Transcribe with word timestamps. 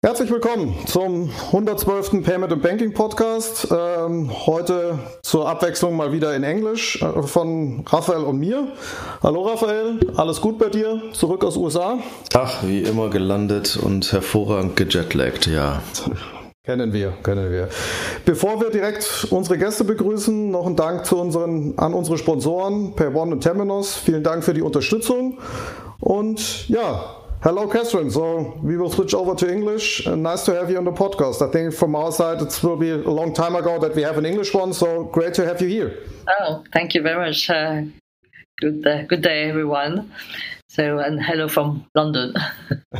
Herzlich 0.00 0.30
willkommen 0.30 0.76
zum 0.86 1.28
112. 1.46 2.22
Payment 2.22 2.52
and 2.52 2.62
Banking 2.62 2.94
Podcast. 2.94 3.66
Ähm, 3.72 4.30
heute 4.46 4.96
zur 5.24 5.48
Abwechslung 5.48 5.96
mal 5.96 6.12
wieder 6.12 6.36
in 6.36 6.44
Englisch 6.44 7.02
äh, 7.02 7.20
von 7.24 7.84
Raphael 7.84 8.22
und 8.22 8.38
mir. 8.38 8.68
Hallo 9.24 9.42
Raphael, 9.42 9.98
alles 10.14 10.40
gut 10.40 10.56
bei 10.56 10.68
dir? 10.68 11.02
Zurück 11.14 11.42
aus 11.44 11.56
USA? 11.56 11.98
Ach, 12.32 12.62
wie 12.62 12.82
immer 12.82 13.10
gelandet 13.10 13.76
und 13.76 14.12
hervorragend 14.12 14.76
gejetlaggt, 14.76 15.48
ja. 15.48 15.82
Kennen 16.62 16.92
wir, 16.92 17.14
kennen 17.24 17.50
wir. 17.50 17.68
Bevor 18.24 18.60
wir 18.60 18.70
direkt 18.70 19.26
unsere 19.30 19.58
Gäste 19.58 19.82
begrüßen, 19.82 20.52
noch 20.52 20.68
ein 20.68 20.76
Dank 20.76 21.06
zu 21.06 21.16
unseren, 21.16 21.76
an 21.76 21.92
unsere 21.92 22.18
Sponsoren 22.18 22.94
PayOne 22.94 23.32
und 23.32 23.40
Temenos. 23.40 23.96
Vielen 23.96 24.22
Dank 24.22 24.44
für 24.44 24.54
die 24.54 24.62
Unterstützung. 24.62 25.38
Und 25.98 26.68
ja, 26.68 27.17
Hello, 27.40 27.68
Catherine. 27.68 28.10
So 28.10 28.58
we 28.64 28.76
will 28.76 28.90
switch 28.90 29.14
over 29.14 29.32
to 29.36 29.52
English. 29.52 30.04
Uh, 30.04 30.16
nice 30.16 30.44
to 30.46 30.54
have 30.54 30.70
you 30.70 30.76
on 30.76 30.84
the 30.84 30.92
podcast. 30.92 31.40
I 31.40 31.52
think 31.52 31.72
from 31.72 31.94
our 31.94 32.10
side, 32.10 32.42
it 32.42 32.62
will 32.64 32.76
be 32.76 32.90
a 32.90 32.96
long 32.96 33.32
time 33.32 33.54
ago 33.54 33.78
that 33.78 33.94
we 33.94 34.02
have 34.02 34.18
an 34.18 34.26
English 34.26 34.52
one. 34.52 34.72
So 34.72 35.04
great 35.04 35.34
to 35.34 35.46
have 35.46 35.62
you 35.62 35.68
here. 35.68 35.98
Oh, 36.40 36.64
thank 36.72 36.94
you 36.94 37.02
very 37.02 37.24
much. 37.24 37.48
Uh, 37.48 37.82
good, 38.60 38.84
uh, 38.84 39.02
good 39.04 39.22
day, 39.22 39.48
everyone. 39.48 40.10
So, 40.78 41.00
and 41.00 41.20
hello 41.20 41.48
from 41.48 41.84
London. 41.96 42.34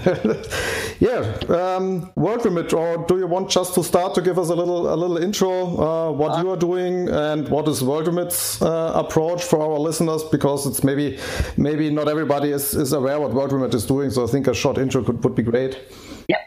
yeah, 0.99 1.21
um, 1.47 2.11
WorldRemit, 2.17 2.73
or 2.73 3.07
do 3.07 3.19
you 3.19 3.29
want 3.29 3.51
just 3.51 3.75
to 3.75 3.85
start 3.85 4.17
to 4.17 4.21
give 4.21 4.37
us 4.37 4.49
a 4.49 4.55
little 4.57 4.93
a 4.93 4.97
little 4.97 5.17
intro, 5.17 5.51
uh, 5.79 6.11
what 6.11 6.33
uh, 6.33 6.43
you 6.43 6.51
are 6.51 6.57
doing 6.57 7.09
and 7.09 7.49
what 7.49 7.69
is 7.69 7.81
WorldRemit's 7.81 8.61
uh, 8.63 8.95
approach 8.97 9.45
for 9.45 9.63
our 9.63 9.79
listeners? 9.79 10.25
Because 10.25 10.67
it's 10.67 10.83
maybe 10.83 11.21
maybe 11.57 11.89
not 11.89 12.09
everybody 12.09 12.51
is, 12.51 12.75
is 12.75 12.93
aware 12.93 13.21
what 13.21 13.31
WorldRemit 13.31 13.73
is 13.75 13.87
doing, 13.87 14.11
so 14.11 14.25
I 14.25 14.27
think 14.27 14.49
a 14.49 14.55
short 14.55 14.77
intro 14.77 15.05
could 15.05 15.23
would 15.23 15.37
be 15.37 15.45
great. 15.45 15.79
Yeah. 16.29 16.43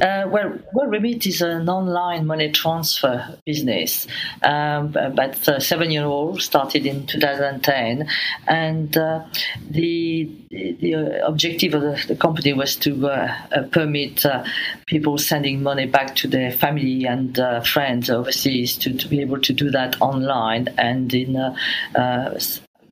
Uh, 0.00 0.28
well, 0.28 0.58
WorldRemit 0.74 1.24
is 1.24 1.40
an 1.40 1.68
online 1.68 2.26
money 2.26 2.50
transfer 2.50 3.38
business, 3.46 4.08
um, 4.42 4.88
but 4.90 5.48
uh, 5.48 5.60
seven 5.60 5.92
year 5.92 6.04
old 6.04 6.42
started 6.42 6.84
in 6.84 7.06
2010, 7.06 8.08
and 8.48 8.96
uh, 8.96 9.24
the 9.70 10.28
the 10.50 11.24
objective 11.24 11.74
of 11.74 11.82
the, 11.82 12.04
the 12.08 12.16
company 12.16 12.52
was 12.52 12.74
to 12.76 13.08
uh, 13.08 13.32
uh, 13.52 13.62
permit 13.70 14.26
uh, 14.26 14.42
people 14.86 15.16
sending 15.16 15.62
money 15.62 15.86
back 15.86 16.16
to 16.16 16.26
their 16.26 16.50
family 16.50 17.04
and 17.04 17.38
friends 17.64 18.10
overseas 18.10 18.76
to, 18.78 18.92
to 18.92 19.06
be 19.06 19.20
able 19.20 19.40
to 19.40 19.52
do 19.52 19.70
that 19.70 20.00
online 20.00 20.66
and 20.76 21.14
in 21.14 21.36
a 21.36 22.40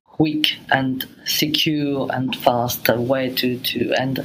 quick 0.05 0.57
and 0.71 1.05
secure 1.25 2.07
and 2.13 2.33
fast 2.37 2.87
way 2.87 3.29
to 3.35 3.59
to 3.59 3.93
and 3.93 4.19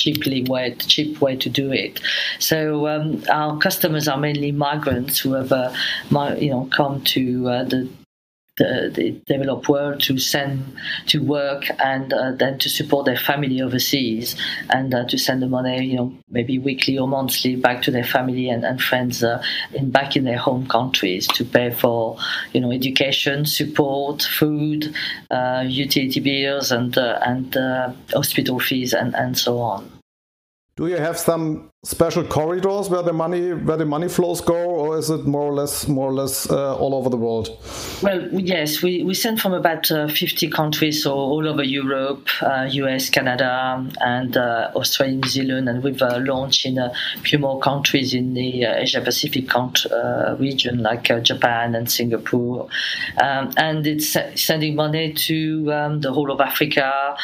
cheaply 0.00 0.40
way, 0.44 0.74
cheap 0.94 1.20
way 1.20 1.34
to 1.44 1.48
do 1.50 1.66
it. 1.84 2.00
So 2.38 2.58
um, 2.92 3.22
our 3.30 3.58
customers 3.58 4.08
are 4.08 4.18
mainly 4.26 4.52
migrants 4.52 5.18
who 5.18 5.32
have, 5.32 5.52
uh, 5.52 5.72
you 6.38 6.50
know, 6.50 6.68
come 6.78 7.02
to 7.14 7.48
uh, 7.48 7.64
the 7.64 7.88
the, 8.58 8.90
the 8.94 9.10
developed 9.26 9.68
world 9.68 10.00
to 10.00 10.18
send 10.18 10.64
to 11.06 11.22
work 11.22 11.64
and 11.78 12.12
uh, 12.12 12.32
then 12.32 12.58
to 12.58 12.68
support 12.68 13.06
their 13.06 13.16
family 13.16 13.62
overseas 13.62 14.36
and 14.70 14.94
uh, 14.94 15.04
to 15.06 15.16
send 15.16 15.40
the 15.40 15.46
money, 15.46 15.84
you 15.84 15.96
know, 15.96 16.12
maybe 16.28 16.58
weekly 16.58 16.98
or 16.98 17.08
monthly 17.08 17.56
back 17.56 17.82
to 17.82 17.90
their 17.90 18.04
family 18.04 18.48
and, 18.48 18.64
and 18.64 18.82
friends 18.82 19.24
uh, 19.24 19.42
in 19.72 19.90
back 19.90 20.16
in 20.16 20.24
their 20.24 20.38
home 20.38 20.66
countries 20.66 21.26
to 21.28 21.44
pay 21.44 21.70
for, 21.70 22.18
you 22.52 22.60
know, 22.60 22.70
education, 22.70 23.46
support, 23.46 24.22
food, 24.22 24.94
uh, 25.30 25.64
utility 25.66 26.20
bills, 26.20 26.70
and 26.70 26.98
uh, 26.98 27.18
and 27.24 27.56
uh, 27.56 27.92
hospital 28.12 28.58
fees 28.58 28.92
and, 28.92 29.14
and 29.14 29.38
so 29.38 29.58
on. 29.58 29.90
Do 30.76 30.86
you 30.86 30.96
have 30.96 31.18
some 31.18 31.70
special 31.88 32.22
corridors 32.22 32.90
where 32.90 33.02
the 33.02 33.14
money 33.14 33.54
where 33.54 33.78
the 33.78 33.86
money 33.86 34.08
flows 34.08 34.42
go, 34.42 34.54
or 34.54 34.98
is 34.98 35.08
it 35.08 35.24
more 35.24 35.48
or 35.50 35.54
less 35.54 35.88
more 35.88 36.10
or 36.10 36.12
less 36.12 36.50
uh, 36.50 36.76
all 36.76 36.94
over 36.94 37.08
the 37.08 37.16
world? 37.16 37.48
Well, 38.02 38.28
yes, 38.30 38.82
we, 38.82 39.02
we 39.02 39.14
send 39.14 39.40
from 39.40 39.54
about 39.54 39.90
uh, 39.90 40.06
50 40.08 40.50
countries, 40.50 41.02
so 41.02 41.14
all 41.14 41.48
over 41.48 41.62
Europe, 41.62 42.28
uh, 42.42 42.68
US, 42.70 43.08
Canada, 43.08 43.88
and 44.02 44.36
uh, 44.36 44.70
Australia, 44.76 45.16
New 45.16 45.28
Zealand, 45.28 45.68
and 45.70 45.82
we've 45.82 46.02
uh, 46.02 46.18
launched 46.18 46.66
in 46.66 46.76
a 46.76 46.92
few 47.22 47.38
more 47.38 47.58
countries 47.58 48.12
in 48.12 48.34
the 48.34 48.66
uh, 48.66 48.82
Asia 48.82 49.00
Pacific 49.00 49.46
region, 50.38 50.82
like 50.82 51.04
Japan 51.22 51.74
and 51.74 51.90
Singapore, 51.90 52.68
um, 53.22 53.50
and 53.56 53.86
it's 53.86 54.14
sending 54.34 54.74
money 54.74 55.14
to 55.14 55.72
um, 55.72 56.00
the 56.02 56.12
whole 56.12 56.30
of 56.30 56.40
Africa, 56.40 57.16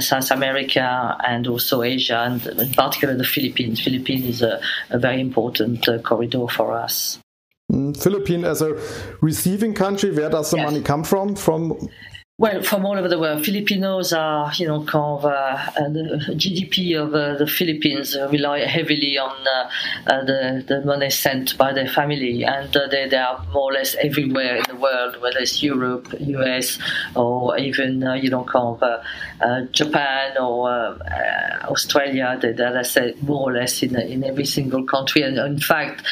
South 0.00 0.32
America, 0.32 1.16
and 1.24 1.46
also 1.46 1.82
Asia, 1.82 2.24
and 2.26 2.44
in 2.58 2.72
particular 2.72 3.14
the 3.14 3.22
Philippines. 3.22 3.80
Philippines 3.80 4.07
Philippines 4.08 4.36
is 4.36 4.42
a, 4.42 4.60
a 4.90 4.98
very 4.98 5.20
important 5.20 5.86
uh, 5.88 5.98
corridor 5.98 6.48
for 6.48 6.72
us. 6.72 7.18
Mm, 7.70 8.00
Philippines 8.02 8.44
as 8.44 8.62
a 8.62 8.80
receiving 9.20 9.74
country, 9.74 10.10
where 10.10 10.30
does 10.30 10.50
the 10.50 10.56
yes. 10.56 10.64
money 10.64 10.82
come 10.82 11.04
from? 11.04 11.36
From 11.36 11.76
well, 12.40 12.62
from 12.62 12.86
all 12.86 12.96
over 12.96 13.08
the 13.08 13.18
world, 13.18 13.44
Filipinos 13.44 14.12
are, 14.12 14.52
you 14.54 14.68
know, 14.68 14.84
kind 14.84 15.04
of 15.04 15.24
uh, 15.24 15.70
the 15.88 16.34
GDP 16.36 16.96
of 16.96 17.12
uh, 17.12 17.34
the 17.34 17.48
Philippines 17.48 18.16
rely 18.30 18.60
heavily 18.60 19.18
on 19.18 19.44
uh, 19.44 19.68
uh, 20.06 20.24
the 20.24 20.64
the 20.68 20.80
money 20.82 21.10
sent 21.10 21.58
by 21.58 21.72
their 21.72 21.88
family, 21.88 22.44
and 22.44 22.76
uh, 22.76 22.86
they, 22.92 23.08
they 23.08 23.16
are 23.16 23.44
more 23.52 23.70
or 23.70 23.72
less 23.72 23.96
everywhere 23.96 24.54
in 24.54 24.62
the 24.68 24.76
world, 24.76 25.20
whether 25.20 25.40
it's 25.40 25.64
Europe, 25.64 26.14
US, 26.20 26.78
or 27.16 27.58
even 27.58 28.04
uh, 28.04 28.14
you 28.14 28.30
know, 28.30 28.44
kind 28.44 28.80
of 28.84 29.72
Japan 29.72 30.38
or 30.38 30.70
Australia. 31.64 32.38
They, 32.40 32.54
I 32.62 32.82
said, 32.82 33.20
more 33.20 33.50
or 33.50 33.52
less 33.52 33.82
in 33.82 33.98
in 33.98 34.22
every 34.22 34.46
single 34.46 34.84
country, 34.84 35.22
and 35.22 35.38
in 35.38 35.58
fact. 35.58 36.06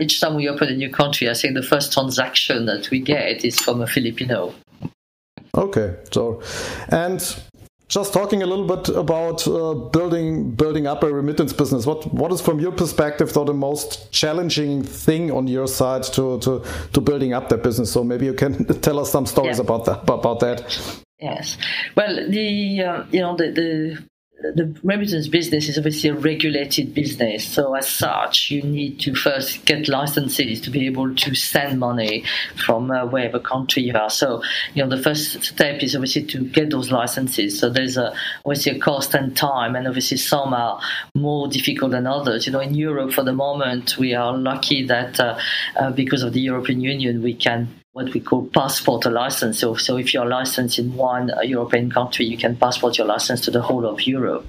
each 0.00 0.20
time 0.20 0.34
we 0.36 0.50
open 0.50 0.68
a 0.68 0.76
new 0.76 0.90
country, 0.90 1.30
I 1.30 1.34
think 1.34 1.54
the 1.54 1.62
first 1.62 1.92
transaction 1.92 2.66
that 2.66 2.90
we 2.90 3.00
get 3.00 3.42
is 3.44 3.58
from 3.58 3.80
a 3.80 3.86
Filipino. 3.86 4.52
Okay, 5.54 5.96
so 6.10 6.42
and 6.88 7.20
just 7.88 8.14
talking 8.14 8.42
a 8.42 8.46
little 8.46 8.66
bit 8.66 8.88
about 8.88 9.46
uh, 9.46 9.74
building 9.74 10.50
building 10.52 10.86
up 10.86 11.02
a 11.02 11.12
remittance 11.12 11.52
business. 11.52 11.84
What 11.84 12.12
what 12.14 12.32
is 12.32 12.40
from 12.40 12.58
your 12.58 12.72
perspective 12.72 13.34
though 13.34 13.44
the 13.44 13.52
most 13.52 14.10
challenging 14.10 14.82
thing 14.82 15.30
on 15.30 15.46
your 15.46 15.66
side 15.66 16.04
to 16.14 16.38
to, 16.40 16.64
to 16.94 17.00
building 17.02 17.34
up 17.34 17.50
that 17.50 17.62
business? 17.62 17.92
So 17.92 18.02
maybe 18.02 18.24
you 18.24 18.32
can 18.32 18.64
tell 18.80 18.98
us 18.98 19.12
some 19.12 19.26
stories 19.26 19.58
yeah. 19.58 19.64
about 19.64 19.84
that 19.84 20.02
about 20.04 20.40
that. 20.40 21.02
Yes. 21.20 21.58
Well, 21.94 22.30
the 22.30 22.82
uh, 22.82 23.04
you 23.10 23.20
know 23.20 23.36
the, 23.36 23.50
the 23.52 24.11
the 24.42 24.74
remittance 24.82 25.28
business 25.28 25.68
is 25.68 25.78
obviously 25.78 26.10
a 26.10 26.14
regulated 26.14 26.94
business. 26.94 27.46
So, 27.46 27.74
as 27.74 27.88
such, 27.88 28.50
you 28.50 28.62
need 28.62 29.00
to 29.00 29.14
first 29.14 29.64
get 29.64 29.88
licenses 29.88 30.60
to 30.62 30.70
be 30.70 30.86
able 30.86 31.14
to 31.14 31.34
send 31.34 31.78
money 31.78 32.24
from 32.56 32.90
uh, 32.90 33.06
wherever 33.06 33.38
country 33.38 33.84
you 33.84 33.94
are. 33.94 34.10
So, 34.10 34.42
you 34.74 34.82
know, 34.82 34.94
the 34.94 35.02
first 35.02 35.42
step 35.42 35.82
is 35.82 35.94
obviously 35.94 36.24
to 36.24 36.44
get 36.44 36.70
those 36.70 36.90
licenses. 36.90 37.58
So, 37.58 37.70
there's 37.70 37.96
a, 37.96 38.14
obviously 38.44 38.72
a 38.72 38.78
cost 38.78 39.14
and 39.14 39.36
time, 39.36 39.76
and 39.76 39.86
obviously 39.86 40.16
some 40.16 40.52
are 40.52 40.80
more 41.14 41.48
difficult 41.48 41.92
than 41.92 42.06
others. 42.06 42.46
You 42.46 42.52
know, 42.52 42.60
in 42.60 42.74
Europe, 42.74 43.12
for 43.12 43.22
the 43.22 43.32
moment, 43.32 43.96
we 43.98 44.14
are 44.14 44.36
lucky 44.36 44.84
that 44.86 45.20
uh, 45.20 45.38
uh, 45.76 45.90
because 45.90 46.22
of 46.22 46.32
the 46.32 46.40
European 46.40 46.80
Union, 46.80 47.22
we 47.22 47.34
can 47.34 47.68
what 47.92 48.10
we 48.14 48.20
call 48.20 48.46
passport 48.54 49.04
a 49.04 49.10
license. 49.10 49.58
So, 49.58 49.74
so 49.74 49.98
if 49.98 50.14
you're 50.14 50.24
licensed 50.24 50.78
in 50.78 50.94
one 50.94 51.30
uh, 51.30 51.42
European 51.42 51.90
country, 51.90 52.24
you 52.24 52.38
can 52.38 52.56
passport 52.56 52.96
your 52.96 53.06
license 53.06 53.42
to 53.42 53.50
the 53.50 53.60
whole 53.60 53.84
of 53.84 54.06
Europe. 54.06 54.46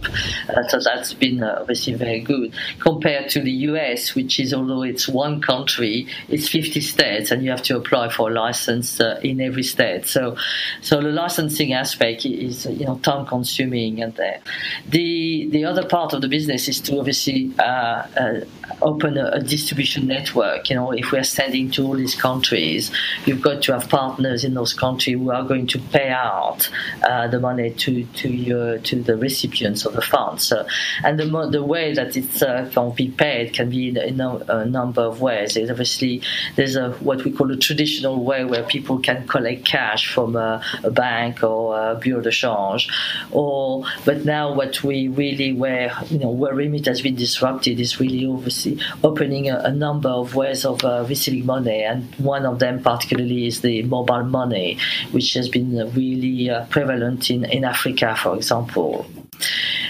Uh, 0.47 0.65
so 0.69 0.79
that's 0.79 1.13
been 1.13 1.43
uh, 1.43 1.57
obviously 1.59 1.93
very 1.93 2.21
good 2.21 2.53
compared 2.79 3.29
to 3.31 3.41
the 3.41 3.51
US, 3.51 4.15
which 4.15 4.39
is 4.39 4.53
although 4.53 4.83
it's 4.83 5.09
one 5.09 5.41
country, 5.41 6.07
it's 6.29 6.47
50 6.47 6.79
states, 6.79 7.31
and 7.31 7.43
you 7.43 7.51
have 7.51 7.63
to 7.63 7.75
apply 7.75 8.07
for 8.07 8.29
a 8.29 8.33
license 8.33 9.01
uh, 9.01 9.19
in 9.21 9.41
every 9.41 9.63
state. 9.63 10.05
So, 10.05 10.37
so 10.81 11.01
the 11.01 11.09
licensing 11.09 11.73
aspect 11.73 12.25
is 12.25 12.65
you 12.65 12.85
know 12.85 12.97
time 12.99 13.25
consuming, 13.25 14.01
and 14.01 14.15
the 14.15 14.39
the, 14.87 15.49
the 15.51 15.65
other 15.65 15.85
part 15.85 16.13
of 16.13 16.21
the 16.21 16.29
business 16.29 16.69
is 16.69 16.79
to 16.79 16.97
obviously 16.97 17.51
uh, 17.59 17.63
uh, 17.63 18.39
open 18.81 19.17
a, 19.17 19.31
a, 19.31 19.39
distribution 19.41 20.07
network. 20.07 20.69
You 20.69 20.77
know, 20.77 20.91
if 20.91 21.11
we're 21.11 21.23
sending 21.25 21.71
to 21.71 21.85
all 21.85 21.95
these 21.95 22.15
countries, 22.15 22.89
you've 23.33 23.41
got 23.41 23.63
to 23.63 23.73
have 23.73 23.89
partners 23.89 24.43
in 24.43 24.53
those 24.53 24.73
countries 24.73 25.17
who 25.17 25.31
are 25.31 25.43
going 25.43 25.65
to 25.67 25.79
pay 25.79 26.09
out 26.09 26.69
uh, 27.01 27.27
the 27.27 27.39
money 27.39 27.71
to 27.71 28.05
to 28.05 28.29
your 28.29 28.77
to 28.79 29.01
the 29.01 29.17
recipients 29.17 29.85
of 29.85 29.93
the 29.93 30.01
funds. 30.01 30.47
So, 30.47 30.67
and 31.03 31.19
the 31.19 31.25
the 31.51 31.63
way 31.63 31.93
that 31.93 32.15
it 32.15 32.43
uh, 32.43 32.69
can 32.69 32.91
be 32.91 33.09
paid 33.09 33.53
can 33.53 33.69
be 33.69 33.89
in, 33.89 34.19
a, 34.21 34.37
a, 34.47 34.65
number 34.65 35.01
of 35.01 35.19
ways. 35.19 35.55
There's 35.55 35.69
obviously 35.69 36.21
there's 36.55 36.75
a 36.75 36.91
what 37.07 37.23
we 37.23 37.31
call 37.31 37.51
a 37.51 37.57
traditional 37.57 38.23
way 38.23 38.45
where 38.45 38.63
people 38.63 38.99
can 38.99 39.27
collect 39.27 39.65
cash 39.65 40.13
from 40.13 40.35
a, 40.35 40.63
a 40.83 40.91
bank 40.91 41.43
or 41.43 41.91
a 41.91 41.95
bureau 41.95 42.21
de 42.21 42.31
change, 42.31 42.87
or 43.31 43.85
but 44.05 44.25
now 44.25 44.53
what 44.53 44.83
we 44.83 45.07
really 45.07 45.53
where 45.53 45.91
you 46.09 46.19
know 46.19 46.33
WorldRemit 46.33 46.85
has 46.85 47.01
been 47.01 47.15
disrupted 47.15 47.79
is 47.79 47.99
really 47.99 48.25
obviously 48.27 48.79
opening 49.03 49.49
a, 49.49 49.57
a 49.57 49.71
number 49.71 50.09
of 50.09 50.35
ways 50.35 50.65
of 50.65 50.83
uh, 50.83 51.05
receiving 51.07 51.45
money, 51.45 51.83
and 51.83 52.13
one 52.15 52.45
of 52.45 52.59
them 52.59 52.81
particularly 52.81 53.22
particularly 53.23 53.47
is 53.47 53.61
the 53.61 53.83
mobile 53.83 54.23
money, 54.23 54.77
which 55.11 55.33
has 55.33 55.49
been 55.49 55.75
really 55.93 56.49
uh, 56.49 56.65
prevalent 56.65 57.29
in, 57.29 57.45
in 57.45 57.63
Africa, 57.63 58.15
for 58.15 58.35
example. 58.35 59.05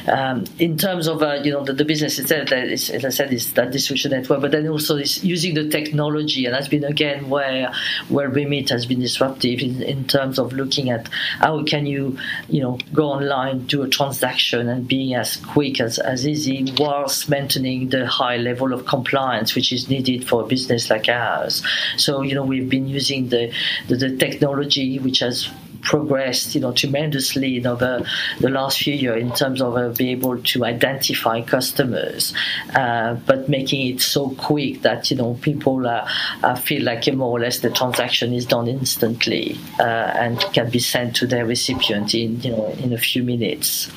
Um, 0.07 0.43
in 0.59 0.77
terms 0.77 1.07
of 1.07 1.23
uh, 1.23 1.39
you 1.43 1.51
know 1.51 1.63
the, 1.63 1.73
the 1.73 1.85
business 1.85 2.19
itself, 2.19 2.51
as 2.51 3.05
I 3.05 3.09
said, 3.09 3.31
is 3.31 3.53
that 3.53 3.71
distribution 3.71 4.11
network, 4.11 4.41
but 4.41 4.51
then 4.51 4.67
also 4.67 4.97
is 4.97 5.23
using 5.23 5.53
the 5.53 5.69
technology, 5.69 6.45
and 6.45 6.53
that's 6.53 6.67
been 6.67 6.83
again 6.83 7.29
where 7.29 7.71
WorldRemit 8.09 8.69
has 8.69 8.85
been 8.85 8.99
disruptive 8.99 9.61
in, 9.61 9.81
in 9.81 10.05
terms 10.05 10.39
of 10.39 10.51
looking 10.51 10.89
at 10.89 11.07
how 11.39 11.63
can 11.63 11.85
you 11.85 12.17
you 12.49 12.61
know 12.61 12.77
go 12.93 13.11
online, 13.11 13.65
do 13.65 13.83
a 13.83 13.87
transaction, 13.87 14.67
and 14.67 14.87
being 14.87 15.13
as 15.15 15.37
quick 15.37 15.79
as, 15.79 15.99
as 15.99 16.27
easy 16.27 16.73
whilst 16.77 17.29
maintaining 17.29 17.89
the 17.89 18.05
high 18.05 18.37
level 18.37 18.73
of 18.73 18.85
compliance 18.85 19.55
which 19.55 19.71
is 19.71 19.89
needed 19.89 20.27
for 20.27 20.43
a 20.43 20.45
business 20.45 20.89
like 20.89 21.07
ours. 21.07 21.63
So 21.95 22.21
you 22.21 22.35
know 22.35 22.43
we've 22.43 22.69
been 22.69 22.87
using 22.87 23.29
the 23.29 23.53
the, 23.87 23.95
the 23.95 24.17
technology 24.17 24.99
which 24.99 25.19
has 25.19 25.49
progressed, 25.83 26.55
you 26.55 26.61
know, 26.61 26.71
tremendously 26.71 27.57
in 27.57 27.67
over 27.67 28.03
the 28.39 28.49
last 28.49 28.79
few 28.79 28.93
years 28.93 29.21
in 29.21 29.31
terms 29.33 29.61
of 29.61 29.75
uh, 29.75 29.89
being 29.89 30.17
able 30.17 30.41
to 30.41 30.65
identify 30.65 31.41
customers, 31.41 32.33
uh, 32.75 33.15
but 33.25 33.49
making 33.49 33.93
it 33.93 34.01
so 34.01 34.29
quick 34.31 34.81
that 34.81 35.11
you 35.11 35.17
know 35.17 35.37
people 35.41 35.85
uh, 35.85 36.07
uh 36.43 36.55
feel 36.55 36.83
like 36.83 37.11
more 37.13 37.37
or 37.37 37.39
less 37.39 37.59
the 37.59 37.69
transaction 37.69 38.33
is 38.33 38.45
done 38.45 38.67
instantly 38.67 39.57
uh, 39.79 39.83
and 39.83 40.39
can 40.53 40.69
be 40.69 40.79
sent 40.79 41.15
to 41.15 41.27
their 41.27 41.45
recipient 41.45 42.13
in 42.15 42.39
you 42.41 42.51
know 42.51 42.67
in 42.79 42.93
a 42.93 42.97
few 42.97 43.23
minutes. 43.23 43.91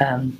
Um, 0.00 0.38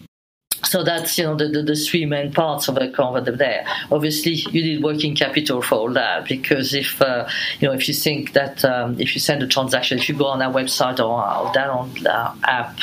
so 0.69 0.85
that's 0.85 1.17
you 1.17 1.25
know 1.25 1.35
the, 1.35 1.49
the, 1.49 1.63
the, 1.63 1.75
three 1.75 2.05
main 2.05 2.31
parts 2.31 2.69
of 2.69 2.77
a 2.77 2.91
convert 2.91 3.39
there. 3.39 3.67
Obviously, 3.91 4.35
you 4.35 4.63
need 4.63 4.83
working 4.83 5.15
capital 5.15 5.63
for 5.63 5.77
all 5.77 5.93
that 5.95 6.29
because 6.29 6.75
if 6.75 7.01
uh, 7.01 7.27
you 7.59 7.69
know 7.69 7.75
if 7.75 7.89
you 7.89 7.95
think 7.95 8.35
that 8.35 8.65
um, 8.67 9.01
if 9.01 9.15
you 9.15 9.21
send 9.21 9.43
a 9.43 9.47
transaction, 9.47 9.99
if 9.99 10.09
you 10.09 10.15
go 10.15 10.27
on 10.27 10.43
our 10.43 10.53
website 10.53 10.99
or, 10.99 11.17
or 11.17 11.53
download 11.55 12.07
our 12.07 12.37
app 12.45 12.79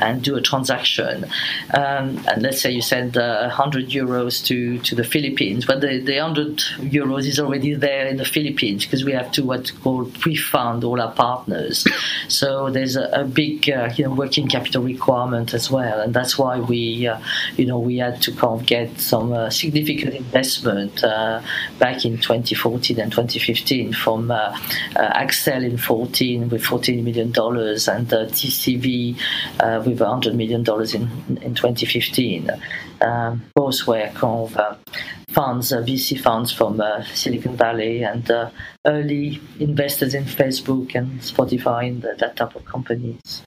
and 0.00 0.22
do 0.22 0.36
a 0.36 0.42
transaction, 0.42 1.24
um, 1.72 2.20
and 2.28 2.42
let's 2.42 2.60
say 2.60 2.70
you 2.70 2.82
send 2.82 3.16
uh, 3.16 3.46
100 3.46 3.88
euros 3.88 4.44
to, 4.44 4.78
to 4.80 4.94
the 4.94 5.04
Philippines, 5.04 5.64
but 5.64 5.80
the, 5.80 5.98
the 5.98 6.18
100 6.18 6.58
euros 6.90 7.26
is 7.26 7.40
already 7.40 7.72
there 7.72 8.06
in 8.06 8.18
the 8.18 8.24
Philippines 8.24 8.84
because 8.84 9.02
we 9.02 9.12
have 9.12 9.32
to 9.32 9.42
what 9.44 9.72
called 9.82 10.12
pre-fund 10.14 10.84
all 10.84 11.00
our 11.00 11.12
partners. 11.12 11.86
So 12.28 12.70
there's 12.70 12.96
a, 12.96 13.04
a 13.12 13.24
big 13.24 13.70
uh, 13.70 13.90
you 13.96 14.04
know 14.04 14.12
working 14.12 14.46
capital 14.46 14.82
requirement 14.82 15.54
as 15.54 15.70
well, 15.70 16.00
and 16.00 16.12
that's 16.12 16.38
why 16.38 16.60
we 16.60 17.08
uh, 17.08 17.18
you 17.56 17.66
know, 17.66 17.78
we 17.78 17.98
had 17.98 18.20
to 18.22 18.32
kind 18.32 18.60
of 18.60 18.66
get 18.66 18.98
some 19.00 19.32
uh, 19.32 19.50
significant 19.50 20.14
investment 20.14 21.02
uh, 21.04 21.40
back 21.78 22.04
in 22.04 22.18
2014 22.18 23.00
and 23.00 23.12
2015 23.12 23.92
from 23.92 24.30
uh, 24.30 24.52
Accel 24.96 25.64
in 25.64 25.76
14 25.76 26.48
with 26.48 26.64
14 26.64 27.04
million 27.04 27.32
dollars 27.32 27.88
and 27.88 28.08
TCV 28.08 29.16
with 29.84 30.00
100 30.00 30.34
million 30.34 30.62
dollars 30.62 30.94
in 30.94 31.08
in 31.42 31.54
2015. 31.54 32.50
Um, 33.00 33.42
both 33.54 33.86
were 33.86 34.10
kind 34.14 34.44
of 34.44 34.56
uh, 34.56 34.74
funds, 35.30 35.72
uh, 35.72 35.78
VC 35.78 36.20
funds 36.20 36.52
from 36.52 36.80
uh, 36.80 37.02
Silicon 37.14 37.56
Valley 37.56 38.02
and 38.04 38.30
early 38.86 39.40
investors 39.58 40.14
in 40.14 40.24
Facebook 40.24 40.94
and 40.94 41.20
Spotify 41.20 41.88
and 41.88 42.02
that 42.02 42.36
type 42.36 42.54
of 42.54 42.64
companies. 42.64 43.42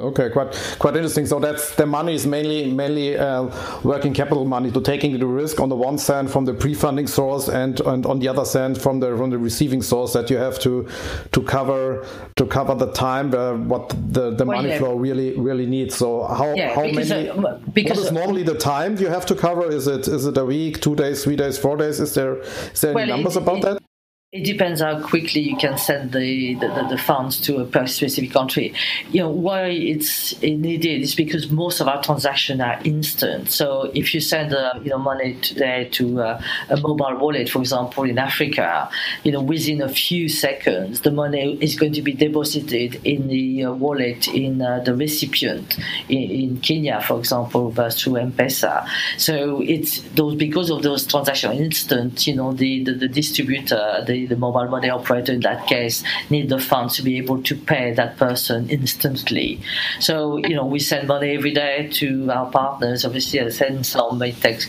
Okay, 0.00 0.30
quite 0.30 0.52
quite 0.78 0.96
interesting. 0.96 1.26
So 1.26 1.38
that's 1.38 1.74
the 1.74 1.86
money 1.86 2.14
is 2.14 2.26
mainly 2.26 2.72
mainly 2.72 3.18
uh, 3.18 3.50
working 3.82 4.14
capital 4.14 4.44
money 4.44 4.70
to 4.70 4.80
taking 4.80 5.18
the 5.18 5.26
risk 5.26 5.60
on 5.60 5.68
the 5.68 5.76
one 5.76 5.98
side 5.98 6.30
from 6.30 6.46
the 6.46 6.54
pre-funding 6.54 7.06
source 7.06 7.48
and, 7.48 7.80
and 7.80 8.06
on 8.06 8.18
the 8.18 8.28
other 8.28 8.44
side 8.44 8.80
from 8.80 9.00
the 9.00 9.16
from 9.16 9.30
the 9.30 9.38
receiving 9.38 9.82
source 9.82 10.12
that 10.14 10.30
you 10.30 10.38
have 10.38 10.58
to 10.60 10.88
to 11.32 11.42
cover 11.42 12.06
to 12.36 12.46
cover 12.46 12.74
the 12.74 12.90
time 12.92 13.34
uh, 13.34 13.54
what 13.54 13.90
the, 13.90 14.30
the 14.30 14.44
well, 14.44 14.56
money 14.56 14.70
yeah. 14.70 14.78
flow 14.78 14.94
really 14.94 15.38
really 15.38 15.66
needs. 15.66 15.96
So 15.96 16.24
how 16.24 16.54
yeah, 16.54 16.74
how 16.74 16.82
because, 16.82 17.10
many 17.10 17.28
uh, 17.28 17.58
because 17.72 17.98
what 17.98 18.06
is 18.06 18.12
normally 18.12 18.42
the 18.42 18.58
time 18.58 18.96
you 18.96 19.08
have 19.08 19.26
to 19.26 19.34
cover? 19.34 19.70
Is 19.70 19.86
it 19.86 20.08
is 20.08 20.24
it 20.26 20.36
a 20.38 20.44
week, 20.44 20.80
two 20.80 20.96
days, 20.96 21.24
three 21.24 21.36
days, 21.36 21.58
four 21.58 21.76
days? 21.76 22.00
Is 22.00 22.14
there 22.14 22.38
is 22.38 22.80
there 22.80 22.94
well, 22.94 23.02
any 23.02 23.12
numbers 23.12 23.36
it, 23.36 23.42
about 23.42 23.58
it, 23.58 23.62
that? 23.62 23.89
It 24.32 24.44
depends 24.44 24.80
how 24.80 25.00
quickly 25.00 25.40
you 25.40 25.56
can 25.56 25.76
send 25.76 26.12
the, 26.12 26.54
the, 26.54 26.86
the, 26.88 26.96
funds 26.96 27.40
to 27.40 27.62
a 27.62 27.88
specific 27.88 28.30
country. 28.30 28.72
You 29.10 29.22
know 29.22 29.30
why 29.30 29.62
it's 29.70 30.40
needed 30.40 31.02
is 31.02 31.16
because 31.16 31.50
most 31.50 31.80
of 31.80 31.88
our 31.88 32.00
transactions 32.00 32.60
are 32.60 32.78
instant. 32.84 33.50
So 33.50 33.90
if 33.92 34.14
you 34.14 34.20
send 34.20 34.54
uh, 34.54 34.74
you 34.84 34.90
know 34.90 34.98
money 34.98 35.34
today 35.40 35.88
to 35.94 36.22
uh, 36.22 36.42
a 36.68 36.76
mobile 36.76 37.16
wallet, 37.16 37.48
for 37.48 37.58
example, 37.58 38.04
in 38.04 38.18
Africa, 38.18 38.88
you 39.24 39.32
know 39.32 39.42
within 39.42 39.82
a 39.82 39.88
few 39.88 40.28
seconds 40.28 41.00
the 41.00 41.10
money 41.10 41.58
is 41.60 41.74
going 41.74 41.94
to 41.94 42.02
be 42.02 42.12
deposited 42.12 43.04
in 43.04 43.26
the 43.26 43.64
uh, 43.64 43.72
wallet 43.72 44.28
in 44.28 44.62
uh, 44.62 44.78
the 44.78 44.94
recipient 44.94 45.76
in, 46.08 46.30
in, 46.30 46.60
Kenya, 46.60 47.00
for 47.00 47.18
example, 47.18 47.72
through 47.72 48.14
M-Pesa. 48.14 48.88
So 49.18 49.60
it's 49.62 50.02
those 50.14 50.36
because 50.36 50.70
of 50.70 50.84
those 50.84 51.04
transactions 51.04 51.58
instant. 51.58 52.28
You 52.28 52.36
know 52.36 52.52
the 52.52 52.84
the, 52.84 52.92
the 52.92 53.08
distributor 53.08 54.04
the 54.06 54.19
the, 54.26 54.36
mobile 54.36 54.68
money 54.68 54.88
operator 54.88 55.32
in 55.32 55.40
that 55.40 55.66
case 55.66 56.02
need 56.30 56.48
the 56.48 56.58
funds 56.58 56.96
to 56.96 57.02
be 57.02 57.18
able 57.18 57.42
to 57.42 57.54
pay 57.54 57.92
that 57.92 58.16
person 58.16 58.68
instantly. 58.70 59.60
So, 60.00 60.38
you 60.38 60.54
know, 60.56 60.64
we 60.64 60.78
send 60.78 61.08
money 61.08 61.34
every 61.36 61.52
day 61.52 61.88
to 61.94 62.30
our 62.30 62.50
partners. 62.50 63.04
Obviously, 63.04 63.40
I 63.40 63.48
send 63.50 63.84
some, 63.86 64.22
it 64.22 64.40
takes, 64.40 64.68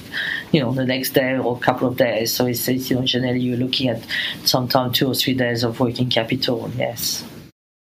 you 0.51 0.59
know, 0.59 0.71
the 0.71 0.85
next 0.85 1.11
day 1.11 1.37
or 1.37 1.55
a 1.55 1.59
couple 1.59 1.87
of 1.87 1.97
days. 1.97 2.33
So 2.33 2.45
it's, 2.45 2.67
you 2.67 2.95
know, 2.95 3.03
generally 3.03 3.39
you're 3.39 3.57
looking 3.57 3.87
at 3.89 4.05
sometimes 4.43 4.97
two 4.97 5.09
or 5.09 5.15
three 5.15 5.33
days 5.33 5.63
of 5.63 5.79
working 5.79 6.09
capital, 6.09 6.69
yes. 6.75 7.23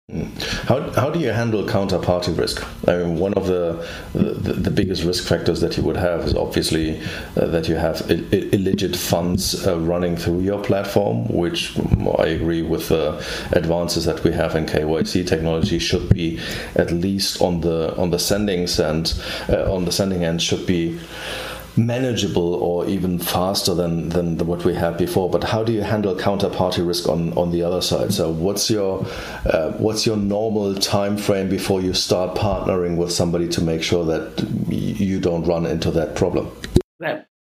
How, 0.09 0.89
how 0.93 1.11
do 1.11 1.19
you 1.19 1.29
handle 1.29 1.63
counterparty 1.63 2.35
risk? 2.35 2.65
I 2.87 2.97
mean, 2.97 3.17
one 3.17 3.35
of 3.35 3.45
the, 3.45 3.87
the, 4.13 4.53
the 4.53 4.71
biggest 4.71 5.03
risk 5.03 5.23
factors 5.23 5.61
that 5.61 5.77
you 5.77 5.83
would 5.83 5.97
have 5.97 6.21
is 6.21 6.33
obviously 6.33 6.99
uh, 7.37 7.45
that 7.45 7.69
you 7.69 7.75
have 7.75 8.01
Ill- 8.09 8.23
illegit 8.51 8.95
funds 8.95 9.67
uh, 9.67 9.77
running 9.77 10.17
through 10.17 10.39
your 10.39 10.63
platform, 10.63 11.27
which 11.27 11.77
I 12.17 12.25
agree 12.25 12.63
with 12.63 12.89
the 12.89 13.23
advances 13.51 14.05
that 14.05 14.23
we 14.23 14.31
have 14.31 14.55
in 14.55 14.65
KYC 14.65 15.27
technology 15.27 15.77
should 15.77 16.09
be 16.09 16.39
at 16.75 16.91
least 16.91 17.39
on 17.39 17.61
the 17.61 17.95
on 17.95 18.09
the 18.09 18.19
sending 18.19 18.67
end 18.79 19.13
uh, 19.47 19.71
on 19.71 19.85
the 19.85 19.91
sending 19.91 20.23
end 20.23 20.41
should 20.41 20.65
be 20.65 20.99
manageable 21.85 22.55
or 22.55 22.85
even 22.87 23.19
faster 23.19 23.73
than, 23.73 24.09
than 24.09 24.37
what 24.45 24.65
we 24.65 24.73
had 24.73 24.97
before. 24.97 25.29
But 25.29 25.43
how 25.43 25.63
do 25.63 25.71
you 25.71 25.81
handle 25.81 26.15
counterparty 26.15 26.85
risk 26.85 27.07
on, 27.07 27.33
on 27.37 27.51
the 27.51 27.63
other 27.63 27.81
side? 27.81 28.13
So 28.13 28.29
what's 28.31 28.69
your 28.69 29.05
uh, 29.45 29.71
what's 29.73 30.05
your 30.05 30.17
normal 30.17 30.75
time 30.75 31.17
frame 31.17 31.49
before 31.49 31.81
you 31.81 31.93
start 31.93 32.37
partnering 32.37 32.97
with 32.97 33.11
somebody 33.11 33.47
to 33.49 33.61
make 33.61 33.83
sure 33.83 34.05
that 34.05 34.45
you 34.69 35.19
don't 35.19 35.45
run 35.45 35.65
into 35.65 35.91
that 35.91 36.15
problem? 36.15 36.51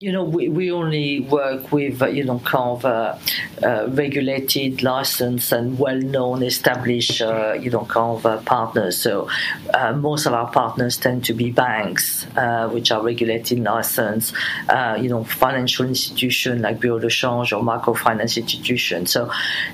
You 0.00 0.12
know, 0.12 0.22
we, 0.22 0.48
we 0.48 0.70
only 0.70 1.18
work 1.18 1.72
with, 1.72 2.00
uh, 2.00 2.06
you 2.06 2.22
know, 2.22 2.38
kind 2.38 2.70
of 2.70 2.84
uh, 2.84 3.18
uh, 3.64 3.88
regulated, 3.88 4.80
licensed, 4.84 5.50
and 5.50 5.76
well 5.76 5.98
known, 5.98 6.44
established, 6.44 7.20
uh, 7.20 7.54
you 7.54 7.68
know, 7.68 7.84
kind 7.86 8.16
of 8.16 8.24
uh, 8.24 8.40
partners. 8.42 8.96
So 8.96 9.28
uh, 9.74 9.94
most 9.94 10.26
of 10.26 10.34
our 10.34 10.52
partners 10.52 10.98
tend 10.98 11.24
to 11.24 11.34
be 11.34 11.50
banks, 11.50 12.26
which 12.70 12.92
are 12.92 13.02
regulated, 13.02 13.58
licensed, 13.58 14.34
you 15.00 15.08
know, 15.08 15.24
financial 15.24 15.86
institutions 15.86 16.60
like 16.60 16.78
Bureau 16.78 17.00
de 17.00 17.10
Change 17.10 17.52
or 17.52 17.60
microfinance 17.60 18.36
institutions. 18.36 19.10
So 19.10 19.32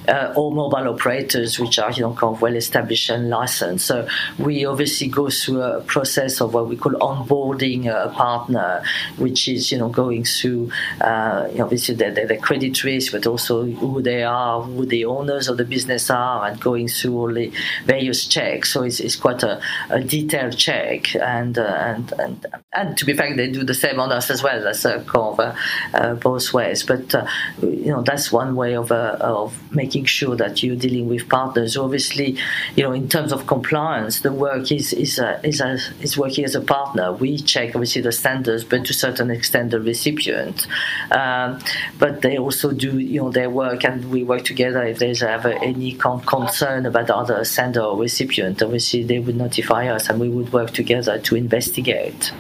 all 0.09 0.53
mobile 0.53 0.89
operators, 0.89 1.59
which 1.59 1.79
are, 1.79 1.93
you 1.93 2.01
know, 2.01 2.15
kind 2.15 2.35
of 2.35 2.41
well 2.41 2.57
established 2.57 3.11
and 3.11 3.29
licensed. 3.29 3.85
So 3.85 4.09
we 4.39 4.65
obviously 4.65 5.09
go 5.09 5.29
through 5.29 5.61
a 5.61 5.81
process 5.83 6.41
of 6.41 6.55
what 6.55 6.67
we 6.67 6.79
call 6.79 6.93
onboarding 6.93 7.89
a 7.89 8.09
partner, 8.09 8.83
which 9.19 9.49
is, 9.49 9.71
you 9.71 9.77
know, 9.77 9.91
going 9.91 10.14
going 10.15 10.25
through 10.25 10.71
uh, 11.01 11.49
obviously 11.61 11.95
the, 11.95 12.39
credit 12.41 12.85
risk, 12.85 13.13
but 13.13 13.27
also 13.27 13.65
who 13.65 14.03
they 14.03 14.23
are, 14.23 14.63
who 14.63 14.87
the 14.87 15.05
owners 15.05 15.49
of 15.49 15.57
the 15.57 15.65
business 15.65 16.11
are, 16.11 16.47
and 16.47 16.61
going 16.61 16.89
through 16.89 17.17
all 17.17 17.33
the 17.33 17.53
various 17.85 18.27
checks. 18.27 18.73
So 18.73 18.83
it's, 18.83 19.01
it's 19.01 19.17
quite 19.17 19.43
a, 19.43 19.61
a 19.91 20.01
detailed 20.01 20.57
check, 20.57 21.15
and, 21.17 21.59
uh, 21.59 21.63
and 21.63 22.13
and 22.19 22.47
and 22.73 22.99
to 22.99 23.05
be 23.05 23.15
frank, 23.15 23.37
they 23.37 23.51
do 23.51 23.65
the 23.65 23.75
same 23.75 24.01
on 24.01 24.13
us 24.13 24.31
as 24.31 24.43
well. 24.43 24.63
That's 24.63 24.85
a 24.85 25.01
kind 25.05 25.39
of 25.39 25.57
uh, 25.95 26.15
both 26.15 26.53
ways. 26.53 26.83
But 26.83 27.15
uh, 27.15 27.27
you 27.63 27.93
know 27.93 28.03
that's 28.03 28.31
one 28.31 28.57
way 28.57 28.75
of 28.77 28.93
uh, 28.93 29.17
of 29.21 29.59
making 29.73 30.05
sure 30.07 30.37
that 30.37 30.63
you're 30.63 30.77
dealing 30.77 31.09
with 31.09 31.29
partners. 31.29 31.77
Obviously, 31.77 32.37
you 32.77 32.83
know 32.83 32.93
in 32.93 33.09
terms 33.09 33.33
of 33.33 33.47
compliance, 33.47 34.21
the 34.21 34.33
work 34.33 34.71
is 34.71 34.93
is 34.93 35.19
uh, 35.19 35.41
is, 35.43 35.61
is 36.01 36.17
working 36.19 36.45
as 36.45 36.55
a 36.55 36.61
partner. 36.61 37.13
We 37.13 37.39
check 37.39 37.75
obviously 37.75 38.03
the 38.03 38.13
standards, 38.13 38.65
but 38.65 38.85
to 38.87 38.91
a 38.91 38.95
certain 38.95 39.31
extent 39.31 39.71
the 39.71 39.81
risk 39.81 40.04
recipient. 40.05 40.67
Um, 41.11 41.61
but 41.99 42.23
they 42.23 42.39
also 42.39 42.73
do 42.73 42.99
you 42.99 43.21
know 43.23 43.31
their 43.31 43.51
work, 43.51 43.85
and 43.85 44.11
we 44.11 44.25
work 44.25 44.45
together. 44.45 44.83
If 44.85 44.99
there's 44.99 45.23
ever 45.23 45.53
any 45.53 45.93
concern 45.93 46.87
about 46.87 47.07
the 47.07 47.17
other 47.17 47.45
sender 47.45 47.81
or 47.81 47.99
recipient, 47.99 48.63
obviously 48.63 49.05
they 49.05 49.19
would 49.19 49.37
notify 49.37 49.89
us, 49.89 50.09
and 50.09 50.21
we 50.21 50.29
would 50.29 50.53
work 50.53 50.71
together 50.73 51.19
to 51.19 51.37
investigate. 51.37 52.33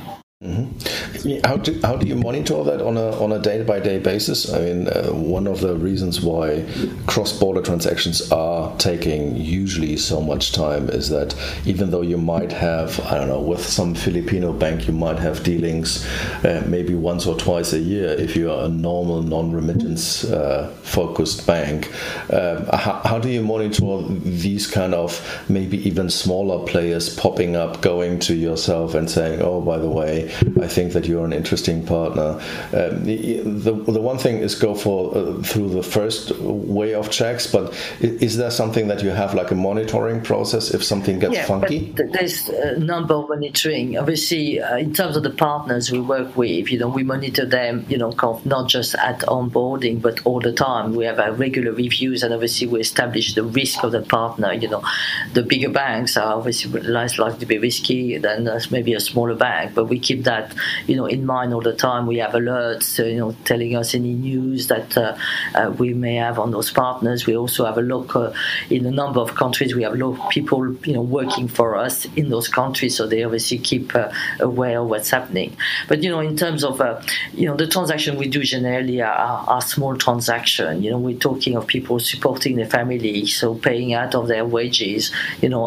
Mm-hmm. 0.42 1.38
How 1.46 1.56
do 1.56 1.80
how 1.82 1.96
do 1.96 2.06
you 2.06 2.16
monitor 2.16 2.62
that 2.64 2.82
on 2.82 2.98
a 2.98 3.18
on 3.22 3.32
a 3.32 3.38
day 3.38 3.62
by 3.62 3.80
day 3.80 3.98
basis? 3.98 4.52
I 4.52 4.58
mean, 4.58 4.88
uh, 4.88 5.06
one 5.06 5.46
of 5.46 5.60
the 5.60 5.74
reasons 5.76 6.20
why 6.20 6.66
cross 7.06 7.32
border 7.32 7.62
transactions 7.62 8.30
are 8.30 8.76
taking 8.76 9.36
usually 9.36 9.96
so 9.96 10.20
much 10.20 10.52
time 10.52 10.90
is 10.90 11.08
that 11.08 11.34
even 11.64 11.90
though 11.90 12.02
you 12.02 12.18
might 12.18 12.52
have 12.52 13.00
I 13.06 13.14
don't 13.16 13.28
know 13.28 13.40
with 13.40 13.64
some 13.64 13.94
Filipino 13.94 14.52
bank 14.52 14.86
you 14.86 14.92
might 14.92 15.18
have 15.18 15.44
dealings 15.44 16.04
uh, 16.44 16.62
maybe 16.66 16.94
once 16.94 17.26
or 17.26 17.36
twice 17.38 17.72
a 17.72 17.78
year 17.78 18.08
if 18.08 18.36
you 18.36 18.50
are 18.50 18.66
a 18.66 18.68
normal 18.68 19.22
non 19.22 19.52
remittance 19.52 20.24
uh, 20.24 20.74
focused 20.82 21.46
bank. 21.46 21.90
Um, 22.30 22.66
how, 22.66 23.00
how 23.04 23.18
do 23.18 23.30
you 23.30 23.42
monitor 23.42 24.02
these 24.08 24.66
kind 24.66 24.94
of 24.94 25.22
maybe 25.48 25.78
even 25.88 26.10
smaller 26.10 26.66
players 26.66 27.14
popping 27.16 27.56
up, 27.56 27.80
going 27.80 28.18
to 28.18 28.34
yourself 28.34 28.94
and 28.94 29.08
saying, 29.08 29.40
oh 29.40 29.62
by 29.62 29.78
the 29.78 29.88
way 29.88 30.23
I 30.60 30.68
think 30.68 30.92
that 30.92 31.06
you're 31.06 31.24
an 31.24 31.32
interesting 31.32 31.84
partner. 31.84 32.40
Um, 32.72 33.04
the, 33.04 33.42
the, 33.72 34.00
one 34.00 34.18
thing 34.18 34.38
is 34.38 34.54
go 34.54 34.74
for 34.74 35.16
uh, 35.16 35.42
through 35.42 35.70
the 35.70 35.82
first 35.82 36.30
way 36.40 36.94
of 36.94 37.10
checks, 37.10 37.46
but 37.46 37.74
is, 38.00 38.36
there 38.36 38.50
something 38.50 38.88
that 38.88 39.02
you 39.02 39.10
have 39.10 39.34
like 39.34 39.50
a 39.50 39.54
monitoring 39.54 40.20
process 40.20 40.74
if 40.74 40.82
something 40.82 41.18
gets 41.18 41.34
yeah, 41.34 41.46
funky? 41.46 41.94
there's 41.96 42.48
a 42.48 42.78
number 42.78 43.14
of 43.14 43.28
monitoring. 43.28 43.96
Obviously, 43.96 44.60
uh, 44.60 44.76
in 44.76 44.92
terms 44.92 45.16
of 45.16 45.22
the 45.22 45.30
partners 45.30 45.90
we 45.90 46.00
work 46.00 46.36
with, 46.36 46.70
you 46.70 46.78
know, 46.78 46.88
we 46.88 47.02
monitor 47.02 47.46
them, 47.46 47.86
you 47.88 47.96
know, 47.96 48.10
not 48.44 48.68
just 48.68 48.94
at 48.96 49.20
onboarding, 49.20 50.02
but 50.02 50.24
all 50.24 50.40
the 50.40 50.52
time. 50.52 50.94
We 50.94 51.04
have 51.04 51.18
our 51.18 51.32
regular 51.32 51.72
reviews, 51.72 52.22
and 52.22 52.34
obviously 52.34 52.66
we 52.66 52.80
establish 52.80 53.34
the 53.34 53.44
risk 53.44 53.82
of 53.84 53.92
the 53.92 54.02
partner. 54.02 54.52
You 54.52 54.68
know, 54.68 54.82
the 55.32 55.42
bigger 55.42 55.70
banks 55.70 56.16
are 56.16 56.34
obviously 56.34 56.80
less 56.80 57.18
likely 57.18 57.40
to 57.40 57.46
be 57.46 57.58
risky 57.58 58.18
than 58.18 58.48
uh, 58.48 58.60
maybe 58.70 58.94
a 58.94 59.00
smaller 59.00 59.34
bank, 59.34 59.74
but 59.74 59.86
we 59.86 59.98
keep 59.98 60.13
keep 60.14 60.24
that 60.24 60.54
you 60.86 60.96
know 60.96 61.06
in 61.06 61.24
mind 61.26 61.52
all 61.54 61.60
the 61.60 61.74
time. 61.74 62.06
We 62.06 62.18
have 62.18 62.32
alerts, 62.32 62.98
uh, 63.00 63.06
you 63.06 63.18
know, 63.18 63.36
telling 63.44 63.76
us 63.76 63.94
any 63.94 64.12
news 64.12 64.68
that 64.68 64.96
uh, 64.96 65.16
uh, 65.54 65.74
we 65.78 65.94
may 65.94 66.16
have 66.16 66.38
on 66.38 66.50
those 66.50 66.70
partners. 66.70 67.26
We 67.26 67.36
also 67.36 67.64
have 67.64 67.78
a 67.78 67.82
look 67.82 68.16
uh, 68.16 68.32
in 68.70 68.86
a 68.86 68.90
number 68.90 69.20
of 69.20 69.34
countries. 69.34 69.74
We 69.74 69.82
have 69.82 69.94
a 69.94 69.96
lot 69.96 70.20
of 70.20 70.30
people 70.30 70.74
you 70.84 70.94
know 70.94 71.02
working 71.02 71.48
for 71.48 71.76
us 71.76 72.06
in 72.16 72.28
those 72.28 72.48
countries, 72.48 72.96
so 72.96 73.06
they 73.06 73.22
obviously 73.24 73.58
keep 73.58 73.94
uh, 73.94 74.10
aware 74.40 74.80
of 74.80 74.88
what's 74.88 75.10
happening. 75.10 75.56
But 75.88 76.02
you 76.02 76.10
know, 76.10 76.20
in 76.20 76.36
terms 76.36 76.64
of 76.64 76.80
uh, 76.80 77.00
you 77.32 77.46
know 77.46 77.56
the 77.56 77.66
transaction 77.66 78.16
we 78.16 78.28
do 78.28 78.42
generally 78.42 79.00
are, 79.02 79.44
are 79.54 79.62
small 79.62 79.96
transaction. 79.96 80.82
You 80.82 80.90
know, 80.92 80.98
we're 80.98 81.18
talking 81.18 81.56
of 81.56 81.66
people 81.66 81.98
supporting 81.98 82.56
their 82.56 82.66
family, 82.66 83.26
so 83.26 83.54
paying 83.54 83.94
out 83.94 84.14
of 84.14 84.28
their 84.28 84.44
wages, 84.44 85.12
you 85.40 85.48
know, 85.48 85.64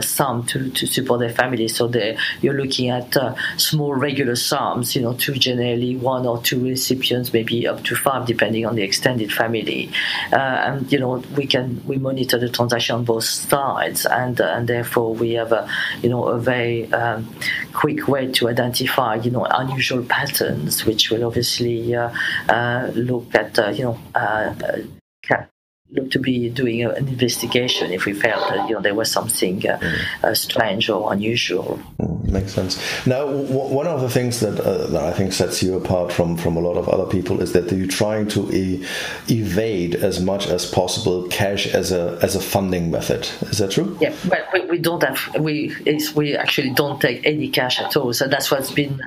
some 0.00 0.44
to, 0.46 0.70
to 0.70 0.86
support 0.86 1.20
their 1.20 1.32
family. 1.32 1.68
So 1.68 1.90
you're 2.40 2.54
looking 2.54 2.90
at 2.90 3.16
small 3.56 3.85
more 3.86 3.96
regular 3.96 4.34
sums, 4.34 4.96
you 4.96 5.02
know, 5.02 5.14
to 5.14 5.32
generally 5.32 5.96
one 5.96 6.26
or 6.26 6.42
two 6.42 6.60
recipients, 6.64 7.32
maybe 7.32 7.68
up 7.68 7.84
to 7.84 7.94
five, 7.94 8.26
depending 8.26 8.66
on 8.66 8.74
the 8.74 8.82
extended 8.82 9.32
family. 9.32 9.88
Uh, 10.32 10.66
and 10.66 10.92
you 10.92 10.98
know, 10.98 11.22
we 11.36 11.46
can 11.46 11.80
we 11.86 11.96
monitor 11.96 12.36
the 12.38 12.48
transaction 12.48 12.96
on 12.96 13.04
both 13.04 13.24
sides, 13.24 14.04
and 14.06 14.40
uh, 14.40 14.54
and 14.56 14.66
therefore 14.66 15.14
we 15.14 15.34
have 15.34 15.52
a 15.52 15.62
you 16.02 16.08
know 16.08 16.24
a 16.24 16.38
very 16.38 16.92
um, 16.92 17.20
quick 17.72 18.08
way 18.08 18.24
to 18.32 18.48
identify 18.48 19.14
you 19.14 19.30
know 19.30 19.44
unusual 19.44 20.02
patterns, 20.16 20.84
which 20.84 21.10
will 21.10 21.24
obviously 21.24 21.94
uh, 21.94 22.10
uh 22.48 22.90
look 22.94 23.32
at 23.34 23.56
uh, 23.58 23.68
you 23.68 23.84
know 23.84 23.98
uh, 24.16 24.52
to 26.10 26.18
be 26.18 26.50
doing 26.50 26.82
an 26.82 26.96
investigation 27.08 27.92
if 27.92 28.06
we 28.06 28.12
felt 28.12 28.48
that 28.48 28.68
you 28.68 28.74
know 28.74 28.80
there 28.80 28.94
was 28.94 29.10
something 29.10 29.66
uh, 29.68 29.78
mm. 29.78 30.24
uh, 30.24 30.34
strange 30.34 30.90
or 30.90 31.12
unusual. 31.12 31.78
Mm, 32.00 32.24
makes 32.28 32.52
sense. 32.52 32.76
Now, 33.06 33.26
w- 33.26 33.74
one 33.74 33.86
of 33.86 34.00
the 34.00 34.10
things 34.10 34.40
that, 34.40 34.58
uh, 34.58 34.88
that 34.88 35.04
I 35.04 35.12
think 35.12 35.32
sets 35.32 35.62
you 35.62 35.76
apart 35.76 36.12
from 36.12 36.36
from 36.36 36.56
a 36.56 36.60
lot 36.60 36.76
of 36.76 36.88
other 36.88 37.06
people 37.06 37.40
is 37.40 37.52
that 37.52 37.70
you're 37.70 37.86
trying 37.86 38.26
to 38.28 38.52
e- 38.52 38.84
evade 39.28 39.94
as 39.94 40.20
much 40.20 40.48
as 40.48 40.66
possible 40.68 41.28
cash 41.28 41.68
as 41.68 41.92
a 41.92 42.18
as 42.20 42.34
a 42.34 42.40
funding 42.40 42.90
method. 42.90 43.28
Is 43.42 43.58
that 43.58 43.70
true? 43.70 43.96
Yeah, 44.00 44.14
but 44.28 44.48
we, 44.52 44.62
we 44.66 44.78
don't 44.78 45.04
have 45.04 45.36
we 45.38 45.74
we 46.16 46.36
actually 46.36 46.70
don't 46.70 47.00
take 47.00 47.24
any 47.24 47.48
cash 47.48 47.80
at 47.80 47.96
all. 47.96 48.12
So 48.12 48.26
that's 48.26 48.50
what's 48.50 48.72
been 48.72 49.00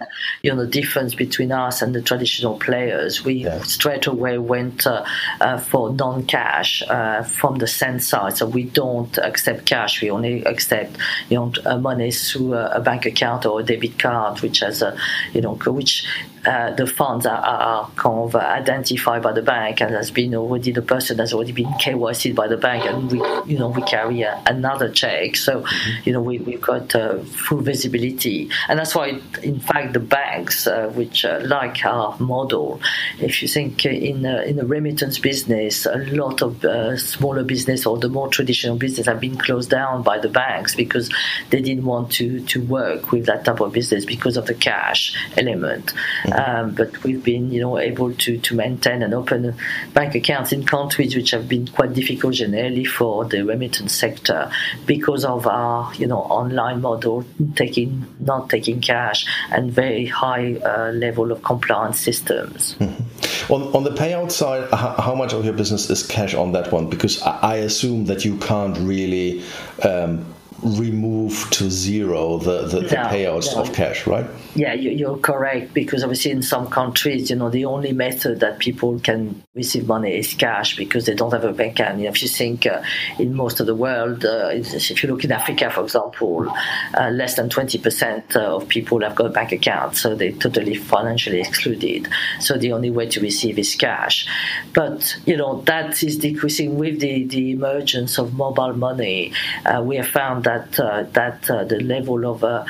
you 0.44 0.52
know 0.52 0.64
the 0.64 0.72
difference 0.72 1.14
between 1.14 1.52
us 1.52 1.82
and 1.82 1.94
the 1.94 2.02
traditional 2.02 2.58
players. 2.58 3.26
We 3.26 3.34
yeah. 3.34 3.62
straight 3.64 4.08
away 4.08 4.38
went 4.38 4.88
uh, 4.88 5.04
uh, 5.42 5.58
for 5.58 5.92
non-cash 5.92 6.69
cash 6.70 6.90
uh, 6.90 7.24
from 7.24 7.58
the 7.58 7.68
send 7.68 8.04
side. 8.04 8.38
So 8.38 8.46
we 8.46 8.64
don't 8.64 9.18
accept 9.18 9.66
cash. 9.66 10.02
We 10.02 10.12
only 10.12 10.44
accept 10.46 10.98
you 11.30 11.38
know 11.38 11.54
uh, 11.66 11.78
money 11.78 12.12
through 12.12 12.54
a, 12.54 12.78
a, 12.78 12.80
bank 12.80 13.06
account 13.06 13.46
or 13.46 13.60
a 13.60 13.64
debit 13.64 14.00
card, 14.00 14.42
which 14.42 14.60
has 14.60 14.82
a 14.82 14.96
you 15.34 15.42
know 15.42 15.56
which 15.56 16.06
uh, 16.46 16.72
the 16.72 16.88
funds 16.88 17.26
are, 17.26 17.38
are, 17.38 17.90
kind 17.96 18.20
of 18.20 18.36
identified 18.36 19.22
by 19.22 19.34
the 19.34 19.42
bank 19.42 19.82
and 19.82 19.94
has 19.94 20.12
been 20.12 20.34
already 20.36 20.72
the 20.72 20.82
person 20.82 21.18
has 21.18 21.34
already 21.34 21.52
been 21.52 21.68
KYC 21.74 22.34
by 22.34 22.48
the 22.48 22.58
bank 22.58 22.86
and 22.86 23.12
we 23.12 23.18
you 23.52 23.60
know 23.60 23.70
we 23.70 23.82
carry 23.82 24.22
a, 24.22 24.42
another 24.46 24.90
check. 24.90 25.36
So 25.36 25.62
mm-hmm. 25.62 26.02
you 26.06 26.14
know 26.14 26.22
we, 26.22 26.40
we've 26.40 26.62
got 26.62 26.96
uh, 26.96 27.20
full 27.20 27.62
visibility. 27.62 28.50
And 28.68 28.80
that's 28.80 28.96
why 28.96 29.20
in 29.44 29.60
fact 29.60 29.94
the 29.94 30.00
banks 30.00 30.66
uh, 30.68 30.92
which 30.96 31.26
uh, 31.26 31.40
like 31.44 31.86
our 31.86 32.18
model 32.20 32.82
if 33.20 33.42
you 33.42 33.48
think 33.48 33.86
in 33.86 34.26
in 34.26 34.56
the 34.56 34.66
remittance 34.66 35.20
business 35.20 35.86
a 35.86 35.98
lot 35.98 36.42
of 36.42 36.64
uh, 36.64 36.96
smaller 36.98 37.44
business 37.44 37.86
or 37.86 37.98
the 37.98 38.10
more 38.10 38.30
traditional 38.30 38.78
business 38.78 39.08
have 39.08 39.20
been 39.20 39.38
closed 39.38 39.70
down 39.70 40.04
by 40.04 40.18
the 40.18 40.30
banks 40.30 40.76
because 40.76 41.12
they 41.50 41.62
didn't 41.62 41.86
want 41.86 42.12
to 42.12 42.40
to 42.46 42.62
work 42.64 43.12
with 43.12 43.26
that 43.26 43.44
type 43.46 43.60
of 43.60 43.74
business 43.74 44.06
because 44.06 44.38
of 44.38 44.46
the 44.46 44.54
cash 44.54 45.14
element 45.38 45.94
um, 46.34 46.72
but 46.72 47.04
we've 47.04 47.24
been, 47.24 47.52
you 47.52 47.62
know, 47.62 47.78
able 47.78 48.14
to, 48.14 48.38
to 48.38 48.56
maintain 48.56 49.04
and 49.04 49.14
open 49.14 49.56
bank 49.94 50.16
accounts 50.16 50.52
in 50.52 50.66
countries 50.66 51.16
which 51.16 51.32
have 51.32 51.48
been 51.48 51.68
quite 51.68 51.94
difficult 51.94 52.34
generally 52.34 52.86
for 52.86 53.26
the 53.26 53.44
remittance 53.44 53.94
sector 53.94 54.52
because 54.86 55.26
of 55.26 55.48
our, 55.48 55.94
you 55.96 56.08
know, 56.08 56.20
online 56.20 56.82
model, 56.82 57.26
taking 57.56 58.06
not 58.20 58.50
taking 58.50 58.82
cash 58.82 59.26
and 59.52 59.72
very 59.72 60.06
high 60.06 60.56
uh, 60.56 60.92
level 60.92 61.32
of 61.32 61.44
compliance 61.44 62.00
systems. 62.00 62.76
Mm-hmm. 62.76 63.54
On, 63.54 63.76
on 63.76 63.84
the 63.84 63.92
payout 63.92 64.32
side, 64.32 64.70
how, 64.72 64.96
how, 64.98 65.16
much 65.16 65.34
of 65.34 65.44
your 65.44 65.54
business 65.54 65.90
is 65.90 66.06
cash 66.06 66.34
on 66.34 66.52
that 66.52 66.72
one? 66.72 66.90
Because 66.90 67.22
I, 67.22 67.40
I 67.42 67.56
assume 67.56 68.06
that 68.06 68.24
you 68.26 68.38
can't 68.38 68.78
really 68.78 69.44
um, 69.84 70.26
remove 70.64 71.50
to 71.52 71.70
zero 71.70 72.38
the, 72.38 72.68
the, 72.68 72.82
the 72.82 72.96
payouts 72.96 73.56
no. 73.56 73.62
of 73.62 73.74
cash, 73.74 74.06
right? 74.08 74.26
Yeah, 74.56 74.74
you're 74.74 75.18
correct 75.18 75.74
because 75.74 76.04
obviously 76.04 76.32
in 76.32 76.42
some 76.42 76.70
countries, 76.70 77.30
you 77.30 77.36
know, 77.36 77.50
the 77.50 77.66
only 77.66 77.94
method 77.94 78.40
that 78.40 78.60
people 78.60 79.00
can 79.00 79.44
receive 79.56 79.88
money 79.88 80.18
is 80.18 80.34
cash 80.34 80.76
because 80.76 81.06
they 81.06 81.14
don't 81.14 81.32
have 81.32 81.44
a 81.44 81.54
bank 81.54 81.80
account. 81.80 82.00
You 82.00 82.06
know, 82.06 82.10
if 82.10 82.22
you 82.22 82.28
think 82.28 82.66
uh, 82.66 82.82
in 83.18 83.36
most 83.36 83.60
of 83.60 83.68
the 83.68 83.76
world, 83.76 84.26
uh, 84.26 84.50
if 84.52 85.04
you 85.04 85.10
look 85.10 85.24
in 85.24 85.32
Africa, 85.32 85.70
for 85.70 85.84
example, 85.84 86.52
uh, 86.98 87.10
less 87.10 87.36
than 87.36 87.50
20% 87.50 88.36
of 88.36 88.68
people 88.68 89.02
have 89.02 89.16
got 89.16 89.28
a 89.28 89.30
bank 89.30 89.52
account, 89.52 89.96
so 89.96 90.16
they're 90.16 90.32
totally 90.32 90.76
financially 90.76 91.40
excluded. 91.40 92.08
So 92.40 92.58
the 92.58 92.72
only 92.74 92.90
way 92.90 93.08
to 93.10 93.22
receive 93.22 93.60
is 93.60 93.76
cash. 93.76 94.28
But, 94.74 95.16
you 95.26 95.38
know, 95.38 95.62
that 95.62 96.04
is 96.04 96.18
decreasing 96.18 96.78
with 96.78 97.00
the, 97.00 97.26
the 97.26 97.52
emergence 97.52 98.18
of 98.18 98.34
mobile 98.34 98.74
money. 98.74 99.34
Uh, 99.66 99.82
we 99.84 99.98
have 99.98 100.08
found 100.08 100.44
that 100.50 100.80
uh, 100.80 101.04
that 101.20 101.50
uh, 101.50 101.64
the 101.64 101.80
level 101.80 102.26
of 102.26 102.44
uh, 102.44 102.66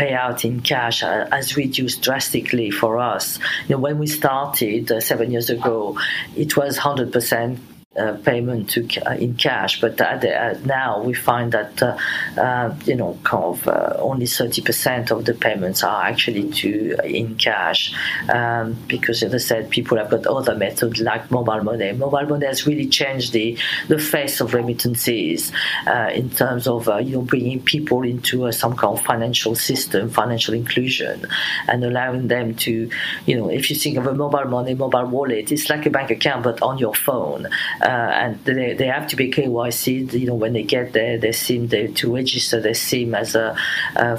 payout 0.00 0.44
in 0.44 0.60
cash 0.60 1.00
has 1.00 1.56
reduced 1.56 2.02
drastically 2.02 2.70
for 2.70 2.98
us. 2.98 3.38
You 3.66 3.74
know, 3.74 3.82
when 3.86 3.98
we 3.98 4.06
started 4.06 4.84
seven 5.02 5.30
years 5.30 5.50
ago, 5.50 5.98
it 6.36 6.56
was 6.56 6.78
100% 6.78 7.58
uh, 7.98 8.14
payment 8.24 8.68
to 8.68 8.86
uh, 9.06 9.14
in 9.14 9.34
cash, 9.36 9.80
but 9.80 9.98
uh, 10.00 10.54
now 10.64 11.02
we 11.02 11.14
find 11.14 11.52
that 11.52 11.80
you 12.86 12.94
know 12.94 13.18
kind 13.24 13.44
of 13.44 13.68
only 13.98 14.26
thirty 14.26 14.60
percent 14.60 15.10
of 15.10 15.24
the 15.24 15.32
payments 15.32 15.82
are 15.82 16.04
actually 16.04 16.50
to 16.50 16.96
in 17.04 17.36
cash 17.36 17.94
um, 18.28 18.76
because, 18.86 19.22
as 19.22 19.34
I 19.34 19.38
said, 19.38 19.70
people 19.70 19.96
have 19.96 20.10
got 20.10 20.26
other 20.26 20.54
methods 20.54 21.00
like 21.00 21.30
mobile 21.30 21.62
money. 21.62 21.92
Mobile 21.92 22.26
money 22.26 22.46
has 22.46 22.66
really 22.66 22.86
changed 22.86 23.32
the 23.32 23.56
the 23.88 23.98
face 23.98 24.40
of 24.40 24.52
remittances 24.52 25.52
in 26.12 26.28
terms 26.30 26.66
of 26.66 26.86
you 27.02 27.16
know 27.16 27.22
bringing 27.22 27.62
people 27.62 28.02
into 28.02 28.52
some 28.52 28.76
kind 28.76 28.98
of 28.98 29.04
financial 29.06 29.54
system, 29.54 30.10
financial 30.10 30.52
inclusion, 30.52 31.24
and 31.66 31.82
allowing 31.82 32.28
them 32.28 32.54
to 32.56 32.90
you 33.24 33.36
know 33.36 33.48
if 33.48 33.70
you 33.70 33.76
think 33.76 33.96
of 33.96 34.06
a 34.06 34.14
mobile 34.14 34.44
money, 34.44 34.74
mobile 34.74 35.06
wallet, 35.06 35.50
it's 35.50 35.70
like 35.70 35.86
a 35.86 35.90
bank 35.90 36.10
account 36.10 36.42
but 36.44 36.60
on 36.60 36.76
your 36.76 36.94
phone 36.94 37.48
and 37.88 38.44
they, 38.44 38.74
they 38.74 38.86
have 38.86 39.06
to 39.08 39.16
be 39.16 39.30
KYC. 39.30 40.12
You 40.12 40.26
know, 40.26 40.34
when 40.34 40.52
they 40.52 40.62
get 40.62 40.92
their, 40.92 41.18
their 41.18 41.32
SIM, 41.32 41.68
they, 41.68 41.88
to 41.88 42.14
register 42.14 42.60
their 42.60 42.74
SIM 42.74 43.14
as 43.14 43.34
a 43.34 43.56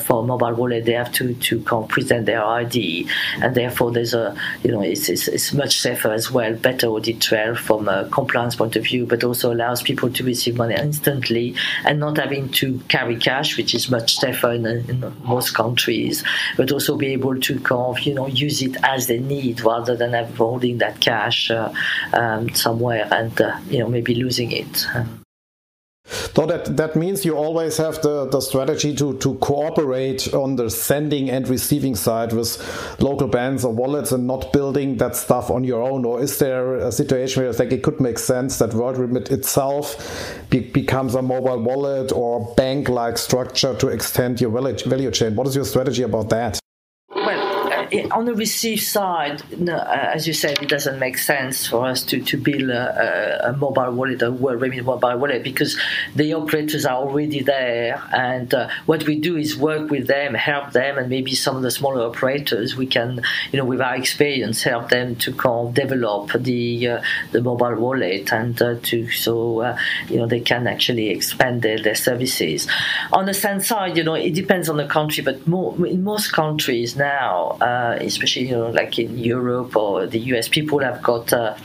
for 0.06 0.24
a 0.24 0.26
mobile 0.26 0.54
wallet, 0.54 0.86
they 0.86 0.94
have 0.94 1.12
to 1.14 1.34
to 1.34 1.60
present 1.90 2.26
their 2.26 2.44
ID, 2.44 3.10
and 3.42 3.56
therefore 3.56 3.92
there's 3.92 4.14
a 4.14 4.36
you 4.64 4.72
know 4.72 4.82
it's, 4.82 5.10
it's, 5.10 5.28
it's 5.28 5.54
much 5.54 5.80
safer 5.80 6.12
as 6.12 6.32
well, 6.32 6.54
better 6.54 6.88
audit 6.88 7.20
trail 7.22 7.56
from 7.56 7.88
a 7.88 8.08
compliance 8.10 8.56
point 8.56 8.76
of 8.76 8.84
view, 8.84 9.06
but 9.06 9.24
also 9.24 9.54
allows 9.54 9.82
people 9.82 10.10
to 10.12 10.24
receive 10.24 10.58
money 10.58 10.76
instantly 10.76 11.56
and 11.86 12.00
not 12.00 12.18
having 12.18 12.50
to 12.50 12.80
carry 12.88 13.18
cash, 13.18 13.58
which 13.58 13.74
is 13.76 13.90
much 13.90 14.16
safer 14.18 14.52
in, 14.52 14.66
in 14.66 15.14
most 15.24 15.54
countries, 15.54 16.24
but 16.56 16.72
also 16.72 16.96
be 16.96 17.08
able 17.08 17.40
to 17.40 17.60
kind 17.60 17.98
of, 17.98 18.00
you 18.02 18.14
know 18.14 18.28
use 18.28 18.62
it 18.62 18.76
as 18.84 19.08
they 19.08 19.20
need 19.20 19.62
rather 19.62 19.96
than 19.96 20.14
holding 20.36 20.78
that 20.78 21.00
cash 21.00 21.52
uh, 21.52 21.72
um, 22.14 22.50
somewhere 22.54 23.08
and 23.12 23.40
uh, 23.42 23.57
you 23.70 23.80
know 23.80 23.90
maybe 23.90 24.16
losing 24.16 24.52
it. 24.52 24.88
So 26.10 26.46
that, 26.46 26.78
that 26.78 26.96
means 26.96 27.26
you 27.26 27.36
always 27.36 27.76
have 27.78 28.02
the, 28.02 28.28
the 28.30 28.40
strategy 28.40 28.96
to, 28.96 29.18
to 29.18 29.36
cooperate 29.36 30.34
on 30.34 30.56
the 30.56 30.70
sending 30.70 31.30
and 31.30 31.48
receiving 31.48 31.96
side 31.96 32.32
with 32.32 32.58
local 33.02 33.28
banks 33.28 33.66
or 33.66 33.74
wallets 33.74 34.14
and 34.14 34.26
not 34.26 34.54
building 34.54 34.98
that 34.98 35.18
stuff 35.18 35.50
on 35.50 35.66
your 35.66 35.82
own? 35.82 36.06
Or 36.06 36.22
is 36.22 36.38
there 36.38 36.76
a 36.76 36.92
situation 36.92 37.42
where 37.42 37.52
you 37.52 37.58
think 37.58 37.74
it 37.74 37.84
could 37.84 38.00
make 38.00 38.20
sense 38.20 38.58
that 38.60 38.70
WorldRemit 38.70 39.32
itself 39.32 40.40
be, 40.50 40.60
becomes 40.60 41.16
a 41.16 41.22
mobile 41.22 41.62
wallet 41.62 42.14
or 42.14 42.54
bank 42.56 42.88
like 42.88 43.18
structure 43.18 43.76
to 43.76 43.88
extend 43.90 44.40
your 44.40 44.52
value 44.52 45.12
chain? 45.12 45.36
What 45.36 45.48
is 45.48 45.56
your 45.56 45.66
strategy 45.66 46.04
about 46.04 46.30
that? 46.30 46.60
On 48.12 48.25
the 48.25 48.34
receive 48.34 48.82
side, 48.82 49.41
no, 49.58 49.75
uh, 49.75 50.12
as 50.13 50.27
you 50.27 50.34
said, 50.34 50.62
it 50.62 50.70
doesn't 50.70 51.00
make 51.00 51.17
sense 51.17 51.67
for 51.67 51.86
us 51.86 52.03
to, 52.03 52.22
to 52.22 52.38
build 52.38 52.70
a, 52.70 53.50
a, 53.50 53.53
mobile 53.53 53.91
wallet, 53.91 54.22
a 54.22 54.32
WorldRemit 54.32 54.84
mobile 54.84 55.17
wallet, 55.17 55.44
because 55.44 55.77
the 56.15 56.34
operators 56.34 56.86
are 56.86 56.98
already 56.98 57.41
there. 57.41 58.01
And 58.12 58.53
uh, 58.53 58.70
what 58.86 59.06
we 59.06 59.20
do 59.20 59.38
is 59.38 59.58
work 59.58 59.89
with 59.89 60.08
them, 60.08 60.34
help 60.34 60.72
them, 60.72 60.98
and 60.98 61.10
maybe 61.10 61.36
some 61.36 61.56
of 61.56 61.63
the 61.63 61.72
smaller 61.72 62.03
operators, 62.03 62.75
we 62.75 62.88
can, 62.88 63.22
you 63.51 63.58
know, 63.58 63.65
with 63.65 63.82
our 63.82 63.96
experience, 63.96 64.63
help 64.63 64.89
them 64.89 65.15
to 65.17 65.34
kind 65.34 65.67
of 65.67 65.74
develop 65.74 66.32
the 66.34 66.88
uh, 66.88 67.01
the 67.32 67.41
mobile 67.41 67.75
wallet 67.75 68.32
and 68.32 68.62
uh, 68.62 68.75
to 68.84 69.10
so 69.12 69.62
uh, 69.62 69.77
you 70.10 70.17
know 70.17 70.27
they 70.27 70.39
can 70.39 70.67
actually 70.67 71.10
expand 71.10 71.62
their, 71.62 71.82
their 71.82 71.96
services. 71.96 72.67
On 73.12 73.25
the 73.25 73.34
send 73.34 73.63
side, 73.63 73.98
you 73.98 74.03
know, 74.03 74.13
it 74.13 74.34
depends 74.34 74.70
on 74.70 74.77
the 74.77 74.88
country, 74.88 75.24
but 75.24 75.46
more, 75.48 75.75
in 75.86 76.03
most 76.03 76.32
countries 76.34 76.96
now. 76.96 77.58
Uh, 77.78 77.88
uh, 77.88 77.98
especially 78.02 78.48
you 78.50 78.56
know 78.56 78.70
like 78.70 79.00
in 79.00 79.18
Europe 79.18 79.76
or 79.76 80.08
the 80.08 80.20
US, 80.32 80.48
people 80.48 80.80
have 80.80 81.02
got 81.02 81.32
uh, 81.34 81.56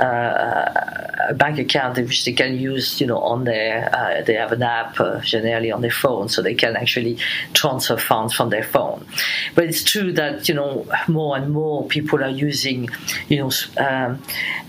uh, 0.00 1.28
a 1.28 1.34
bank 1.34 1.58
account 1.58 1.98
which 1.98 2.24
they 2.24 2.32
can 2.32 2.58
use 2.58 3.00
you 3.00 3.06
know 3.06 3.18
on 3.18 3.44
their 3.44 3.74
uh, 3.94 4.22
they 4.22 4.34
have 4.34 4.52
an 4.52 4.62
app 4.62 4.98
uh, 5.00 5.20
generally 5.20 5.70
on 5.70 5.80
their 5.80 5.90
phone, 5.90 6.28
so 6.28 6.42
they 6.42 6.54
can 6.54 6.76
actually 6.76 7.18
transfer 7.52 7.96
funds 7.96 8.32
from 8.34 8.48
their 8.50 8.62
phone. 8.62 9.04
But 9.54 9.64
it's 9.64 9.84
true 9.84 10.12
that 10.12 10.48
you 10.48 10.54
know 10.54 10.86
more 11.06 11.36
and 11.36 11.52
more 11.52 11.86
people 11.86 12.22
are 12.24 12.36
using 12.48 12.88
you 13.28 13.38
know. 13.38 13.50
Um, 13.76 14.22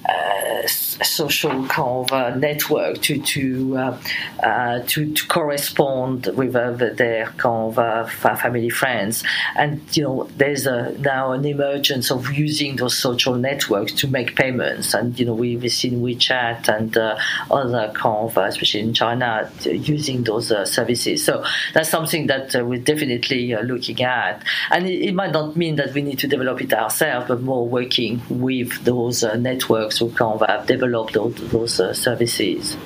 uh, 0.09 0.67
social 0.67 1.67
kind 1.67 2.11
of 2.11 2.37
network 2.37 3.01
to 3.01 3.21
to, 3.21 3.77
uh, 3.77 4.79
to 4.87 5.13
to 5.13 5.27
correspond 5.27 6.27
with 6.35 6.53
their 6.53 7.27
kind 7.37 7.77
of 7.77 8.11
family 8.11 8.69
friends, 8.69 9.23
and 9.55 9.81
you 9.95 10.03
know 10.03 10.29
there's 10.37 10.65
a 10.65 10.97
now 10.99 11.31
an 11.31 11.45
emergence 11.45 12.11
of 12.11 12.31
using 12.31 12.75
those 12.75 12.97
social 12.97 13.35
networks 13.35 13.93
to 13.93 14.07
make 14.07 14.35
payments. 14.35 14.93
And 14.93 15.17
you 15.19 15.25
know, 15.25 15.33
we've 15.33 15.71
seen 15.71 16.01
WeChat 16.01 16.67
and 16.67 16.95
uh, 16.97 17.17
other 17.49 17.91
kind 17.93 18.29
of, 18.29 18.37
uh, 18.37 18.41
especially 18.41 18.81
in 18.81 18.93
China, 18.93 19.51
using 19.63 20.23
those 20.23 20.51
uh, 20.51 20.65
services. 20.65 21.23
So 21.23 21.43
that's 21.73 21.89
something 21.89 22.27
that 22.27 22.55
uh, 22.55 22.65
we're 22.65 22.79
definitely 22.79 23.53
uh, 23.53 23.61
looking 23.61 24.01
at. 24.01 24.43
And 24.71 24.87
it, 24.87 25.09
it, 25.09 25.13
might 25.13 25.31
not 25.31 25.55
mean 25.55 25.75
that 25.75 25.93
we 25.93 26.01
need 26.01 26.19
to 26.19 26.27
develop 26.27 26.61
it 26.61 26.73
ourselves, 26.73 27.27
but 27.27 27.41
more 27.41 27.67
working 27.67 28.21
with 28.29 28.83
those 28.83 29.23
uh, 29.23 29.35
networks 29.35 29.99
of 30.01 30.41
have 30.48 30.65
developed 30.65 31.13
those, 31.13 31.36
those 31.51 31.98
services. 31.98 32.77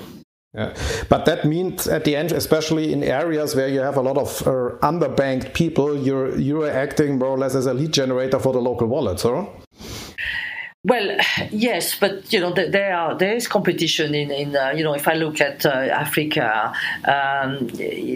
Yeah. 0.53 0.75
But 1.09 1.25
that 1.25 1.45
means 1.45 1.87
at 1.87 2.05
the 2.05 2.15
end, 2.15 2.31
especially 2.31 2.93
in 2.93 3.03
areas 3.03 3.55
where 3.55 3.67
you 3.67 3.79
have 3.79 3.97
a 3.97 4.01
lot 4.01 4.17
of 4.19 4.47
uh, 4.47 4.77
underbanked 4.85 5.53
people, 5.53 5.97
you're 5.97 6.37
you're 6.37 6.69
acting 6.69 7.17
more 7.17 7.29
or 7.29 7.37
less 7.39 7.55
as 7.55 7.65
a 7.65 7.73
lead 7.73 7.91
generator 7.91 8.37
for 8.37 8.53
the 8.53 8.61
local 8.61 8.85
wallets, 8.87 9.23
huh? 9.23 9.45
Well, 10.85 11.17
yes, 11.49 11.97
but 11.97 12.31
you 12.31 12.41
know 12.41 12.51
there 12.53 12.93
are 12.93 13.17
there 13.17 13.35
is 13.35 13.47
competition 13.47 14.13
in 14.13 14.31
in 14.31 14.55
uh, 14.55 14.73
you 14.75 14.83
know 14.83 14.93
if 14.93 15.07
I 15.07 15.13
look 15.13 15.39
at 15.41 15.65
uh, 15.65 15.69
Africa, 15.69 16.73
um, 17.05 17.69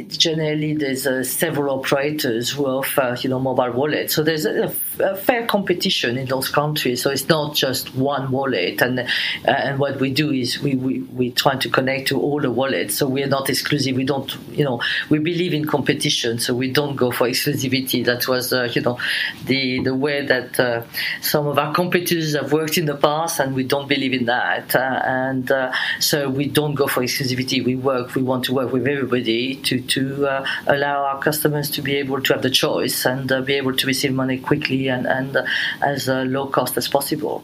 generally 0.10 0.74
there's 0.76 1.08
uh, 1.08 1.24
several 1.24 1.80
operators 1.80 2.52
who 2.52 2.66
offer 2.66 3.16
you 3.22 3.30
know 3.30 3.40
mobile 3.40 3.72
wallets, 3.72 4.14
so 4.14 4.22
there's 4.22 4.46
a, 4.46 4.76
fair 4.98 5.46
competition 5.46 6.18
in 6.18 6.26
those 6.26 6.50
countries. 6.50 7.02
So 7.02 7.10
it's 7.10 7.28
not 7.28 7.56
just 7.56 7.96
one 7.96 8.32
wallet, 8.32 8.82
and 8.82 9.00
uh, 9.00 9.06
and 9.46 9.80
what 9.80 10.00
we 10.00 10.12
do 10.12 10.32
is 10.32 10.62
we, 10.62 10.76
we 10.76 11.02
we 11.02 11.32
try 11.32 11.56
to 11.56 11.70
connect 11.70 12.10
to 12.10 12.20
all 12.20 12.42
the 12.42 12.52
wallets. 12.52 12.96
So 12.96 13.08
we're 13.08 13.28
not 13.28 13.50
exclusive. 13.50 13.96
We 13.96 14.06
don't 14.06 14.36
you 14.52 14.64
know 14.64 14.82
we 15.10 15.20
believe 15.20 15.54
in 15.54 15.66
competition, 15.66 16.40
so 16.40 16.56
we 16.56 16.72
don't 16.72 16.96
go 16.96 17.12
for 17.12 17.28
exclusivity. 17.28 18.04
That 18.06 18.28
was 18.28 18.54
uh, 18.54 18.70
you 18.74 18.82
know 18.82 19.00
the 19.46 19.82
the 19.84 19.96
way 19.96 20.26
that 20.26 20.60
uh, 20.60 20.84
some 21.22 21.48
of 21.48 21.58
our 21.58 21.74
competitors 21.74 22.36
have 22.36 22.52
worked 22.52 22.78
in 22.78 22.86
the 22.86 22.96
past, 22.96 23.40
and 23.40 23.54
we 23.56 23.64
don't 23.64 23.88
believe 23.88 24.14
in 24.14 24.26
that. 24.26 24.76
Uh, 24.76 25.02
and 25.04 25.52
uh, 25.52 25.72
so 26.00 26.30
we 26.30 26.48
don't 26.48 26.76
go 26.76 26.88
for 26.88 27.02
exclusivity. 27.02 27.64
We 27.64 27.76
work. 27.76 28.16
We 28.16 28.24
want 28.24 28.46
to 28.46 28.54
work 28.54 28.72
with 28.72 28.88
everybody 28.88 29.56
to 29.56 29.82
to 29.82 30.44
allow 30.68 31.04
our 31.04 31.20
customers 31.20 31.70
to 31.72 31.82
be 31.82 31.96
able 31.98 32.22
to 32.22 32.34
have 32.34 32.42
the 32.42 32.50
choice 32.50 33.06
and 33.06 33.28
be 33.46 33.54
able 33.54 33.76
to 33.76 33.88
receive 33.88 34.14
money 34.14 34.38
quickly 34.38 34.87
and 34.90 35.06
and 35.08 35.38
as 35.82 36.08
low 36.08 36.48
cost 36.48 36.78
as 36.78 36.88
possible. 36.88 37.44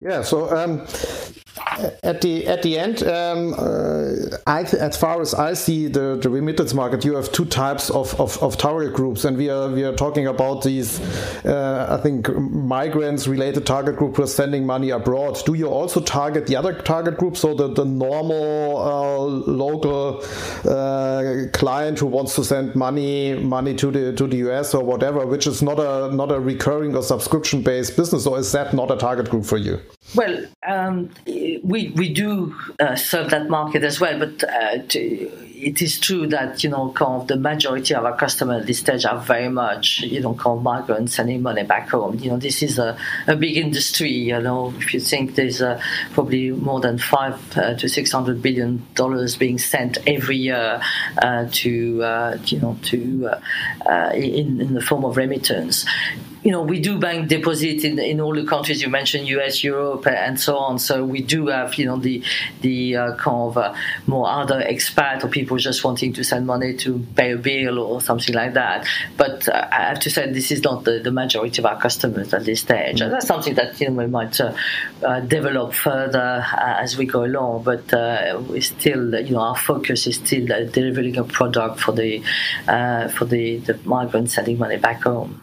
Yeah. 0.00 0.22
So 0.22 0.54
um, 0.54 0.86
at 2.02 2.20
the 2.20 2.46
at 2.46 2.62
the 2.62 2.78
end, 2.78 3.02
um, 3.02 3.54
uh, 3.54 4.36
I, 4.46 4.62
as 4.62 4.96
far 4.96 5.20
as 5.20 5.34
I 5.34 5.54
see 5.54 5.88
the, 5.88 6.18
the 6.20 6.28
remittance 6.28 6.74
market, 6.74 7.04
you 7.04 7.14
have 7.14 7.32
two 7.32 7.44
types 7.44 7.90
of, 7.90 8.18
of, 8.20 8.42
of 8.42 8.56
target 8.56 8.94
groups, 8.94 9.24
and 9.24 9.36
we 9.36 9.48
are 9.50 9.68
we 9.68 9.84
are 9.84 9.94
talking 9.94 10.26
about 10.26 10.62
these. 10.62 11.00
Uh, 11.44 11.86
I 11.98 12.02
think 12.02 12.28
migrants 12.36 13.26
related 13.26 13.66
target 13.66 13.96
group 13.96 14.16
who 14.16 14.22
are 14.22 14.26
sending 14.26 14.66
money 14.66 14.90
abroad. 14.90 15.40
Do 15.44 15.54
you 15.54 15.68
also 15.68 16.00
target 16.00 16.46
the 16.46 16.56
other 16.56 16.74
target 16.74 17.18
group, 17.18 17.36
so 17.36 17.54
the 17.54 17.68
the 17.68 17.84
normal 17.84 18.76
uh, 18.76 19.18
local 19.50 20.22
uh, 20.68 21.48
client 21.52 21.98
who 21.98 22.06
wants 22.06 22.34
to 22.36 22.44
send 22.44 22.74
money 22.74 23.34
money 23.34 23.74
to 23.76 23.90
the 23.90 24.12
to 24.12 24.26
the 24.26 24.36
US 24.48 24.74
or 24.74 24.84
whatever, 24.84 25.26
which 25.26 25.46
is 25.46 25.62
not 25.62 25.78
a 25.78 26.14
not 26.14 26.30
a 26.30 26.38
recurring 26.38 26.94
or 26.94 27.02
subscription 27.02 27.62
based 27.62 27.96
business, 27.96 28.26
or 28.26 28.38
is 28.38 28.52
that 28.52 28.74
not 28.74 28.90
a 28.90 28.96
target 28.96 29.30
group 29.30 29.44
for 29.44 29.56
you? 29.56 29.80
Well. 30.14 30.44
Um, 30.66 31.10
we 31.62 31.88
we 31.88 32.12
do 32.12 32.54
uh, 32.80 32.96
serve 32.96 33.30
that 33.30 33.48
market 33.48 33.82
as 33.84 34.00
well, 34.00 34.18
but 34.18 34.44
uh, 34.44 34.78
to, 34.88 35.30
it 35.58 35.80
is 35.80 35.98
true 35.98 36.26
that 36.26 36.62
you 36.62 36.70
know 36.70 36.90
kind 36.92 37.22
of 37.22 37.28
the 37.28 37.36
majority 37.36 37.94
of 37.94 38.04
our 38.04 38.16
customers 38.16 38.60
at 38.60 38.66
this 38.66 38.78
stage 38.78 39.04
are 39.04 39.18
very 39.18 39.48
much 39.48 40.00
you 40.00 40.20
know 40.20 40.34
kind 40.34 40.58
of 40.58 40.62
migrants 40.62 41.14
sending 41.14 41.42
money 41.42 41.62
back 41.62 41.88
home. 41.88 42.18
You 42.18 42.30
know 42.30 42.36
this 42.36 42.62
is 42.62 42.78
a, 42.78 42.98
a 43.26 43.36
big 43.36 43.56
industry. 43.56 44.10
You 44.10 44.40
know 44.40 44.72
if 44.78 44.92
you 44.92 45.00
think 45.00 45.34
there's 45.34 45.62
uh, 45.62 45.80
probably 46.12 46.50
more 46.50 46.80
than 46.80 46.98
five 46.98 47.40
uh, 47.56 47.74
to 47.74 47.88
six 47.88 48.12
hundred 48.12 48.42
billion 48.42 48.86
dollars 48.94 49.36
being 49.36 49.58
sent 49.58 49.98
every 50.06 50.36
year 50.36 50.80
uh, 51.18 51.46
to 51.50 52.02
uh, 52.02 52.38
you 52.46 52.60
know 52.60 52.78
to 52.82 53.30
in, 54.14 54.60
in 54.60 54.74
the 54.74 54.82
form 54.82 55.04
of 55.04 55.16
remittance 55.16 55.86
you 56.46 56.52
know, 56.52 56.62
we 56.62 56.78
do 56.78 56.96
bank 56.96 57.28
deposit 57.28 57.82
in, 57.82 57.98
in 57.98 58.20
all 58.20 58.32
the 58.32 58.46
countries 58.46 58.80
you 58.80 58.88
mentioned, 58.88 59.26
US, 59.26 59.64
Europe, 59.64 60.06
and 60.06 60.38
so 60.38 60.56
on. 60.56 60.78
So 60.78 61.04
we 61.04 61.20
do 61.20 61.48
have, 61.48 61.74
you 61.74 61.86
know, 61.86 61.96
the 61.96 62.22
the 62.60 62.94
uh, 62.94 63.16
kind 63.16 63.48
of 63.48 63.58
uh, 63.58 63.74
more 64.06 64.28
other 64.28 64.62
expat 64.62 65.24
or 65.24 65.28
people 65.28 65.45
just 65.58 65.84
wanting 65.84 66.12
to 66.12 66.24
send 66.24 66.46
money 66.46 66.76
to 66.76 66.98
pay 67.14 67.32
a 67.32 67.36
bill 67.36 67.78
or 67.78 68.00
something 68.00 68.34
like 68.34 68.54
that. 68.54 68.86
But 69.16 69.48
uh, 69.48 69.68
I 69.70 69.88
have 69.88 70.00
to 70.00 70.10
say 70.10 70.30
this 70.32 70.50
is 70.50 70.62
not 70.62 70.84
the, 70.84 70.98
the 70.98 71.10
majority 71.10 71.60
of 71.60 71.66
our 71.66 71.80
customers 71.80 72.34
at 72.34 72.44
this 72.44 72.60
stage. 72.60 73.00
And 73.00 73.12
that's 73.12 73.26
something 73.26 73.54
that 73.54 73.80
you 73.80 73.88
know 73.88 74.02
we 74.02 74.06
might 74.06 74.40
uh, 74.40 74.54
uh, 75.02 75.20
develop 75.20 75.72
further 75.74 76.44
uh, 76.46 76.76
as 76.80 76.96
we 76.96 77.06
go 77.06 77.24
along. 77.24 77.64
But 77.64 77.92
we 78.48 78.60
still, 78.60 79.14
you 79.20 79.34
know, 79.34 79.40
our 79.40 79.56
focus 79.56 80.06
is 80.06 80.16
still 80.16 80.46
delivering 80.46 81.16
a 81.16 81.24
product 81.24 81.80
for 81.80 81.92
the 81.92 82.22
for 83.16 83.24
the, 83.24 83.58
the 83.58 83.78
migrants 83.84 84.34
sending 84.34 84.58
money 84.58 84.76
back 84.76 85.02
home. 85.02 85.42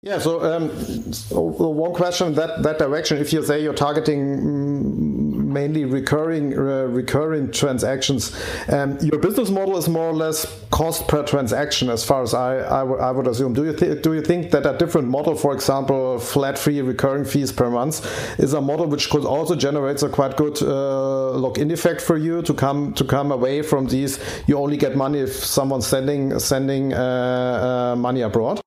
Yeah, 0.00 0.20
so, 0.20 0.40
um, 0.44 1.12
so 1.12 1.40
one 1.40 1.92
question 1.92 2.34
that 2.34 2.62
that 2.62 2.78
direction. 2.78 3.18
If 3.18 3.32
you 3.32 3.42
say 3.42 3.60
you're 3.60 3.74
targeting 3.74 5.27
mainly 5.48 5.84
recurring 5.84 6.56
uh, 6.56 6.86
recurring 6.86 7.50
transactions. 7.50 8.36
Um, 8.68 8.98
your 9.00 9.18
business 9.18 9.50
model 9.50 9.76
is 9.76 9.88
more 9.88 10.08
or 10.08 10.14
less 10.14 10.46
cost 10.70 11.08
per 11.08 11.22
transaction, 11.24 11.88
as 11.90 12.04
far 12.04 12.22
as 12.22 12.34
I, 12.34 12.58
I, 12.58 13.10
would 13.10 13.26
assume. 13.26 13.54
Do 13.54 13.64
you 13.64 13.72
do 13.72 14.14
you 14.14 14.22
think 14.22 14.50
that 14.50 14.66
a 14.66 14.76
different 14.76 15.08
model, 15.08 15.34
for 15.34 15.52
example, 15.54 16.18
flat 16.18 16.58
fee 16.58 16.82
recurring 16.82 17.24
fees 17.24 17.52
per 17.52 17.70
month, 17.70 18.06
is 18.38 18.52
a 18.52 18.60
model 18.60 18.86
which 18.86 19.10
could 19.10 19.24
also 19.24 19.54
generate 19.56 20.02
a 20.02 20.08
quite 20.08 20.36
good 20.36 20.62
uh, 20.62 21.32
lock-in 21.32 21.70
effect 21.70 22.00
for 22.00 22.16
you 22.16 22.42
to 22.42 22.54
come 22.54 22.92
to 22.94 23.04
come 23.04 23.32
away 23.32 23.62
from 23.62 23.86
these? 23.86 24.18
You 24.46 24.58
only 24.58 24.76
get 24.76 24.96
money 24.96 25.20
if 25.20 25.32
someone's 25.32 25.86
sending 25.86 26.38
sending 26.38 26.92
uh, 26.92 27.94
uh, 27.94 27.96
money 27.96 28.22
abroad. 28.22 28.60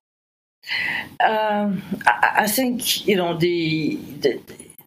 Um, 1.20 1.82
I, 2.08 2.44
I, 2.44 2.48
think 2.48 3.08
you 3.08 3.15
know 3.15 3.38
the, 3.38 3.96
the 4.22 4.39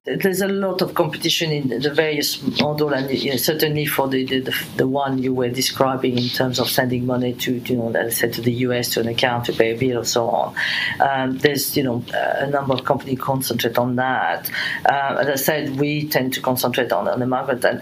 there's 0.05 0.43
a 0.43 0.49
lot 0.49 0.83
of 0.83 0.93
competition 0.93 1.51
in 1.51 1.81
the 1.81 1.91
various 1.91 2.43
model, 2.61 2.93
and 2.93 3.41
certainly 3.41 3.87
for 3.87 4.07
the, 4.07 4.25
the, 4.25 4.67
the 4.77 4.87
one 4.87 5.23
you 5.23 5.33
were 5.33 5.49
describing 5.49 6.19
in 6.19 6.29
terms 6.29 6.59
of 6.59 6.69
sending 6.69 7.07
money 7.07 7.33
to 7.33 7.55
you 7.55 7.77
know 7.77 7.87
let's 7.87 8.19
say 8.19 8.31
to 8.31 8.43
the 8.43 8.53
US 8.53 8.91
to 8.91 9.01
an 9.01 9.09
account 9.09 9.47
to 9.47 9.55
pay 9.55 9.75
a 9.75 9.79
bill 9.79 10.01
or 10.01 10.05
so 10.05 10.29
on. 10.29 10.55
Um, 11.01 11.39
there's 11.39 11.75
you 11.75 11.85
know 11.85 12.05
a 12.13 12.47
number 12.47 12.75
of 12.75 12.85
companies 12.85 13.19
concentrate 13.19 13.79
on 13.79 13.97
that. 13.97 14.51
Uh, 14.85 15.17
as 15.21 15.29
I 15.29 15.37
said, 15.37 15.81
we 15.81 16.07
tend 16.07 16.35
to 16.35 16.43
concentrate 16.43 16.93
on, 16.93 17.09
on 17.09 17.19
the 17.19 17.27
market, 17.27 17.65
and 17.65 17.81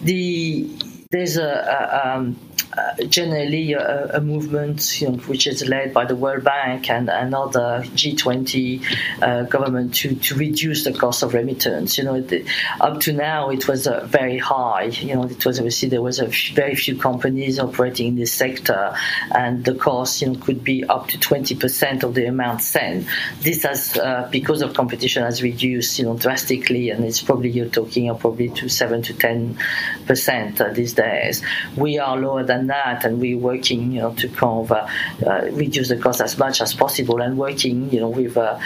the 0.00 0.70
there's 1.10 1.36
a, 1.36 1.44
a 1.44 2.08
um, 2.08 2.38
uh, 2.76 3.04
generally 3.04 3.72
a, 3.72 4.16
a, 4.16 4.20
movement 4.20 5.00
you 5.00 5.08
know, 5.08 5.18
which 5.18 5.46
is 5.46 5.66
led 5.68 5.92
by 5.92 6.04
the 6.04 6.16
World 6.16 6.44
Bank 6.44 6.90
and, 6.90 7.08
another 7.08 7.82
G20 7.94 9.22
uh, 9.22 9.42
government 9.44 9.94
to, 9.96 10.14
to 10.16 10.34
reduce 10.34 10.84
the 10.84 10.92
cost 10.92 11.22
of 11.22 11.34
remittance. 11.34 11.98
You 11.98 12.04
know, 12.04 12.20
the, 12.20 12.46
up 12.80 13.00
to 13.00 13.12
now 13.12 13.50
it 13.50 13.68
was 13.68 13.86
uh, 13.86 14.06
very 14.06 14.38
high. 14.38 14.84
You 14.84 15.14
know, 15.14 15.24
it 15.24 15.44
was 15.44 15.58
obviously 15.58 15.88
there 15.88 16.02
was 16.02 16.20
a 16.20 16.28
f- 16.28 16.50
very 16.54 16.74
few 16.74 16.96
companies 16.96 17.58
operating 17.58 18.08
in 18.08 18.16
this 18.16 18.32
sector, 18.32 18.94
and 19.30 19.64
the 19.64 19.74
cost 19.74 20.22
you 20.22 20.28
know 20.28 20.38
could 20.38 20.64
be 20.64 20.84
up 20.84 21.08
to 21.08 21.18
20% 21.18 22.02
of 22.02 22.14
the 22.14 22.26
amount 22.26 22.62
sent. 22.62 23.06
This 23.40 23.62
has 23.62 23.96
uh, 23.96 24.28
because 24.30 24.62
of 24.62 24.74
competition 24.74 25.22
has 25.22 25.42
reduced 25.42 25.98
you 25.98 26.06
know 26.06 26.16
drastically, 26.16 26.90
and 26.90 27.04
it's 27.04 27.22
probably 27.22 27.50
you're 27.50 27.68
talking 27.68 28.14
probably 28.16 28.48
to 28.50 28.68
seven 28.68 29.02
to 29.02 29.14
10 29.14 29.58
percent 30.06 30.60
uh, 30.60 30.70
these 30.70 30.94
days. 30.94 31.42
We 31.76 31.98
are 31.98 32.16
lower 32.16 32.43
than 32.44 32.66
that, 32.68 33.04
and 33.04 33.20
we're 33.20 33.38
working, 33.38 33.92
you 33.92 34.00
know, 34.00 34.14
to 34.14 34.28
kind 34.28 34.60
of 34.64 34.72
uh, 34.72 34.86
uh, 35.26 35.48
reduce 35.52 35.88
the 35.88 35.96
cost 35.96 36.20
as 36.20 36.38
much 36.38 36.60
as 36.60 36.74
possible, 36.74 37.20
and 37.20 37.36
working, 37.38 37.90
you 37.90 38.00
know, 38.00 38.08
with 38.08 38.36
uh, 38.36 38.58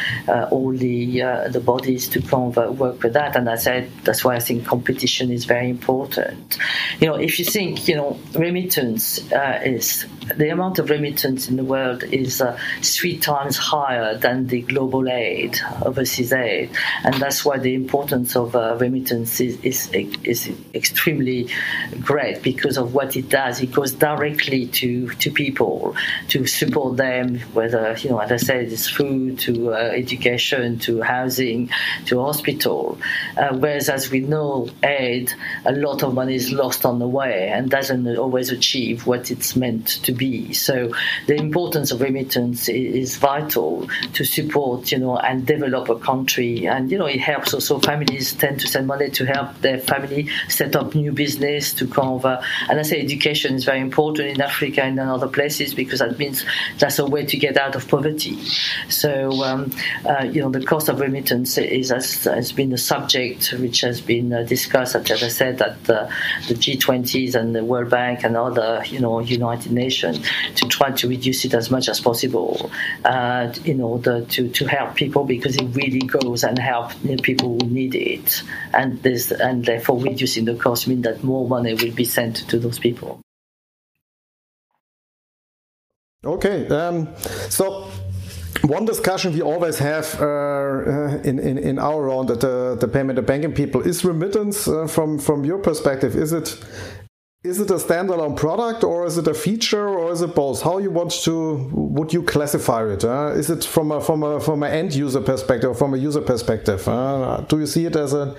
all 0.51 0.73
the 0.73 1.21
the 1.51 1.61
bodies 1.61 2.09
to 2.09 2.21
kind 2.21 2.57
of 2.57 2.79
work 2.79 3.03
with 3.03 3.12
that. 3.14 3.37
And 3.37 3.49
I 3.49 3.57
said 3.57 3.91
that's 4.05 4.25
why 4.25 4.37
I 4.37 4.41
think 4.41 4.67
competition 4.67 5.31
is 5.31 5.45
very 5.45 5.71
important. 5.71 6.59
You 7.01 7.09
know, 7.09 7.14
if 7.17 7.38
you 7.38 7.45
think, 7.45 7.88
you 7.88 7.97
know, 7.97 8.19
remittance 8.35 9.21
is 9.64 10.07
the 10.37 10.49
amount 10.51 10.79
of 10.79 10.91
remittance 10.91 11.49
in 11.49 11.57
the 11.57 11.64
world 11.64 12.05
is 12.05 12.43
three 12.83 13.19
times 13.19 13.57
higher 13.57 14.17
than 14.17 14.47
the 14.49 14.61
global 14.62 15.09
aid, 15.09 15.59
overseas 15.85 16.33
aid, 16.33 16.71
and 17.05 17.14
that's 17.14 17.45
why 17.45 17.59
the 17.59 17.75
importance 17.75 18.37
of 18.37 18.55
remittance 18.81 19.41
is, 19.41 19.59
is 19.62 19.91
is 20.25 20.51
extremely 20.75 21.49
great 22.01 22.43
because 22.43 22.77
of 22.77 22.95
what 22.95 23.17
it 23.17 23.29
does. 23.29 23.61
It 23.61 23.68
goes 23.73 23.89
goes 23.89 23.99
directly 23.99 24.67
to, 24.67 25.09
to 25.11 25.31
people 25.31 25.95
to 26.29 26.47
support 26.47 26.97
them, 26.97 27.39
whether, 27.53 27.97
you 28.01 28.11
know, 28.11 28.19
as 28.19 28.33
I 28.33 28.37
said, 28.37 28.73
it's 28.73 28.89
food 28.89 29.39
to 29.41 29.73
uh, 29.73 29.77
education 29.77 30.79
to 30.81 31.01
housing 31.01 31.71
to 32.07 32.21
hospital. 32.21 32.99
Uh, 33.37 33.57
whereas, 33.57 33.89
as 33.89 34.11
we 34.11 34.21
know, 34.21 34.69
aid, 34.83 35.33
a 35.65 35.73
lot 35.73 36.03
of 36.03 36.15
money 36.15 36.35
is 36.35 36.53
lost 36.53 36.85
on 36.85 36.99
the 36.99 37.09
way 37.09 37.49
and 37.49 37.71
doesn't 37.71 38.07
always 38.17 38.51
achieve 38.51 39.07
what 39.07 39.31
it's 39.31 39.57
meant 39.57 39.87
to 40.05 40.13
be. 40.13 40.53
So 40.53 40.93
the 41.27 41.37
importance 41.37 41.91
of 41.93 42.01
remittance 42.01 42.69
is, 42.69 43.17
vital 43.19 43.89
to 44.13 44.25
support, 44.25 44.93
you 44.93 44.99
know, 44.99 45.17
and 45.17 45.45
develop 45.45 45.89
a 45.89 45.99
country. 45.99 46.67
And, 46.67 46.91
you 46.91 46.99
know, 46.99 47.07
it 47.07 47.21
helps 47.21 47.53
also 47.53 47.81
families 47.81 48.33
tend 48.35 48.61
to 48.61 48.69
send 48.69 48.87
money 48.87 49.11
to 49.11 49.25
help 49.25 49.61
their 49.61 49.79
family 49.79 50.29
set 50.49 50.77
up 50.77 50.95
new 50.95 51.11
business 51.11 51.73
to 51.75 51.87
cover. 51.87 52.41
and 52.69 52.79
I 52.79 52.83
say 52.83 53.01
education 53.01 53.58
is 53.59 53.64
very 53.64 53.81
important 53.81 54.29
in 54.29 54.40
Africa 54.40 54.83
and 54.83 54.99
in 54.99 55.07
other 55.07 55.29
places 55.29 55.75
because 55.75 55.99
that 55.99 56.18
means 56.18 56.44
that's 56.79 56.99
a 56.99 57.05
way 57.05 57.27
to 57.27 57.37
get 57.37 57.57
out 57.57 57.75
of 57.75 57.87
poverty. 57.88 58.38
So, 58.88 59.42
um, 59.42 59.71
uh, 60.09 60.25
you 60.25 60.40
know, 60.40 60.51
the 60.51 60.64
cost 60.64 60.88
of 60.88 61.01
remittance 61.01 61.59
is 61.59 61.90
has, 61.90 62.25
has 62.25 62.53
been 62.53 62.73
a 62.73 62.79
subject 62.79 63.53
which 63.53 63.81
has 63.83 64.01
been 64.01 64.33
uh, 64.33 64.42
discussed, 64.44 64.97
as 64.97 65.23
I 65.23 65.29
said, 65.29 65.61
at 65.61 65.85
the, 65.85 66.11
the 66.49 66.55
G20s 66.55 67.35
and 67.35 67.55
the 67.55 67.64
World 67.64 67.90
Bank 67.90 68.25
and 68.25 68.37
other, 68.37 68.83
you 68.87 69.01
know, 69.01 69.21
United 69.21 69.73
Nations 69.73 70.21
to 70.57 70.66
try 70.68 70.90
to 70.92 71.09
reduce 71.09 71.44
it 71.44 71.55
as 71.55 71.71
much 71.71 71.88
as 71.88 72.01
possible 72.01 72.71
uh, 73.05 73.53
in 73.64 73.81
order 73.81 74.25
to, 74.25 74.49
to 74.49 74.66
help 74.66 74.94
people 74.94 75.25
because 75.25 75.57
it 75.57 75.66
really 75.75 76.01
goes 76.01 76.44
and 76.44 76.59
help 76.59 76.92
you 77.05 77.16
people 77.16 77.59
who 77.59 77.66
need 77.68 77.94
it. 77.94 78.42
And, 78.73 79.03
this, 79.03 79.31
and 79.31 79.64
therefore 79.64 79.99
reducing 80.01 80.44
the 80.44 80.55
cost 80.55 80.88
means 80.88 81.05
that 81.05 81.23
more 81.23 81.47
money 81.47 81.75
will 81.75 81.94
be 81.94 82.05
sent 82.05 82.49
to 82.49 82.59
those 82.59 82.79
people. 82.79 83.21
Okay, 86.25 86.67
um, 86.69 87.15
so 87.49 87.89
one 88.63 88.85
discussion 88.85 89.33
we 89.33 89.41
always 89.41 89.79
have 89.79 90.21
uh, 90.21 90.25
uh, 90.25 91.21
in, 91.23 91.39
in, 91.39 91.59
in 91.59 91.79
our 91.79 92.03
round 92.03 92.29
at 92.33 92.41
the, 92.41 92.77
the 92.81 92.89
payment 92.89 93.21
and 93.21 93.27
banking 93.27 93.53
people 93.53 93.81
is 93.83 94.05
remittance 94.05 94.67
uh, 94.67 94.89
from 94.89 95.21
from 95.21 95.45
your 95.45 95.59
perspective. 95.59 96.17
Is 96.17 96.33
it 96.33 96.59
is 97.45 97.61
it 97.61 97.71
a 97.71 97.75
standalone 97.75 98.37
product 98.37 98.83
or 98.83 99.07
is 99.07 99.17
it 99.17 99.29
a 99.29 99.33
feature 99.33 99.89
or 99.89 100.11
is 100.11 100.21
it 100.21 100.35
both? 100.35 100.61
How 100.61 100.79
you 100.79 100.91
want 100.91 101.13
to 101.23 101.71
would 101.73 102.13
you 102.13 102.25
classify 102.25 102.85
it? 102.93 103.05
Uh? 103.05 103.29
Is 103.37 103.49
it 103.49 103.63
from 103.63 103.93
a 103.93 104.01
from 104.01 104.25
a 104.25 104.41
from 104.41 104.65
an 104.65 104.73
end 104.73 104.97
user 104.97 105.21
perspective 105.21 105.71
or 105.71 105.75
from 105.75 105.95
a 105.95 105.99
user 105.99 106.21
perspective? 106.21 106.89
Uh? 106.89 107.43
Do 107.43 107.61
you 107.61 107.67
see 107.67 107.87
it 107.87 107.95
as 107.95 108.13
a 108.13 108.35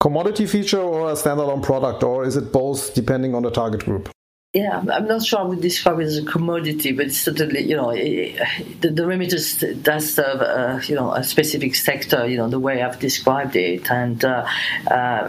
commodity 0.00 0.46
feature 0.46 0.80
or 0.80 1.10
a 1.10 1.12
standalone 1.12 1.62
product 1.62 2.02
or 2.02 2.24
is 2.24 2.36
it 2.36 2.52
both 2.52 2.94
depending 2.94 3.34
on 3.34 3.42
the 3.42 3.50
target 3.50 3.84
group? 3.84 4.08
Yeah, 4.54 4.78
I'm 4.78 5.06
not 5.06 5.22
sure 5.22 5.40
I 5.40 5.42
would 5.42 5.60
describe 5.60 6.00
it 6.00 6.04
as 6.04 6.16
a 6.16 6.24
commodity, 6.24 6.92
but 6.92 7.12
certainly, 7.12 7.64
you 7.64 7.76
know, 7.76 7.90
it, 7.90 8.40
the, 8.80 8.88
the 8.88 9.06
remittance 9.06 9.60
does 9.82 10.14
serve, 10.14 10.40
a, 10.40 10.80
you 10.86 10.94
know, 10.94 11.12
a 11.12 11.22
specific 11.22 11.74
sector, 11.74 12.26
you 12.26 12.38
know, 12.38 12.48
the 12.48 12.58
way 12.58 12.82
I've 12.82 12.98
described 12.98 13.56
it, 13.56 13.90
and 13.90 14.24
uh, 14.24 14.46
uh, 14.90 15.28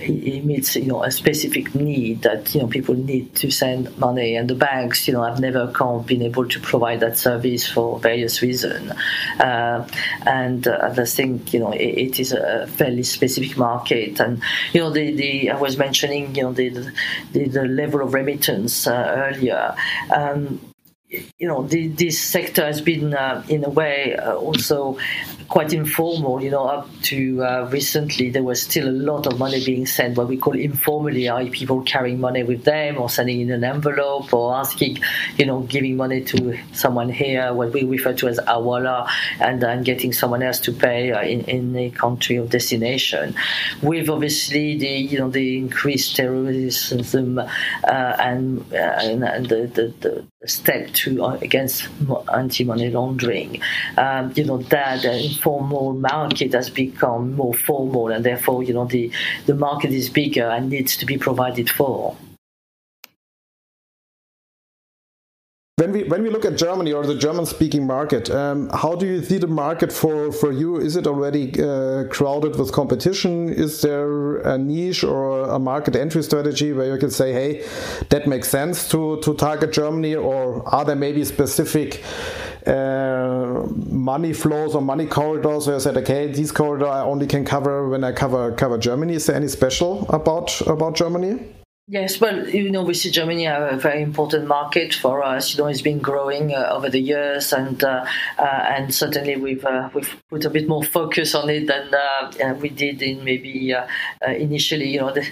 it 0.00 0.46
meets, 0.46 0.76
you 0.76 0.86
know, 0.86 1.02
a 1.02 1.10
specific 1.10 1.74
need 1.74 2.22
that, 2.22 2.54
you 2.54 2.62
know, 2.62 2.68
people 2.68 2.94
need 2.94 3.34
to 3.34 3.50
send 3.50 3.94
money, 3.98 4.34
and 4.36 4.48
the 4.48 4.54
banks, 4.54 5.06
you 5.06 5.12
know, 5.12 5.24
have 5.24 5.40
never 5.40 5.66
been 6.06 6.22
able 6.22 6.48
to 6.48 6.58
provide 6.60 7.00
that 7.00 7.18
service 7.18 7.68
for 7.68 7.98
various 8.00 8.40
reasons, 8.40 8.90
uh, 9.40 9.86
and 10.24 10.66
uh, 10.66 10.90
I 10.90 11.04
think, 11.04 11.52
you 11.52 11.60
know, 11.60 11.72
it, 11.72 11.82
it 11.82 12.18
is 12.18 12.32
a 12.32 12.66
fairly 12.66 13.02
specific 13.02 13.58
market, 13.58 14.20
and 14.20 14.40
you 14.72 14.80
know, 14.80 14.88
the, 14.88 15.14
the 15.14 15.50
I 15.50 15.60
was 15.60 15.76
mentioning, 15.76 16.34
you 16.34 16.44
know, 16.44 16.52
the 16.54 16.70
the, 17.32 17.46
the 17.46 17.66
level 17.66 18.00
of 18.00 18.14
remittance 18.14 18.37
uh, 18.86 19.30
earlier. 19.30 19.74
Um, 20.14 20.60
you 21.08 21.48
know, 21.48 21.62
the, 21.62 21.88
this 21.88 22.20
sector 22.20 22.64
has 22.64 22.80
been, 22.80 23.14
uh, 23.14 23.42
in 23.48 23.64
a 23.64 23.70
way, 23.70 24.14
uh, 24.16 24.34
also 24.34 24.98
quite 25.48 25.72
informal. 25.72 26.42
You 26.42 26.50
know, 26.50 26.64
up 26.64 26.88
to 27.04 27.42
uh, 27.42 27.68
recently, 27.70 28.30
there 28.30 28.42
was 28.42 28.62
still 28.62 28.88
a 28.88 28.92
lot 28.92 29.26
of 29.26 29.38
money 29.38 29.64
being 29.64 29.86
sent, 29.86 30.16
what 30.16 30.28
we 30.28 30.36
call 30.36 30.54
informally, 30.54 31.28
i.e., 31.28 31.50
people 31.50 31.82
carrying 31.82 32.20
money 32.20 32.42
with 32.42 32.64
them 32.64 32.98
or 32.98 33.08
sending 33.08 33.40
in 33.40 33.50
an 33.50 33.64
envelope 33.64 34.32
or 34.32 34.54
asking, 34.54 34.98
you 35.36 35.46
know, 35.46 35.60
giving 35.60 35.96
money 35.96 36.22
to 36.22 36.58
someone 36.72 37.08
here, 37.08 37.52
what 37.54 37.72
we 37.72 37.84
refer 37.84 38.12
to 38.12 38.28
as 38.28 38.38
hawala, 38.40 39.08
and 39.40 39.62
then 39.62 39.82
getting 39.82 40.12
someone 40.12 40.42
else 40.42 40.60
to 40.60 40.72
pay 40.72 41.12
uh, 41.12 41.22
in, 41.22 41.40
in 41.44 41.76
a 41.76 41.90
country 41.90 42.36
of 42.36 42.50
destination. 42.50 43.34
With 43.82 44.08
obviously 44.08 44.76
the, 44.78 44.88
you 44.88 45.18
know, 45.18 45.30
the 45.30 45.56
increased 45.56 46.16
terrorism 46.16 47.38
uh, 47.38 47.46
and, 47.84 48.60
uh, 48.72 48.76
and, 48.76 49.24
and 49.24 49.48
the, 49.48 49.66
the, 49.66 49.94
the 50.00 50.24
step 50.46 50.90
to 50.92 51.24
uh, 51.24 51.38
against 51.42 51.88
anti-money 52.32 52.90
laundering. 52.90 53.60
Um, 53.96 54.32
you 54.36 54.44
know 54.44 54.58
that 54.58 55.02
the 55.02 55.37
informal 55.38 55.92
market 55.94 56.52
has 56.52 56.70
become 56.70 57.34
more 57.34 57.54
formal, 57.54 58.08
and 58.08 58.24
therefore, 58.24 58.62
you 58.62 58.74
know 58.74 58.86
the 58.86 59.10
the 59.46 59.54
market 59.54 59.90
is 59.90 60.10
bigger 60.10 60.48
and 60.48 60.70
needs 60.70 60.96
to 60.96 61.06
be 61.06 61.16
provided 61.16 61.70
for. 61.70 62.16
When 65.76 65.92
we 65.92 66.02
when 66.02 66.24
we 66.24 66.30
look 66.30 66.44
at 66.44 66.56
Germany 66.56 66.92
or 66.92 67.06
the 67.06 67.14
German-speaking 67.14 67.86
market, 67.86 68.28
um, 68.30 68.68
how 68.70 68.96
do 68.96 69.06
you 69.06 69.22
see 69.22 69.38
the 69.38 69.46
market 69.46 69.92
for, 69.92 70.32
for 70.32 70.50
you? 70.50 70.76
Is 70.78 70.96
it 70.96 71.06
already 71.06 71.44
uh, 71.62 72.08
crowded 72.10 72.56
with 72.58 72.72
competition? 72.72 73.48
Is 73.48 73.80
there 73.82 74.38
a 74.38 74.58
niche 74.58 75.04
or 75.04 75.48
a 75.48 75.60
market 75.60 75.94
entry 75.94 76.24
strategy 76.24 76.72
where 76.72 76.92
you 76.92 76.98
can 76.98 77.12
say, 77.12 77.32
"Hey, 77.32 77.64
that 78.08 78.26
makes 78.26 78.48
sense 78.48 78.88
to 78.88 79.20
to 79.20 79.34
target 79.34 79.70
Germany," 79.72 80.16
or 80.16 80.68
are 80.74 80.84
there 80.84 80.96
maybe 80.96 81.24
specific 81.24 82.02
uh, 82.66 83.66
money 83.90 84.32
flows 84.32 84.74
or 84.74 84.82
money 84.82 85.06
corridors 85.06 85.66
where 85.66 85.76
you 85.76 85.80
said, 85.80 85.96
okay, 85.98 86.30
these 86.30 86.52
corridor 86.52 86.86
I 86.86 87.00
only 87.00 87.26
can 87.26 87.44
cover 87.44 87.88
when 87.88 88.04
I 88.04 88.12
cover 88.12 88.52
cover 88.52 88.78
Germany? 88.78 89.14
Is 89.14 89.26
there 89.26 89.36
any 89.36 89.48
special 89.48 90.06
about 90.10 90.60
about 90.62 90.94
Germany? 90.96 91.54
Yes, 91.90 92.20
well, 92.20 92.46
you 92.46 92.70
know, 92.70 92.82
we 92.82 92.92
see 92.92 93.10
Germany 93.10 93.46
a 93.46 93.78
very 93.80 94.02
important 94.02 94.46
market 94.46 94.92
for 94.92 95.24
us. 95.24 95.54
You 95.54 95.62
know, 95.62 95.68
it's 95.68 95.80
been 95.80 96.00
growing 96.00 96.54
uh, 96.54 96.68
over 96.70 96.90
the 96.90 97.00
years, 97.00 97.50
and 97.50 97.82
uh, 97.82 98.04
uh, 98.38 98.42
and 98.42 98.94
certainly 98.94 99.36
we've 99.36 99.64
uh, 99.64 99.88
we've 99.94 100.14
put 100.28 100.44
a 100.44 100.50
bit 100.50 100.68
more 100.68 100.82
focus 100.82 101.34
on 101.34 101.48
it 101.48 101.66
than 101.66 101.94
uh, 101.94 102.54
we 102.60 102.68
did 102.68 103.00
in 103.00 103.24
maybe 103.24 103.72
uh, 103.72 103.86
initially. 104.26 104.90
You 104.90 105.00
know, 105.00 105.14
the, 105.14 105.26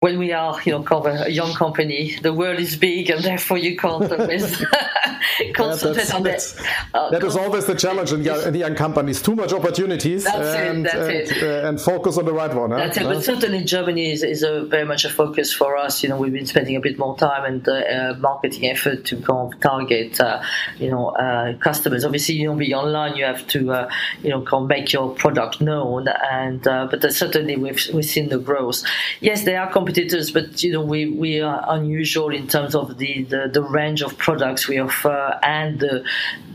when 0.00 0.18
we 0.18 0.30
are, 0.32 0.60
you 0.62 0.72
know, 0.72 0.82
kind 0.82 1.06
of 1.06 1.26
a 1.26 1.30
young 1.30 1.54
company, 1.54 2.16
the 2.20 2.32
world 2.32 2.58
is 2.58 2.76
big, 2.76 3.08
and 3.08 3.24
therefore 3.24 3.56
you 3.56 3.76
can't 3.76 4.12
always 4.20 4.62
concentrate 5.54 6.08
yeah, 6.08 6.16
on 6.16 6.22
that. 6.24 6.54
Uh, 6.92 7.10
that 7.10 7.24
is 7.24 7.34
always 7.34 7.64
the 7.64 7.74
challenge 7.74 8.12
in, 8.12 8.20
in 8.20 8.54
young 8.54 8.74
companies: 8.74 9.22
too 9.22 9.34
much 9.34 9.54
opportunities, 9.54 10.24
that's 10.24 10.36
and, 10.36 10.86
it, 10.86 10.92
that's 10.92 11.30
and, 11.30 11.42
it. 11.42 11.64
Uh, 11.64 11.68
and 11.68 11.80
focus 11.80 12.18
on 12.18 12.26
the 12.26 12.32
right 12.32 12.54
one. 12.54 12.72
Huh? 12.72 12.76
That's 12.76 12.98
it. 12.98 13.04
But 13.04 13.24
certainly, 13.24 13.64
Germany 13.64 14.12
is, 14.12 14.22
is 14.22 14.42
a, 14.42 14.64
very 14.66 14.84
much 14.84 15.06
a 15.06 15.08
focus 15.08 15.50
for 15.50 15.78
us. 15.78 16.02
You 16.02 16.10
know, 16.10 16.18
we've 16.18 16.32
been 16.32 16.46
spending 16.46 16.76
a 16.76 16.80
bit 16.80 16.98
more 16.98 17.16
time 17.16 17.46
and 17.46 17.66
uh, 17.66 18.14
marketing 18.18 18.68
effort 18.68 19.06
to 19.06 19.16
kind 19.16 19.54
of 19.54 19.60
target, 19.60 20.20
uh, 20.20 20.42
you 20.78 20.90
know, 20.90 21.08
uh, 21.10 21.56
customers. 21.56 22.04
Obviously, 22.04 22.34
you 22.34 22.48
know, 22.48 22.54
be 22.54 22.74
online, 22.74 23.16
you 23.16 23.24
have 23.24 23.46
to, 23.48 23.72
uh, 23.72 23.90
you 24.22 24.28
know, 24.28 24.42
kind 24.42 24.64
of 24.64 24.68
make 24.68 24.92
your 24.92 25.14
product 25.14 25.62
known, 25.62 26.06
and 26.30 26.62
but 26.62 27.00
certainly 27.14 27.56
we've 27.56 27.80
we've 27.94 28.04
seen 28.04 28.28
the 28.28 28.38
growth. 28.38 28.82
Yes, 29.20 29.44
there 29.44 29.58
are 29.58 29.72
competitors, 29.86 30.30
but 30.32 30.62
you 30.62 30.72
know 30.72 30.80
we, 30.80 31.08
we 31.08 31.40
are 31.40 31.64
unusual 31.68 32.30
in 32.30 32.48
terms 32.48 32.74
of 32.74 32.98
the, 32.98 33.22
the, 33.24 33.48
the 33.52 33.62
range 33.62 34.02
of 34.02 34.18
products 34.18 34.66
we 34.66 34.78
offer 34.78 35.38
and 35.42 35.78
the, 35.78 36.04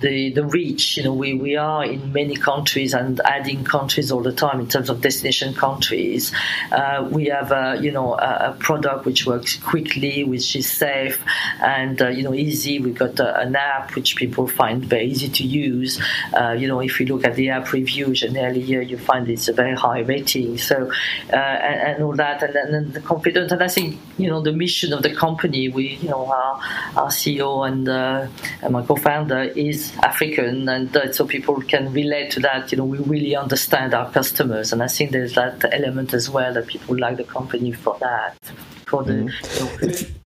the 0.02 0.32
the 0.34 0.46
reach. 0.46 0.98
You 0.98 1.04
know 1.04 1.13
we, 1.13 1.34
we 1.34 1.56
are 1.56 1.86
in 1.86 2.12
many 2.12 2.36
countries 2.36 2.94
and 2.94 3.22
adding 3.22 3.63
countries 3.63 4.12
all 4.12 4.22
the 4.22 4.34
time 4.34 4.60
in 4.60 4.67
terms 4.67 4.89
of 4.89 5.02
destination 5.02 5.54
countries. 5.54 6.34
Uh, 6.72 7.08
we 7.10 7.26
have 7.28 7.52
a, 7.52 7.80
you 7.82 7.91
know 7.91 8.15
a, 8.15 8.52
a, 8.52 8.58
product 8.60 9.06
which 9.06 9.26
works 9.26 9.56
quickly, 9.58 10.24
which 10.24 10.56
is 10.56 10.70
safe 10.70 11.24
and 11.62 12.02
uh, 12.02 12.10
you 12.10 12.24
know 12.24 12.34
easy. 12.34 12.80
We've 12.80 12.98
got 12.98 13.20
a, 13.20 13.39
an 13.39 13.56
app 13.56 13.96
which 13.96 14.17
people 14.17 14.48
find 14.48 14.84
very 14.84 15.06
easy 15.06 15.30
to 15.30 15.44
use. 15.44 16.02
Uh, 16.34 16.52
you 16.52 16.67
know 16.67 16.82
if 16.82 17.00
you 17.00 17.06
look 17.06 17.24
at 17.24 17.36
the 17.36 17.50
app 17.50 17.72
review, 17.72 18.13
generally 18.13 18.62
you 18.62 18.98
find 18.98 19.30
it's 19.30 19.48
a 19.48 19.54
very 19.54 19.76
high 19.76 20.00
rating. 20.00 20.58
So 20.58 20.91
uh, 21.32 21.36
and, 21.36 21.96
and, 21.96 22.04
all 22.04 22.15
that, 22.15 22.44
and 22.44 22.74
then 22.74 22.91
the 22.91 23.02
confident. 23.21 23.51
And 23.51 23.63
I 23.63 23.67
think 23.67 23.99
you 24.17 24.27
know 24.27 24.41
the 24.41 24.51
mission 24.51 24.93
of 24.93 25.03
the 25.03 25.13
company. 25.13 25.69
We 25.69 25.95
you 26.01 26.10
know 26.10 26.25
our, 26.25 26.60
our 26.95 27.10
CEO 27.10 27.67
and, 27.67 27.88
uh, 27.88 28.27
and 28.62 28.73
my 28.73 28.84
co-founder 28.86 29.41
is 29.55 29.93
African, 30.03 30.67
and 30.69 30.95
uh, 30.95 31.12
so 31.13 31.25
people 31.25 31.62
can 31.62 31.93
relate 31.93 32.31
to 32.31 32.39
that. 32.41 32.71
You 32.71 32.79
know, 32.79 32.86
we 32.86 32.97
really 32.99 33.36
understand 33.36 33.93
our 33.93 34.12
customers, 34.12 34.73
and 34.73 34.81
I 34.81 34.88
think 34.88 35.12
there's 35.12 35.36
that 35.36 35.63
element 35.71 36.13
as 36.13 36.29
well 36.29 36.53
that 36.53 36.67
people 36.67 36.97
like 36.97 37.17
the 37.17 37.23
company 37.23 37.71
for 37.71 37.97
that. 37.99 38.38
For 38.86 39.03
the. 39.03 39.13
Mm-hmm. 39.13 39.86
You 39.86 39.88
know, 39.88 40.20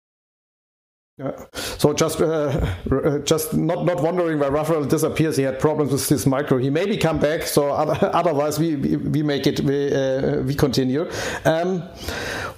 yeah. 1.17 1.31
So 1.53 1.93
just 1.93 2.19
uh, 2.21 3.19
just 3.23 3.53
not 3.53 3.85
not 3.85 4.01
wondering 4.01 4.37
why 4.37 4.47
Raphael 4.47 4.83
disappears. 4.83 5.37
He 5.37 5.43
had 5.43 5.59
problems 5.59 5.93
with 5.93 6.09
his 6.09 6.25
micro. 6.27 6.57
He 6.57 6.69
maybe 6.69 6.97
come 6.97 7.19
back. 7.19 7.43
So 7.43 7.69
otherwise 7.69 8.59
we 8.59 8.75
we, 8.75 8.97
we 8.97 9.23
make 9.23 9.47
it 9.47 9.61
we, 9.61 9.93
uh, 9.93 10.41
we 10.41 10.55
continue. 10.55 11.09
Um, 11.45 11.83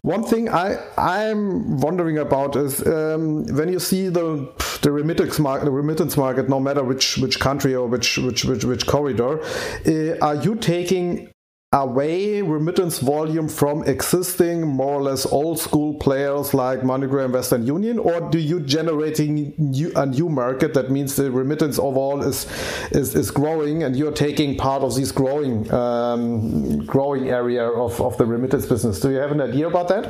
one 0.01 0.23
thing 0.23 0.49
I 0.49 0.77
I'm 0.97 1.77
wondering 1.77 2.17
about 2.17 2.55
is 2.55 2.85
um, 2.87 3.45
when 3.55 3.71
you 3.71 3.79
see 3.79 4.07
the 4.07 4.51
the 4.81 4.91
remittance 4.91 5.37
market, 5.37 5.65
the 5.65 5.71
remittance 5.71 6.17
market, 6.17 6.49
no 6.49 6.59
matter 6.59 6.83
which 6.83 7.17
which 7.17 7.39
country 7.39 7.75
or 7.75 7.87
which 7.87 8.17
which 8.17 8.43
which, 8.43 8.63
which 8.63 8.87
corridor, 8.87 9.39
uh, 9.39 10.17
are 10.25 10.35
you 10.35 10.55
taking 10.55 11.29
away 11.73 12.41
remittance 12.41 12.99
volume 12.99 13.49
from 13.49 13.83
existing 13.83 14.65
more 14.65 14.93
or 14.93 15.01
less 15.01 15.25
old 15.25 15.59
school 15.59 15.95
players 15.95 16.53
like 16.53 16.79
MoneyGram 16.79 17.33
Western 17.33 17.67
Union 17.67 17.99
or 17.99 18.21
do 18.29 18.39
you 18.39 18.61
generating 18.61 19.53
new, 19.57 19.91
a 19.97 20.05
new 20.05 20.29
market? 20.29 20.73
That 20.75 20.89
means 20.89 21.17
the 21.17 21.29
remittance 21.29 21.77
overall 21.77 22.21
is 22.21 22.45
is, 22.91 23.15
is 23.15 23.31
growing 23.31 23.83
and 23.83 23.97
you're 23.97 24.13
taking 24.13 24.55
part 24.55 24.81
of 24.81 24.95
this 24.95 25.11
growing 25.11 25.69
um, 25.73 26.85
growing 26.85 27.27
area 27.27 27.69
of, 27.69 27.99
of 27.99 28.15
the 28.15 28.25
remittance 28.25 28.65
business. 28.65 29.01
Do 29.01 29.11
you 29.11 29.17
have 29.17 29.33
an 29.33 29.41
idea 29.41 29.67
about 29.67 29.89
that? 29.89 30.05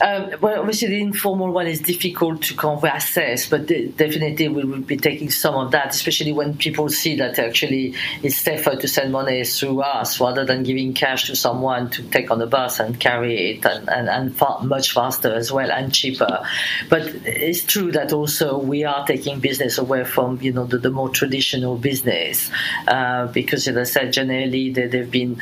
Um, 0.00 0.30
well 0.40 0.60
obviously 0.60 0.88
the 0.88 1.02
informal 1.02 1.52
one 1.52 1.66
is 1.66 1.80
difficult 1.82 2.40
to 2.40 2.56
assess 2.94 3.46
but 3.46 3.66
definitely 3.66 4.48
we 4.48 4.64
will 4.64 4.80
be 4.80 4.96
taking 4.96 5.28
some 5.28 5.56
of 5.56 5.72
that 5.72 5.94
especially 5.94 6.32
when 6.32 6.56
people 6.56 6.88
see 6.88 7.16
that 7.16 7.38
actually 7.38 7.94
it's 8.22 8.36
safer 8.36 8.76
to 8.76 8.88
send 8.88 9.12
money 9.12 9.44
through 9.44 9.82
us 9.82 10.18
rather 10.20 10.46
than 10.46 10.62
giving 10.62 10.85
cash 10.94 11.26
to 11.26 11.36
someone 11.36 11.90
to 11.90 12.02
take 12.02 12.30
on 12.30 12.38
the 12.38 12.46
bus 12.46 12.80
and 12.80 12.98
carry 12.98 13.52
it 13.52 13.64
and, 13.64 13.88
and, 13.88 14.08
and 14.08 14.36
far, 14.36 14.62
much 14.62 14.92
faster 14.92 15.32
as 15.32 15.52
well 15.52 15.70
and 15.70 15.92
cheaper. 15.92 16.42
But 16.88 17.06
it's 17.24 17.64
true 17.64 17.92
that 17.92 18.12
also 18.12 18.58
we 18.58 18.84
are 18.84 19.06
taking 19.06 19.40
business 19.40 19.78
away 19.78 20.04
from 20.04 20.40
you 20.40 20.52
know 20.52 20.64
the, 20.64 20.78
the 20.78 20.90
more 20.90 21.08
traditional 21.08 21.76
business 21.76 22.50
uh, 22.88 23.26
because 23.28 23.68
as 23.68 23.76
I 23.76 23.84
said 23.84 24.12
generally 24.12 24.70
they, 24.70 24.86
they've 24.86 25.10
been 25.10 25.40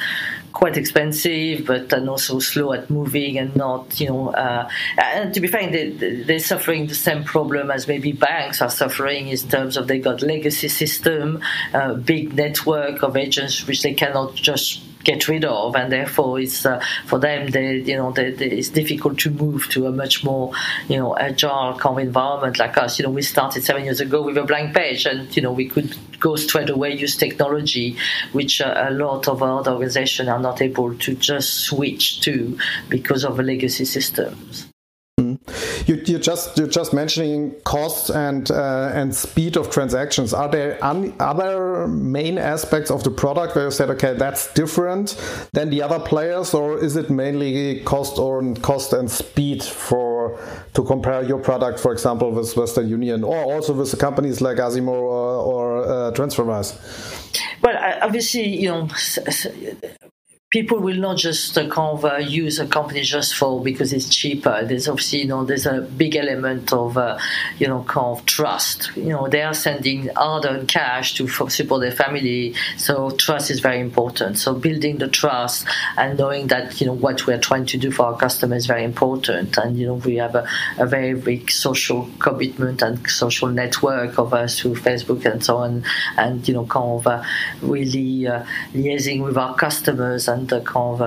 quite 0.54 0.76
expensive, 0.76 1.66
but 1.66 1.92
and 1.92 2.08
also 2.08 2.38
slow 2.38 2.72
at 2.72 2.88
moving 2.88 3.38
and 3.38 3.54
not, 3.56 4.00
you 4.00 4.08
know. 4.08 4.28
Uh, 4.30 4.68
and 4.96 5.34
to 5.34 5.40
be 5.40 5.48
frank, 5.48 5.72
they, 5.72 5.90
they're 6.22 6.38
suffering 6.38 6.86
the 6.86 6.94
same 6.94 7.24
problem 7.24 7.70
as 7.70 7.86
maybe 7.88 8.12
banks 8.12 8.62
are 8.62 8.70
suffering 8.70 9.28
in 9.28 9.36
terms 9.36 9.76
of 9.76 9.88
they 9.88 9.98
got 9.98 10.22
legacy 10.22 10.68
system, 10.68 11.42
uh, 11.74 11.94
big 11.94 12.34
network 12.34 13.02
of 13.02 13.16
agents 13.16 13.66
which 13.66 13.82
they 13.82 13.92
cannot 13.92 14.34
just 14.34 14.80
get 15.04 15.28
rid 15.28 15.44
of, 15.44 15.76
and 15.76 15.92
therefore 15.92 16.40
it's 16.40 16.66
uh, 16.66 16.82
for 17.06 17.18
them 17.18 17.48
they 17.50 17.76
you 17.76 17.96
know 17.96 18.12
they, 18.12 18.30
they, 18.30 18.50
it's 18.50 18.70
difficult 18.70 19.18
to 19.20 19.30
move 19.30 19.68
to 19.68 19.86
a 19.86 19.92
much 19.92 20.24
more 20.24 20.52
you 20.88 20.96
know 20.96 21.16
agile 21.16 21.78
kind 21.78 21.98
of 21.98 22.06
environment 22.06 22.58
like 22.58 22.76
us. 22.78 22.98
You 22.98 23.04
know, 23.04 23.10
we 23.10 23.22
started 23.22 23.62
seven 23.62 23.84
years 23.84 24.00
ago 24.00 24.22
with 24.22 24.36
a 24.38 24.44
blank 24.44 24.74
page, 24.74 25.06
and 25.06 25.34
you 25.36 25.42
know 25.42 25.52
we 25.52 25.68
could 25.68 25.96
go 26.20 26.36
straight 26.36 26.70
away 26.70 26.94
use 26.94 27.16
technology, 27.16 27.96
which 28.32 28.60
uh, 28.60 28.86
a 28.88 28.92
lot 28.92 29.28
of 29.28 29.42
other 29.42 29.72
organizations 29.72 30.28
are 30.28 30.40
not 30.40 30.62
able 30.62 30.96
to 30.98 31.14
just 31.14 31.60
switch 31.60 32.20
to 32.20 32.58
because 32.88 33.24
of 33.24 33.38
legacy 33.38 33.84
systems. 33.84 34.68
You, 35.86 35.96
you 36.06 36.18
just 36.18 36.56
you're 36.56 36.66
just 36.66 36.94
mentioning 36.94 37.54
costs 37.64 38.10
and 38.10 38.50
uh, 38.50 38.90
and 38.94 39.14
speed 39.14 39.56
of 39.56 39.70
transactions. 39.70 40.32
Are 40.32 40.48
there 40.48 40.78
other 40.82 41.86
main 41.88 42.38
aspects 42.38 42.90
of 42.90 43.04
the 43.04 43.10
product 43.10 43.54
where 43.54 43.66
you 43.66 43.70
said, 43.70 43.90
okay, 43.90 44.14
that's 44.14 44.52
different 44.54 45.16
than 45.52 45.70
the 45.70 45.82
other 45.82 46.00
players, 46.00 46.54
or 46.54 46.78
is 46.78 46.96
it 46.96 47.10
mainly 47.10 47.80
cost 47.80 48.18
or 48.18 48.42
cost 48.56 48.92
and 48.92 49.10
speed 49.10 49.62
for 49.62 50.38
to 50.72 50.82
compare 50.82 51.22
your 51.22 51.38
product, 51.38 51.78
for 51.80 51.92
example, 51.92 52.30
with 52.30 52.56
Western 52.56 52.88
Union, 52.88 53.22
or 53.22 53.36
also 53.44 53.72
with 53.72 53.98
companies 53.98 54.40
like 54.40 54.56
Azimo 54.56 54.88
or, 54.88 55.36
or 55.52 55.84
uh, 55.84 56.12
TransferWise? 56.12 56.74
Well, 57.62 57.98
obviously, 58.02 58.46
you 58.46 58.68
know, 58.68 58.88
people 60.54 60.78
will 60.78 60.94
not 60.94 61.16
just 61.16 61.58
uh, 61.58 61.66
kind 61.66 61.98
of 61.98 62.04
uh, 62.04 62.16
use 62.18 62.60
a 62.60 62.66
company 62.68 63.02
just 63.02 63.34
for 63.34 63.60
because 63.60 63.92
it's 63.92 64.08
cheaper. 64.08 64.64
There's 64.64 64.86
obviously 64.86 65.22
you 65.22 65.26
know 65.26 65.44
there's 65.44 65.66
a 65.66 65.80
big 65.80 66.14
element 66.14 66.72
of 66.72 66.96
uh, 66.96 67.18
you 67.58 67.66
know 67.66 67.82
kind 67.88 68.16
of 68.16 68.24
trust. 68.24 68.96
You 68.96 69.14
know 69.14 69.26
they 69.26 69.42
are 69.42 69.52
sending 69.52 70.10
hard-earned 70.14 70.68
cash 70.68 71.14
to 71.14 71.26
support 71.26 71.80
their 71.80 71.96
family, 72.04 72.54
so 72.76 73.10
trust 73.10 73.50
is 73.50 73.58
very 73.58 73.80
important. 73.80 74.38
So 74.38 74.54
building 74.54 74.98
the 74.98 75.08
trust 75.08 75.66
and 75.96 76.16
knowing 76.16 76.46
that 76.46 76.80
you 76.80 76.86
know 76.86 76.92
what 76.92 77.26
we 77.26 77.34
are 77.34 77.42
trying 77.48 77.66
to 77.66 77.76
do 77.76 77.90
for 77.90 78.04
our 78.06 78.16
customers 78.16 78.62
is 78.62 78.66
very 78.66 78.84
important. 78.84 79.58
And 79.58 79.76
you 79.76 79.88
know 79.88 79.94
we 79.94 80.14
have 80.24 80.36
a, 80.36 80.46
a 80.78 80.86
very 80.86 81.14
big 81.14 81.50
social 81.50 82.08
commitment 82.20 82.80
and 82.80 83.10
social 83.10 83.48
network 83.48 84.18
of 84.20 84.32
us 84.32 84.60
through 84.60 84.76
Facebook 84.76 85.24
and 85.26 85.44
so 85.44 85.56
on, 85.56 85.82
and 86.16 86.46
you 86.46 86.54
know 86.54 86.64
kind 86.66 87.00
of 87.00 87.06
uh, 87.08 87.24
really 87.60 88.28
uh, 88.28 88.44
liaising 88.72 89.24
with 89.24 89.36
our 89.36 89.56
customers 89.56 90.28
and 90.28 90.43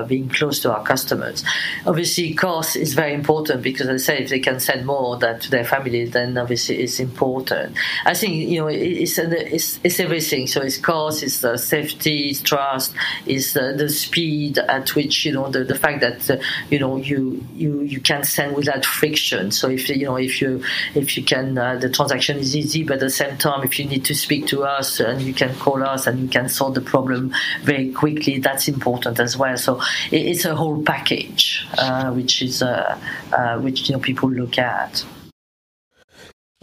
being 0.08 0.30
close 0.30 0.60
to 0.62 0.74
our 0.74 0.84
customers. 0.84 1.44
Obviously, 1.86 2.34
cost 2.34 2.76
is 2.76 2.94
very 2.94 3.14
important 3.14 3.62
because, 3.62 3.88
as 3.88 4.04
I 4.04 4.06
say, 4.06 4.24
if 4.24 4.30
they 4.30 4.40
can 4.40 4.60
send 4.60 4.86
more 4.86 5.18
that 5.18 5.42
to 5.42 5.52
their 5.52 5.66
family, 5.66 6.06
then 6.06 6.38
obviously 6.38 6.78
it's 6.78 7.00
important. 7.00 7.76
I 8.06 8.14
think 8.14 8.34
you 8.50 8.60
know 8.60 8.68
it's 8.68 9.18
it's, 9.18 9.80
it's 9.84 10.00
everything. 10.00 10.48
So 10.48 10.62
it's 10.62 10.78
cost, 10.78 11.24
it's 11.24 11.42
the 11.42 11.58
safety, 11.58 12.30
it's 12.30 12.42
trust, 12.42 12.94
it's 13.26 13.54
the, 13.54 13.74
the 13.78 13.90
speed 13.90 14.58
at 14.58 14.96
which 14.96 15.26
you 15.26 15.34
know 15.34 15.50
the, 15.50 15.64
the 15.64 15.76
fact 15.76 16.02
that 16.02 16.30
uh, 16.30 16.42
you 16.70 16.80
know 16.80 16.98
you 16.98 17.46
you 17.56 17.82
you 17.82 18.00
can 18.00 18.24
send 18.24 18.56
without 18.56 18.86
friction. 18.86 19.52
So 19.52 19.70
if 19.70 19.90
you 19.90 20.06
know 20.06 20.18
if 20.18 20.42
you 20.42 20.64
if 20.96 21.18
you 21.18 21.24
can 21.24 21.58
uh, 21.58 21.76
the 21.76 21.90
transaction 21.90 22.38
is 22.38 22.56
easy, 22.56 22.84
but 22.84 22.96
at 22.96 23.00
the 23.02 23.10
same 23.10 23.38
time 23.38 23.64
if 23.64 23.80
you 23.80 23.86
need 23.86 24.06
to 24.06 24.16
speak 24.16 24.48
to 24.48 24.64
us 24.64 25.00
and 25.00 25.22
you 25.22 25.34
can 25.34 25.54
call 25.56 25.84
us 25.84 26.08
and 26.08 26.20
you 26.20 26.28
can 26.28 26.50
solve 26.50 26.76
the 26.76 26.82
problem 26.82 27.34
very 27.64 27.92
quickly, 27.92 28.40
that's 28.40 28.68
important 28.68 29.17
as 29.20 29.38
well. 29.38 29.58
So 29.58 29.82
it's 30.12 30.46
a 30.46 30.56
whole 30.56 30.84
package, 30.84 31.66
uh, 31.78 32.12
which 32.12 32.42
is 32.42 32.62
uh, 32.62 33.00
uh, 33.34 33.60
which 33.60 33.90
you 33.90 33.96
know 33.96 34.02
people 34.02 34.30
look 34.30 34.58
at. 34.58 35.04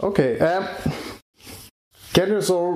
Okay. 0.01 0.39
Um, 0.39 0.67
can 2.15 2.29
you 2.29 2.41
so 2.41 2.75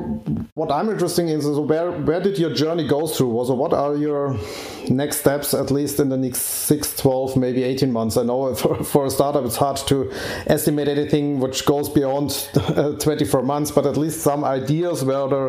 what 0.54 0.70
I'm 0.70 0.90
interested 0.90 1.22
in 1.22 1.30
is 1.30 1.48
where 1.48 1.92
where 1.92 2.20
did 2.20 2.38
your 2.38 2.54
journey 2.54 2.86
go 2.86 3.08
through? 3.08 3.46
So 3.46 3.54
what 3.54 3.72
are 3.72 3.96
your 3.96 4.38
next 4.90 5.22
steps 5.22 5.54
at 5.54 5.72
least 5.72 6.02
in 6.02 6.10
the 6.10 6.18
next 6.18 6.42
6, 6.42 6.98
12, 6.98 7.38
maybe 7.38 7.64
18 7.64 7.90
months? 7.90 8.18
I 8.18 8.24
know 8.24 8.54
for, 8.62 8.84
for 8.84 9.06
a 9.06 9.10
startup 9.10 9.46
it's 9.46 9.56
hard 9.56 9.78
to 9.88 10.12
estimate 10.48 10.90
anything 10.90 11.40
which 11.40 11.66
goes 11.66 11.88
beyond 11.88 12.50
uh, 12.56 12.92
24 13.00 13.42
months, 13.44 13.72
but 13.72 13.86
at 13.86 13.96
least 13.96 14.20
some 14.20 14.44
ideas 14.44 15.06
where 15.06 15.30
the, 15.30 15.42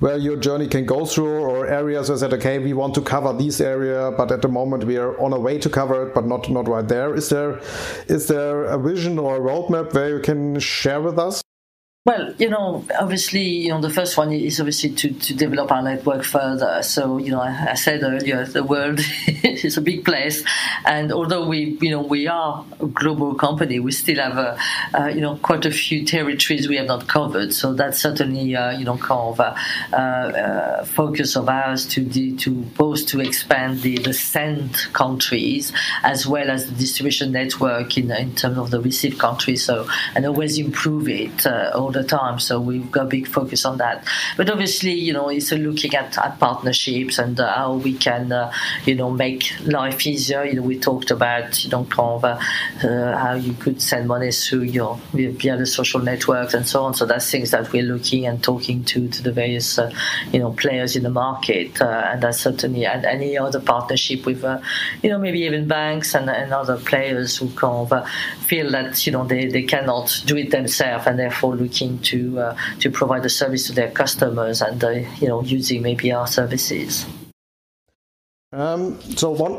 where 0.00 0.16
your 0.16 0.36
journey 0.36 0.66
can 0.66 0.84
go 0.84 1.06
through 1.06 1.38
or 1.38 1.68
areas 1.68 2.08
where 2.08 2.18
said 2.18 2.34
okay 2.34 2.58
we 2.58 2.72
want 2.72 2.92
to 2.96 3.02
cover 3.02 3.32
this 3.32 3.60
area, 3.60 4.10
but 4.16 4.32
at 4.32 4.42
the 4.42 4.48
moment 4.48 4.82
we 4.82 4.96
are 4.96 5.16
on 5.20 5.32
a 5.32 5.38
way 5.38 5.58
to 5.58 5.70
cover 5.70 6.08
it, 6.08 6.12
but 6.12 6.26
not 6.26 6.50
not 6.50 6.66
right 6.66 6.88
there. 6.88 7.14
Is 7.14 7.28
there 7.28 7.60
is 8.08 8.26
there 8.26 8.64
a 8.64 8.78
vision 8.78 9.16
or 9.16 9.36
a 9.36 9.40
roadmap 9.40 9.94
where 9.94 10.16
you 10.16 10.20
can 10.20 10.58
share 10.58 11.00
with 11.00 11.20
us? 11.20 11.40
Well, 12.06 12.32
you 12.38 12.48
know, 12.48 12.86
obviously, 12.98 13.42
you 13.42 13.68
know, 13.68 13.82
the 13.82 13.90
first 13.90 14.16
one 14.16 14.32
is 14.32 14.58
obviously 14.60 14.90
to, 14.92 15.12
to 15.12 15.34
develop 15.34 15.70
our 15.70 15.82
network 15.82 16.24
further. 16.24 16.82
So, 16.82 17.18
you 17.18 17.30
know, 17.30 17.40
I, 17.40 17.72
I 17.72 17.74
said 17.74 18.02
earlier, 18.02 18.46
the 18.46 18.64
world 18.64 19.00
is 19.26 19.76
a 19.76 19.82
big 19.82 20.06
place, 20.06 20.42
and 20.86 21.12
although 21.12 21.46
we, 21.46 21.76
you 21.82 21.90
know, 21.90 22.00
we 22.00 22.26
are 22.26 22.64
a 22.80 22.86
global 22.86 23.34
company, 23.34 23.78
we 23.78 23.92
still 23.92 24.16
have, 24.22 24.38
a, 24.38 24.58
uh, 24.98 25.06
you 25.08 25.20
know, 25.20 25.36
quite 25.36 25.66
a 25.66 25.70
few 25.70 26.02
territories 26.06 26.66
we 26.66 26.76
have 26.76 26.86
not 26.86 27.08
covered. 27.08 27.52
So 27.52 27.74
that's 27.74 28.00
certainly, 28.00 28.56
uh, 28.56 28.70
you 28.70 28.86
know, 28.86 28.96
kind 28.96 29.38
of 29.38 29.40
a, 29.40 29.54
uh, 29.92 29.96
uh, 29.96 30.84
focus 30.84 31.36
of 31.36 31.48
ours 31.50 31.86
to 31.88 32.02
de- 32.02 32.36
to 32.36 32.50
both 32.52 33.06
to 33.08 33.20
expand 33.20 33.82
the 33.82 33.98
the 33.98 34.14
send 34.14 34.74
countries 34.94 35.72
as 36.02 36.26
well 36.26 36.50
as 36.50 36.66
the 36.70 36.74
distribution 36.76 37.32
network 37.32 37.98
in 37.98 38.10
in 38.10 38.34
terms 38.34 38.56
of 38.56 38.70
the 38.70 38.80
receive 38.80 39.18
countries. 39.18 39.64
So 39.64 39.86
and 40.14 40.24
always 40.26 40.58
improve 40.58 41.08
it 41.08 41.46
uh, 41.46 41.70
all 41.88 41.92
the 41.92 42.04
time. 42.04 42.38
So 42.38 42.60
we've 42.60 42.90
got 42.90 43.06
a 43.06 43.08
big 43.08 43.26
focus 43.26 43.64
on 43.64 43.78
that. 43.78 44.06
But 44.36 44.50
obviously, 44.50 44.92
you 44.92 45.14
know, 45.14 45.30
it's 45.30 45.50
looking 45.52 45.94
at, 45.94 46.18
at 46.18 46.38
partnerships 46.38 47.18
and 47.18 47.40
uh, 47.40 47.54
how 47.54 47.76
we 47.76 47.94
can, 47.94 48.30
uh, 48.30 48.52
you 48.84 48.94
know, 48.94 49.10
make 49.10 49.50
life 49.62 50.06
easier. 50.06 50.44
You 50.44 50.56
know, 50.56 50.62
we 50.62 50.78
talked 50.78 51.10
about, 51.10 51.64
you 51.64 51.70
know, 51.70 51.84
kind 51.84 52.24
of 52.24 52.24
uh, 52.24 53.16
how 53.16 53.34
you 53.34 53.54
could 53.54 53.80
send 53.80 54.06
money 54.06 54.30
through 54.30 54.64
your 54.64 55.00
via 55.14 55.56
the 55.56 55.66
social 55.66 56.00
networks 56.00 56.52
and 56.52 56.68
so 56.68 56.84
on. 56.84 56.92
So 56.92 57.06
that's 57.06 57.30
things 57.30 57.52
that 57.52 57.72
we're 57.72 57.82
looking 57.94 58.26
and 58.26 58.42
talking 58.42 58.84
to 58.84 59.08
to 59.08 59.22
the 59.22 59.32
various, 59.32 59.78
uh, 59.78 59.90
you 60.30 60.40
know, 60.40 60.52
players 60.52 60.94
in 60.94 61.04
the 61.04 61.10
market. 61.10 61.80
Uh, 61.80 62.10
and 62.10 62.22
that's 62.22 62.40
certainly 62.40 62.84
and 62.84 63.06
any 63.06 63.38
other 63.38 63.60
partnership 63.60 64.26
with, 64.26 64.44
you 65.02 65.08
know, 65.08 65.18
maybe 65.18 65.40
even 65.40 65.66
banks 65.66 66.14
and, 66.14 66.28
and 66.28 66.52
other 66.52 66.76
players 66.76 67.38
who 67.38 67.48
kind 67.52 67.90
of 67.90 68.06
feel 68.48 68.70
that 68.70 69.06
you 69.06 69.12
know 69.12 69.24
they, 69.26 69.46
they 69.46 69.62
cannot 69.62 70.22
do 70.24 70.36
it 70.36 70.50
themselves 70.50 71.06
and 71.06 71.18
therefore 71.18 71.54
looking 71.54 71.77
looking 71.80 71.98
to 72.00 72.38
uh, 72.38 72.56
to 72.80 72.90
provide 72.90 73.24
a 73.24 73.28
service 73.28 73.66
to 73.66 73.72
their 73.72 73.90
customers 73.90 74.62
and 74.62 74.82
uh, 74.82 74.90
you 75.20 75.28
know 75.28 75.42
using 75.42 75.82
maybe 75.82 76.12
our 76.12 76.26
services. 76.26 77.06
Um, 78.52 78.98
so 79.16 79.30
one 79.30 79.52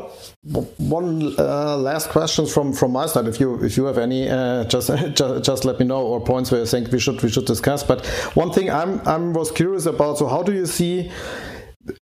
one 0.78 1.34
uh, 1.38 1.76
last 1.76 2.10
question 2.10 2.46
from 2.46 2.72
from 2.72 2.92
my 2.92 3.06
side. 3.06 3.26
If 3.28 3.38
you 3.40 3.62
if 3.64 3.76
you 3.76 3.84
have 3.84 3.98
any, 3.98 4.28
uh, 4.28 4.64
just, 4.64 4.88
just 5.14 5.44
just 5.44 5.64
let 5.64 5.78
me 5.78 5.86
know 5.86 6.02
or 6.02 6.20
points 6.20 6.50
where 6.50 6.60
you 6.60 6.66
think 6.66 6.90
we 6.90 6.98
should 6.98 7.22
we 7.22 7.30
should 7.30 7.46
discuss. 7.46 7.84
But 7.84 8.06
one 8.34 8.52
thing 8.52 8.70
I'm 8.70 9.00
I'm 9.06 9.32
was 9.32 9.50
curious 9.50 9.86
about. 9.86 10.18
So 10.18 10.26
how 10.26 10.42
do 10.42 10.52
you 10.52 10.66
see? 10.66 11.10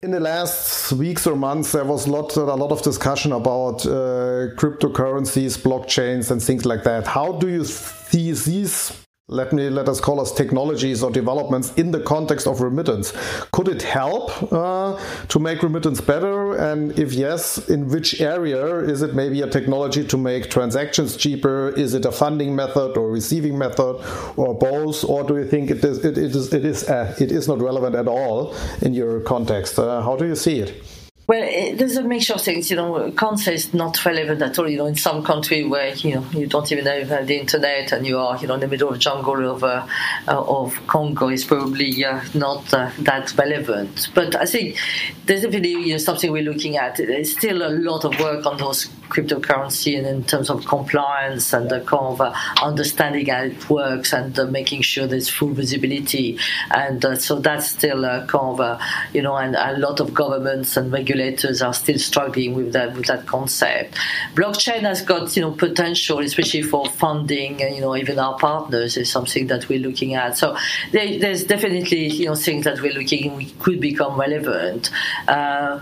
In 0.03 0.11
the 0.11 0.19
last 0.19 0.93
weeks 0.93 1.25
or 1.25 1.35
months, 1.35 1.71
there 1.71 1.83
was 1.83 2.05
a 2.05 2.11
lot, 2.11 2.35
a 2.37 2.43
lot 2.43 2.71
of 2.71 2.83
discussion 2.83 3.31
about 3.31 3.85
uh, 3.85 4.53
cryptocurrencies, 4.55 5.57
blockchains, 5.57 6.29
and 6.29 6.41
things 6.41 6.63
like 6.63 6.83
that. 6.83 7.07
How 7.07 7.33
do 7.33 7.49
you 7.49 7.65
see 7.65 8.31
these 8.31 9.02
let 9.29 9.53
me 9.53 9.69
let 9.69 9.87
us 9.87 10.01
call 10.01 10.19
us 10.19 10.33
technologies 10.33 11.01
or 11.01 11.09
developments 11.09 11.73
in 11.75 11.91
the 11.91 12.01
context 12.01 12.45
of 12.45 12.59
remittance. 12.59 13.13
Could 13.53 13.69
it 13.69 13.81
help 13.81 14.51
uh, 14.51 14.99
to 15.29 15.39
make 15.39 15.63
remittance 15.63 16.01
better? 16.01 16.57
And 16.57 16.91
if 16.99 17.13
yes 17.13 17.69
in 17.69 17.87
which 17.87 18.19
area? 18.19 18.79
Is 18.79 19.01
it 19.01 19.15
maybe 19.15 19.41
a 19.41 19.49
technology 19.49 20.05
to 20.05 20.17
make 20.17 20.49
transactions 20.49 21.15
cheaper? 21.15 21.69
Is 21.69 21.93
it 21.93 22.03
a 22.03 22.11
funding 22.11 22.53
method 22.53 22.97
or 22.97 23.09
receiving 23.09 23.57
method 23.57 23.95
or 24.35 24.53
both? 24.53 25.05
Or 25.05 25.23
do 25.23 25.37
you 25.37 25.47
think 25.47 25.71
it 25.71 25.85
is 25.85 26.03
it, 26.03 26.17
it 26.17 26.35
is 26.35 26.53
it 26.53 26.65
is 26.65 26.89
uh, 26.89 27.15
it 27.17 27.31
is 27.31 27.47
not 27.47 27.61
relevant 27.61 27.95
at 27.95 28.09
all 28.09 28.53
in 28.81 28.93
your 28.93 29.21
context? 29.21 29.79
Uh, 29.79 30.01
how 30.01 30.17
do 30.17 30.25
you 30.25 30.35
see 30.35 30.59
it 30.59 30.83
well, 31.25 31.41
it, 31.41 31.77
there's 31.77 31.95
a 31.95 32.03
mixture 32.03 32.33
of 32.33 32.41
things. 32.41 32.69
You 32.69 32.75
know, 32.75 33.11
can't 33.11 33.39
say 33.39 33.55
it's 33.55 33.73
not 33.73 34.03
relevant 34.05 34.41
at 34.41 34.59
all. 34.59 34.67
You 34.67 34.77
know, 34.77 34.85
in 34.87 34.95
some 34.95 35.23
country 35.23 35.63
where 35.63 35.93
you 35.95 36.15
know 36.15 36.25
you 36.33 36.47
don't 36.47 36.69
even 36.71 36.85
have 36.85 37.27
the 37.27 37.39
internet 37.39 37.93
and 37.93 38.05
you 38.05 38.19
are 38.19 38.37
you 38.39 38.47
know 38.47 38.55
in 38.55 38.59
the 38.59 38.67
middle 38.67 38.89
of 38.89 38.95
the 38.95 38.99
jungle 38.99 39.49
of 39.49 39.63
uh, 39.63 39.87
uh, 40.27 40.43
of 40.43 40.75
Congo 40.87 41.29
is 41.29 41.45
probably 41.45 42.03
uh, 42.03 42.21
not 42.33 42.73
uh, 42.73 42.91
that 42.99 43.35
relevant. 43.37 44.09
But 44.13 44.35
I 44.35 44.45
think 44.45 44.77
there's 45.25 45.43
definitely 45.43 45.71
you 45.71 45.93
know, 45.93 45.97
something 45.97 46.29
we're 46.31 46.43
looking 46.43 46.75
at. 46.75 46.97
There's 46.97 47.31
still 47.31 47.65
a 47.65 47.71
lot 47.71 48.03
of 48.03 48.19
work 48.19 48.45
on 48.45 48.57
those 48.57 48.87
cryptocurrency 49.07 49.97
and 49.97 50.07
in 50.07 50.23
terms 50.23 50.49
of 50.49 50.65
compliance 50.65 51.53
and 51.53 51.69
the 51.69 51.81
kind 51.81 52.13
of 52.13 52.21
uh, 52.21 52.33
understanding 52.61 53.27
how 53.27 53.43
it 53.43 53.69
works 53.69 54.11
and 54.11 54.37
uh, 54.37 54.45
making 54.45 54.81
sure 54.81 55.07
there's 55.07 55.29
full 55.29 55.49
visibility. 55.49 56.37
And 56.71 57.05
so 57.19 57.39
that's 57.39 57.69
still 57.69 58.03
a 58.03 58.25
kind 58.27 58.59
of, 58.59 58.81
you 59.13 59.21
know, 59.21 59.35
and 59.37 59.55
a 59.55 59.77
lot 59.77 59.99
of 59.99 60.13
governments 60.13 60.75
and 60.75 60.91
regulators 60.91 61.12
are 61.61 61.73
still 61.73 61.99
struggling 61.99 62.53
with 62.55 62.73
that 62.73 62.95
with 62.95 63.05
that 63.05 63.25
concept. 63.25 63.95
Blockchain 64.35 64.81
has 64.81 65.01
got, 65.01 65.35
you 65.35 65.41
know, 65.41 65.51
potential, 65.51 66.19
especially 66.19 66.61
for 66.61 66.85
funding, 66.85 67.59
you 67.59 67.81
know, 67.81 67.95
even 67.95 68.19
our 68.19 68.37
partners 68.37 68.97
is 68.97 69.09
something 69.09 69.47
that 69.47 69.69
we're 69.69 69.79
looking 69.79 70.15
at. 70.15 70.37
So 70.37 70.57
there, 70.91 71.19
there's 71.19 71.43
definitely, 71.43 72.07
you 72.07 72.25
know, 72.25 72.35
things 72.35 72.65
that 72.65 72.81
we're 72.81 72.93
looking 72.93 73.35
we 73.35 73.51
could 73.51 73.79
become 73.79 74.19
relevant. 74.19 74.89
Uh, 75.27 75.79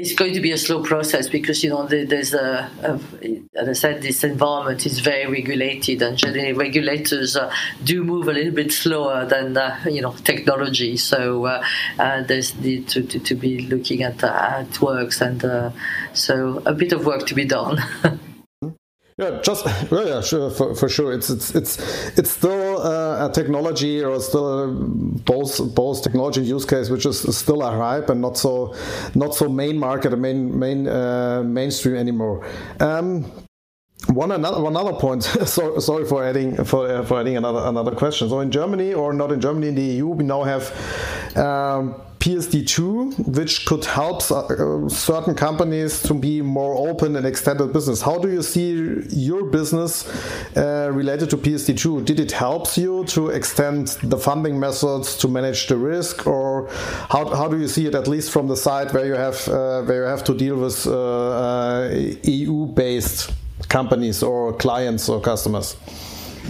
it's 0.00 0.14
going 0.14 0.32
to 0.32 0.40
be 0.40 0.50
a 0.50 0.56
slow 0.56 0.82
process 0.82 1.28
because 1.28 1.62
you 1.62 1.68
know 1.68 1.86
there's 1.86 2.32
a, 2.32 2.70
a, 2.82 2.98
as 3.54 3.68
I 3.68 3.72
said 3.72 4.02
this 4.02 4.24
environment 4.24 4.86
is 4.86 5.00
very 5.00 5.26
regulated 5.26 6.00
and 6.00 6.16
generally 6.16 6.54
regulators 6.54 7.36
uh, 7.36 7.52
do 7.84 8.02
move 8.02 8.26
a 8.28 8.32
little 8.32 8.52
bit 8.52 8.72
slower 8.72 9.26
than 9.26 9.56
uh, 9.56 9.78
you 9.84 10.00
know 10.00 10.12
technology. 10.24 10.96
So 10.96 11.44
uh, 11.44 11.62
uh 11.98 12.22
there's 12.22 12.56
need 12.56 12.88
to, 12.88 13.02
to, 13.02 13.18
to, 13.20 13.34
be 13.34 13.66
looking 13.66 14.02
at 14.02 14.20
how 14.22 14.60
it 14.60 14.80
works 14.80 15.20
and 15.20 15.44
uh, 15.44 15.70
so 16.14 16.62
a 16.64 16.72
bit 16.72 16.92
of 16.92 17.04
work 17.04 17.26
to 17.26 17.34
be 17.34 17.44
done 17.44 17.78
Yeah, 19.20 19.38
just 19.42 19.66
yeah, 19.66 20.04
yeah 20.04 20.20
sure, 20.22 20.50
for, 20.50 20.74
for 20.74 20.88
sure. 20.88 21.12
It's 21.12 21.28
it's 21.28 21.54
it's 21.54 21.78
it's 22.18 22.30
still 22.30 22.80
uh, 22.80 23.28
a 23.28 23.30
technology 23.30 24.02
or 24.02 24.18
still 24.18 24.72
both 24.72 25.74
both 25.74 26.02
technology 26.02 26.40
use 26.40 26.64
case, 26.64 26.88
which 26.88 27.04
is 27.04 27.36
still 27.36 27.60
a 27.62 27.70
hype 27.70 28.08
and 28.08 28.22
not 28.22 28.38
so 28.38 28.74
not 29.14 29.34
so 29.34 29.46
main 29.50 29.76
market, 29.76 30.18
main 30.18 30.58
main 30.58 30.88
uh, 30.88 31.42
mainstream 31.44 31.96
anymore. 31.96 32.46
Um, 32.80 33.30
one 34.08 34.32
another 34.32 34.58
one 34.58 34.74
other 34.74 34.94
point. 34.94 35.22
so, 35.44 35.78
sorry 35.80 36.06
for 36.06 36.24
adding 36.24 36.64
for 36.64 36.88
uh, 36.88 37.04
for 37.04 37.20
adding 37.20 37.36
another 37.36 37.60
another 37.66 37.94
question. 37.94 38.30
So 38.30 38.40
in 38.40 38.50
Germany 38.50 38.94
or 38.94 39.12
not 39.12 39.32
in 39.32 39.40
Germany 39.42 39.68
in 39.68 39.74
the 39.74 39.82
EU, 39.82 40.06
we 40.06 40.24
now 40.24 40.44
have. 40.44 40.72
Um, 41.36 42.00
PSD2, 42.20 43.28
which 43.34 43.64
could 43.64 43.86
help 43.86 44.30
uh, 44.30 44.88
certain 44.90 45.34
companies 45.34 46.02
to 46.02 46.12
be 46.12 46.42
more 46.42 46.74
open 46.88 47.16
and 47.16 47.24
extended 47.26 47.72
business. 47.72 48.02
How 48.02 48.18
do 48.18 48.30
you 48.30 48.42
see 48.42 48.72
your 49.08 49.44
business 49.44 50.06
uh, 50.54 50.90
related 50.92 51.30
to 51.30 51.38
PSD2? 51.38 52.04
Did 52.04 52.20
it 52.20 52.32
help 52.32 52.76
you 52.76 53.04
to 53.06 53.30
extend 53.30 53.88
the 54.02 54.18
funding 54.18 54.60
methods 54.60 55.16
to 55.16 55.28
manage 55.28 55.66
the 55.68 55.78
risk, 55.78 56.26
or 56.26 56.68
how, 57.08 57.24
how 57.34 57.48
do 57.48 57.58
you 57.58 57.68
see 57.68 57.86
it 57.86 57.94
at 57.94 58.06
least 58.06 58.30
from 58.30 58.48
the 58.48 58.56
side 58.56 58.92
where 58.92 59.06
you 59.06 59.14
have 59.14 59.48
uh, 59.48 59.82
where 59.82 60.02
you 60.02 60.08
have 60.08 60.24
to 60.24 60.34
deal 60.34 60.56
with 60.56 60.86
uh, 60.86 60.92
uh, 60.92 61.88
EU-based 62.24 63.32
companies 63.68 64.22
or 64.22 64.52
clients 64.52 65.08
or 65.08 65.22
customers? 65.22 65.74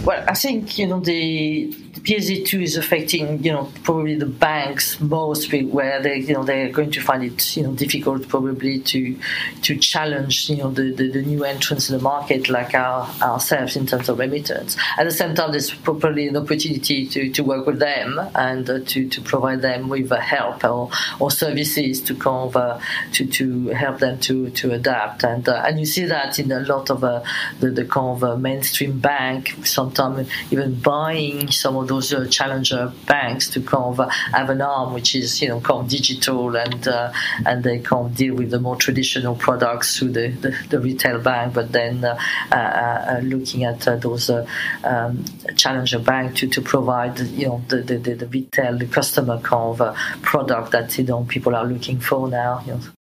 Well, 0.03 0.23
I 0.27 0.33
think 0.33 0.77
you 0.77 0.87
know 0.87 0.99
the 0.99 1.73
PSD2 2.03 2.63
is 2.63 2.77
affecting, 2.77 3.43
you 3.43 3.51
know, 3.51 3.71
probably 3.83 4.15
the 4.15 4.25
banks 4.25 4.99
most, 4.99 5.51
where 5.51 6.01
they, 6.01 6.17
you 6.17 6.33
know, 6.33 6.43
they're 6.43 6.69
going 6.69 6.91
to 6.91 7.01
find 7.01 7.23
it, 7.23 7.55
you 7.55 7.63
know, 7.63 7.73
difficult 7.73 8.27
probably 8.27 8.79
to 8.79 9.15
to 9.63 9.77
challenge, 9.77 10.49
you 10.49 10.57
know, 10.57 10.71
the, 10.71 10.91
the, 10.91 11.09
the 11.09 11.21
new 11.21 11.43
entrants 11.43 11.89
in 11.89 11.97
the 11.97 12.01
market 12.01 12.49
like 12.49 12.73
our, 12.73 13.07
ourselves 13.21 13.75
in 13.75 13.85
terms 13.85 14.09
of 14.09 14.17
remittance. 14.17 14.77
At 14.97 15.03
the 15.03 15.11
same 15.11 15.35
time, 15.35 15.51
there's 15.51 15.71
probably 15.71 16.27
an 16.27 16.37
opportunity 16.37 17.05
to, 17.07 17.29
to 17.29 17.43
work 17.43 17.65
with 17.67 17.79
them 17.79 18.19
and 18.35 18.69
uh, 18.69 18.79
to, 18.79 19.07
to 19.07 19.21
provide 19.21 19.61
them 19.61 19.89
with 19.89 20.11
uh, 20.11 20.19
help 20.19 20.63
or, 20.63 20.89
or 21.19 21.29
services 21.29 22.01
to 22.01 22.15
kind 22.15 22.55
of, 22.55 22.81
to, 23.13 23.25
to 23.25 23.67
help 23.69 23.99
them 23.99 24.19
to, 24.21 24.49
to 24.51 24.71
adapt. 24.71 25.23
And 25.23 25.47
uh, 25.47 25.63
and 25.65 25.79
you 25.79 25.85
see 25.85 26.05
that 26.05 26.39
in 26.39 26.51
a 26.51 26.61
lot 26.61 26.89
of 26.89 27.03
uh, 27.03 27.23
the, 27.59 27.69
the 27.69 27.85
kind 27.85 28.23
of 28.23 28.39
mainstream 28.39 28.99
bank, 28.99 29.55
sometimes 29.63 30.29
even 30.51 30.75
buying 30.75 31.51
some 31.51 31.75
know 31.75 31.90
those 31.91 32.13
uh, 32.13 32.25
challenger 32.37 32.91
banks 33.05 33.49
to 33.53 33.61
kind 33.61 33.83
of 33.91 33.99
uh, 33.99 34.07
have 34.37 34.49
an 34.49 34.61
arm 34.61 34.93
which 34.93 35.13
is 35.21 35.41
you 35.41 35.49
know 35.49 35.59
kind 35.59 35.81
of 35.81 35.89
digital 35.89 36.55
and 36.55 36.87
uh, 36.87 37.11
and 37.45 37.63
they 37.63 37.79
can 37.79 38.13
deal 38.13 38.33
with 38.35 38.49
the 38.51 38.59
more 38.59 38.77
traditional 38.85 39.35
products 39.35 39.97
through 39.97 40.11
the, 40.19 40.27
the, 40.43 40.51
the 40.69 40.79
retail 40.79 41.19
bank, 41.19 41.53
but 41.53 41.71
then 41.71 42.03
uh, 42.03 42.17
uh, 42.51 43.19
looking 43.23 43.63
at 43.63 43.81
those 44.01 44.29
um, 44.29 45.25
challenger 45.55 45.99
bank 45.99 46.35
to, 46.35 46.47
to 46.47 46.61
provide 46.61 47.19
you 47.41 47.47
know 47.47 47.61
the, 47.67 47.77
the, 47.81 47.97
the 47.97 48.27
retail 48.27 48.77
the 48.77 48.87
customer 48.87 49.37
kind 49.39 49.81
of 49.81 49.95
product 50.21 50.71
that 50.71 50.97
you 50.97 51.03
know 51.03 51.23
people 51.25 51.55
are 51.55 51.65
looking 51.65 51.99
for 51.99 52.27
now. 52.29 52.63
You 52.65 52.73
know. 52.73 53.00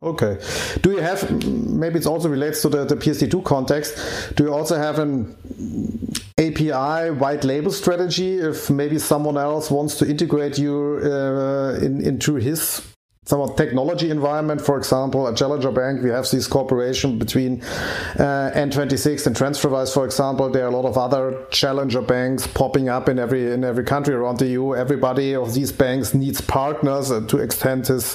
Okay. 0.00 0.38
Do 0.82 0.92
you 0.92 0.98
have, 0.98 1.44
maybe 1.46 1.98
it 1.98 2.06
also 2.06 2.28
relates 2.28 2.62
to 2.62 2.68
the, 2.68 2.84
the 2.84 2.94
PSD2 2.94 3.44
context, 3.44 4.36
do 4.36 4.44
you 4.44 4.54
also 4.54 4.76
have 4.76 5.00
an 5.00 5.36
API 6.38 7.10
white 7.10 7.42
label 7.42 7.72
strategy 7.72 8.38
if 8.38 8.70
maybe 8.70 8.98
someone 9.00 9.36
else 9.36 9.72
wants 9.72 9.96
to 9.98 10.08
integrate 10.08 10.56
you 10.56 11.00
uh, 11.02 11.78
in, 11.82 12.00
into 12.00 12.36
his 12.36 12.80
somewhat 13.28 13.58
technology 13.58 14.10
environment. 14.10 14.58
For 14.58 14.78
example, 14.78 15.28
at 15.28 15.36
Challenger 15.36 15.70
Bank, 15.70 16.02
we 16.02 16.08
have 16.08 16.26
this 16.30 16.46
cooperation 16.46 17.18
between 17.18 17.60
uh, 18.18 18.50
N26 18.54 19.26
and 19.26 19.36
TransferWise, 19.36 19.92
for 19.92 20.06
example. 20.06 20.48
There 20.48 20.64
are 20.64 20.68
a 20.68 20.74
lot 20.74 20.86
of 20.86 20.96
other 20.96 21.44
Challenger 21.50 22.00
banks 22.00 22.46
popping 22.46 22.88
up 22.88 23.06
in 23.06 23.18
every 23.18 23.52
in 23.52 23.64
every 23.64 23.84
country 23.84 24.14
around 24.14 24.38
the 24.38 24.46
EU. 24.46 24.74
Everybody 24.74 25.34
of 25.34 25.52
these 25.52 25.70
banks 25.70 26.14
needs 26.14 26.40
partners 26.40 27.10
uh, 27.10 27.20
to 27.26 27.36
extend 27.36 27.86
his 27.86 28.14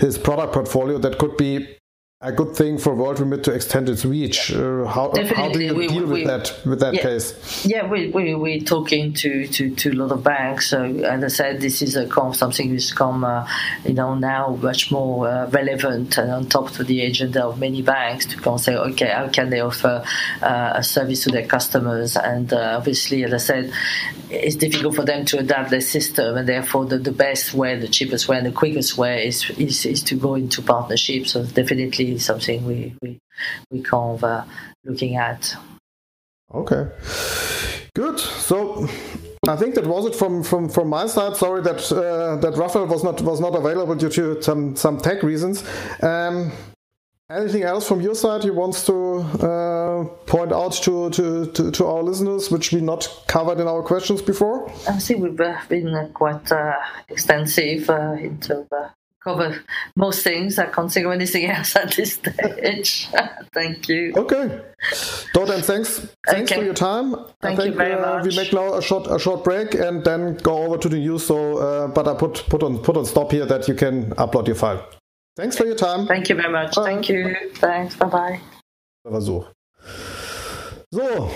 his 0.00 0.18
product 0.18 0.52
portfolio. 0.52 0.98
That 0.98 1.18
could 1.18 1.36
be 1.36 1.78
a 2.20 2.32
good 2.32 2.56
thing 2.56 2.78
for 2.78 2.96
WorldRemit 2.96 3.44
to 3.44 3.52
extend 3.52 3.88
its 3.88 4.04
reach. 4.04 4.52
Uh, 4.52 4.84
how, 4.86 5.12
how 5.36 5.48
do 5.50 5.60
you 5.62 5.72
we, 5.72 5.86
deal 5.86 6.04
we, 6.04 6.24
with 6.24 6.26
that 6.26 6.60
with 6.66 6.80
that 6.80 6.94
yeah, 6.94 7.02
case? 7.02 7.64
Yeah, 7.64 7.88
we, 7.88 8.08
we, 8.08 8.34
we're 8.34 8.58
talking 8.58 9.12
to, 9.12 9.46
to, 9.46 9.72
to 9.76 9.90
a 9.92 9.94
lot 9.94 10.10
of 10.10 10.24
banks. 10.24 10.70
So, 10.70 10.82
as 10.82 11.22
I 11.22 11.28
said, 11.28 11.60
this 11.60 11.80
is 11.80 11.94
a 11.94 12.08
something 12.34 12.72
which 12.72 12.92
come, 12.96 13.22
uh, 13.22 13.48
you 13.84 13.94
know, 13.94 14.16
now 14.16 14.58
much 14.60 14.90
more 14.90 15.28
uh, 15.28 15.48
relevant 15.50 16.18
and 16.18 16.32
on 16.32 16.46
top 16.46 16.76
of 16.80 16.88
the 16.88 17.02
agenda 17.02 17.44
of 17.44 17.60
many 17.60 17.82
banks 17.82 18.26
to 18.26 18.36
come 18.36 18.58
say, 18.58 18.74
okay, 18.74 19.10
how 19.10 19.28
can 19.28 19.50
they 19.50 19.60
offer 19.60 20.02
uh, 20.42 20.72
a 20.74 20.82
service 20.82 21.22
to 21.22 21.30
their 21.30 21.46
customers? 21.46 22.16
And 22.16 22.52
uh, 22.52 22.74
obviously, 22.78 23.22
as 23.22 23.32
I 23.32 23.36
said, 23.36 23.72
it's 24.28 24.56
difficult 24.56 24.96
for 24.96 25.04
them 25.04 25.24
to 25.26 25.38
adapt 25.38 25.70
their 25.70 25.80
system, 25.80 26.36
and 26.36 26.48
therefore, 26.48 26.84
the, 26.84 26.98
the 26.98 27.12
best 27.12 27.54
way, 27.54 27.78
the 27.78 27.86
cheapest 27.86 28.26
way, 28.26 28.38
and 28.38 28.46
the 28.46 28.50
quickest 28.50 28.98
way 28.98 29.28
is, 29.28 29.48
is, 29.50 29.86
is 29.86 30.02
to 30.02 30.16
go 30.16 30.34
into 30.34 30.60
partnerships. 30.62 31.30
So, 31.30 31.44
definitely 31.44 32.07
something 32.16 32.64
we 32.64 32.94
we 33.02 33.18
we 33.70 33.82
kind 33.82 34.14
of 34.14 34.24
uh, 34.24 34.44
looking 34.84 35.16
at. 35.16 35.54
Okay, 36.54 36.88
good. 37.94 38.18
So 38.18 38.88
I 39.46 39.56
think 39.56 39.74
that 39.74 39.86
was 39.86 40.06
it 40.06 40.14
from 40.14 40.42
from 40.42 40.68
from 40.68 40.88
my 40.88 41.06
side. 41.06 41.36
Sorry 41.36 41.60
that 41.62 41.92
uh, 41.92 42.36
that 42.36 42.56
Raphael 42.56 42.86
was 42.86 43.04
not 43.04 43.20
was 43.20 43.40
not 43.40 43.54
available 43.54 43.94
due 43.94 44.08
to 44.10 44.42
some 44.42 44.76
some 44.76 44.98
tech 44.98 45.22
reasons. 45.22 45.64
Um, 46.02 46.52
anything 47.30 47.62
else 47.62 47.86
from 47.86 48.00
your 48.00 48.14
side 48.14 48.44
you 48.44 48.54
wants 48.54 48.86
to 48.86 49.20
uh, 49.46 50.04
point 50.26 50.52
out 50.52 50.72
to, 50.72 51.10
to, 51.10 51.46
to, 51.52 51.70
to, 51.70 51.86
our 51.86 52.02
listeners, 52.02 52.50
which 52.50 52.72
we 52.72 52.80
not 52.80 53.06
covered 53.26 53.60
in 53.60 53.68
our 53.68 53.82
questions 53.82 54.22
before? 54.22 54.70
I 54.88 54.98
think 54.98 55.22
we've 55.22 55.40
uh, 55.40 55.58
been 55.68 56.10
quite 56.14 56.50
uh, 56.50 56.74
extensive 57.08 57.90
uh, 57.90 58.12
into 58.12 58.66
cover 59.28 59.60
most 59.96 60.22
things. 60.24 60.58
I 60.58 60.66
can't 60.66 60.90
think 60.92 61.06
of 61.06 61.12
anything 61.12 61.44
else 61.46 61.76
at 61.76 61.92
this 61.94 62.14
stage. 62.14 63.08
Thank 63.52 63.88
you. 63.88 64.14
Okay. 64.16 64.60
Dodan, 65.34 65.62
thanks. 65.62 66.06
Thanks 66.26 66.52
okay. 66.52 66.60
for 66.60 66.64
your 66.64 66.74
time. 66.74 67.14
Thank 67.40 67.58
I 67.60 67.62
think, 67.62 67.74
you 67.74 67.78
very 67.84 67.94
uh, 67.94 68.06
much. 68.06 68.26
We 68.26 68.36
make 68.36 68.52
now 68.52 68.74
a 68.74 68.82
short 68.82 69.06
a 69.08 69.18
short 69.18 69.42
break 69.44 69.74
and 69.74 70.04
then 70.04 70.36
go 70.36 70.54
over 70.64 70.78
to 70.78 70.88
the 70.88 70.98
news. 70.98 71.26
So, 71.26 71.58
uh, 71.58 71.88
but 71.88 72.06
I 72.06 72.14
put 72.14 72.44
put 72.48 72.62
on 72.62 72.78
put 72.78 72.96
on 72.96 73.04
stop 73.04 73.32
here 73.32 73.46
that 73.46 73.68
you 73.68 73.74
can 73.74 74.10
upload 74.14 74.46
your 74.46 74.56
file. 74.56 74.82
Thanks 75.36 75.56
for 75.56 75.66
your 75.66 75.76
time. 75.76 76.06
Thank 76.06 76.28
you 76.28 76.36
very 76.36 76.52
much. 76.52 76.74
Bye. 76.74 76.84
Thank 76.84 77.08
you. 77.08 77.36
Thanks. 77.54 77.96
Bye 77.96 78.06
bye. 78.06 78.40
so. 79.20 79.48
So, 80.90 81.30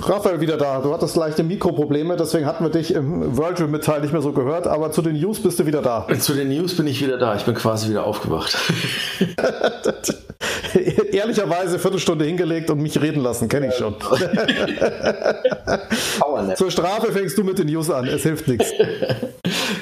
Raphael 0.00 0.40
wieder 0.40 0.56
da. 0.56 0.80
Du 0.80 0.92
hattest 0.92 1.16
leichte 1.16 1.42
Mikroprobleme, 1.42 2.16
deswegen 2.16 2.46
hatten 2.46 2.64
wir 2.64 2.70
dich 2.70 2.94
im 2.94 3.36
World 3.36 3.60
Remit 3.60 3.84
Teil 3.84 4.00
nicht 4.00 4.12
mehr 4.12 4.22
so 4.22 4.32
gehört, 4.32 4.66
aber 4.66 4.90
zu 4.90 5.02
den 5.02 5.20
News 5.20 5.40
bist 5.40 5.58
du 5.58 5.66
wieder 5.66 5.82
da. 5.82 6.06
Zu 6.18 6.34
den 6.34 6.48
News 6.48 6.76
bin 6.76 6.86
ich 6.86 7.02
wieder 7.02 7.18
da. 7.18 7.36
Ich 7.36 7.44
bin 7.44 7.54
quasi 7.54 7.90
wieder 7.90 8.04
aufgewacht. 8.04 8.56
Ehrlicherweise 11.12 11.78
Viertelstunde 11.78 12.24
hingelegt 12.24 12.70
und 12.70 12.80
mich 12.80 13.00
reden 13.00 13.22
lassen, 13.22 13.48
kenne 13.48 13.68
ich 13.68 13.74
schon. 13.74 13.94
Zur 16.56 16.70
Strafe 16.70 17.12
fängst 17.12 17.38
du 17.38 17.44
mit 17.44 17.58
den 17.58 17.68
News 17.68 17.90
an, 17.90 18.06
es 18.06 18.22
hilft 18.22 18.48
nichts. 18.48 18.72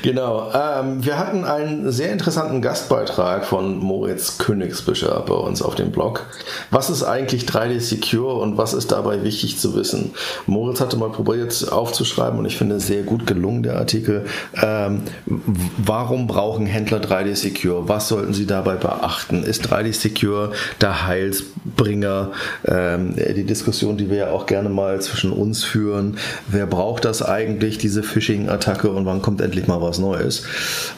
Genau. 0.02 0.50
Ähm, 0.52 1.04
wir 1.04 1.16
hatten 1.16 1.44
einen 1.44 1.92
sehr 1.92 2.10
interessanten 2.10 2.60
Gastbeitrag 2.60 3.44
von 3.44 3.78
Moritz 3.78 4.36
Königsbischer 4.36 5.22
bei 5.26 5.34
uns 5.34 5.62
auf 5.62 5.76
dem 5.76 5.92
Blog. 5.92 6.26
Was 6.72 6.90
ist 6.90 7.04
eigentlich 7.04 7.44
3D 7.44 7.78
Secure 7.78 8.34
und 8.34 8.58
was 8.58 8.74
ist 8.74 8.90
dabei 8.90 9.22
wichtig 9.22 9.60
zu 9.60 9.76
wissen? 9.76 10.01
Moritz 10.46 10.80
hatte 10.80 10.96
mal 10.96 11.10
probiert 11.10 11.70
aufzuschreiben 11.70 12.38
und 12.38 12.46
ich 12.46 12.56
finde 12.56 12.80
sehr 12.80 13.02
gut 13.02 13.26
gelungen 13.26 13.62
der 13.62 13.76
Artikel. 13.78 14.24
Ähm, 14.60 15.02
warum 15.26 16.26
brauchen 16.26 16.66
Händler 16.66 16.98
3D 16.98 17.34
Secure? 17.34 17.88
Was 17.88 18.08
sollten 18.08 18.34
sie 18.34 18.46
dabei 18.46 18.74
beachten? 18.74 19.42
Ist 19.42 19.72
3D 19.72 19.92
Secure 19.92 20.52
der 20.80 21.06
Heilsbringer? 21.06 22.32
Ähm, 22.66 23.14
die 23.16 23.44
Diskussion, 23.44 23.96
die 23.96 24.10
wir 24.10 24.16
ja 24.16 24.30
auch 24.30 24.46
gerne 24.46 24.68
mal 24.68 25.00
zwischen 25.00 25.32
uns 25.32 25.64
führen. 25.64 26.18
Wer 26.48 26.66
braucht 26.66 27.04
das 27.04 27.22
eigentlich, 27.22 27.78
diese 27.78 28.02
Phishing-Attacke 28.02 28.90
und 28.90 29.06
wann 29.06 29.22
kommt 29.22 29.40
endlich 29.40 29.66
mal 29.66 29.80
was 29.80 29.98
Neues? 29.98 30.44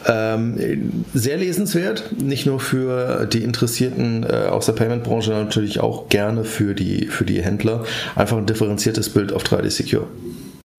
Ähm, 0.06 1.04
sehr 1.14 1.36
lesenswert, 1.36 2.10
nicht 2.20 2.46
nur 2.46 2.60
für 2.60 3.26
die 3.26 3.42
Interessierten 3.42 4.24
äh, 4.24 4.48
aus 4.48 4.66
der 4.66 4.72
Payment-Branche, 4.72 5.30
natürlich 5.30 5.80
auch 5.80 6.08
gerne 6.08 6.44
für 6.44 6.74
die, 6.74 7.06
für 7.06 7.24
die 7.24 7.42
Händler. 7.42 7.84
Einfach 8.14 8.36
ein 8.36 8.46
differenziertes 8.94 9.10
Bild 9.10 9.32
auf 9.32 9.42
3D 9.42 9.70
Secure. 9.70 10.06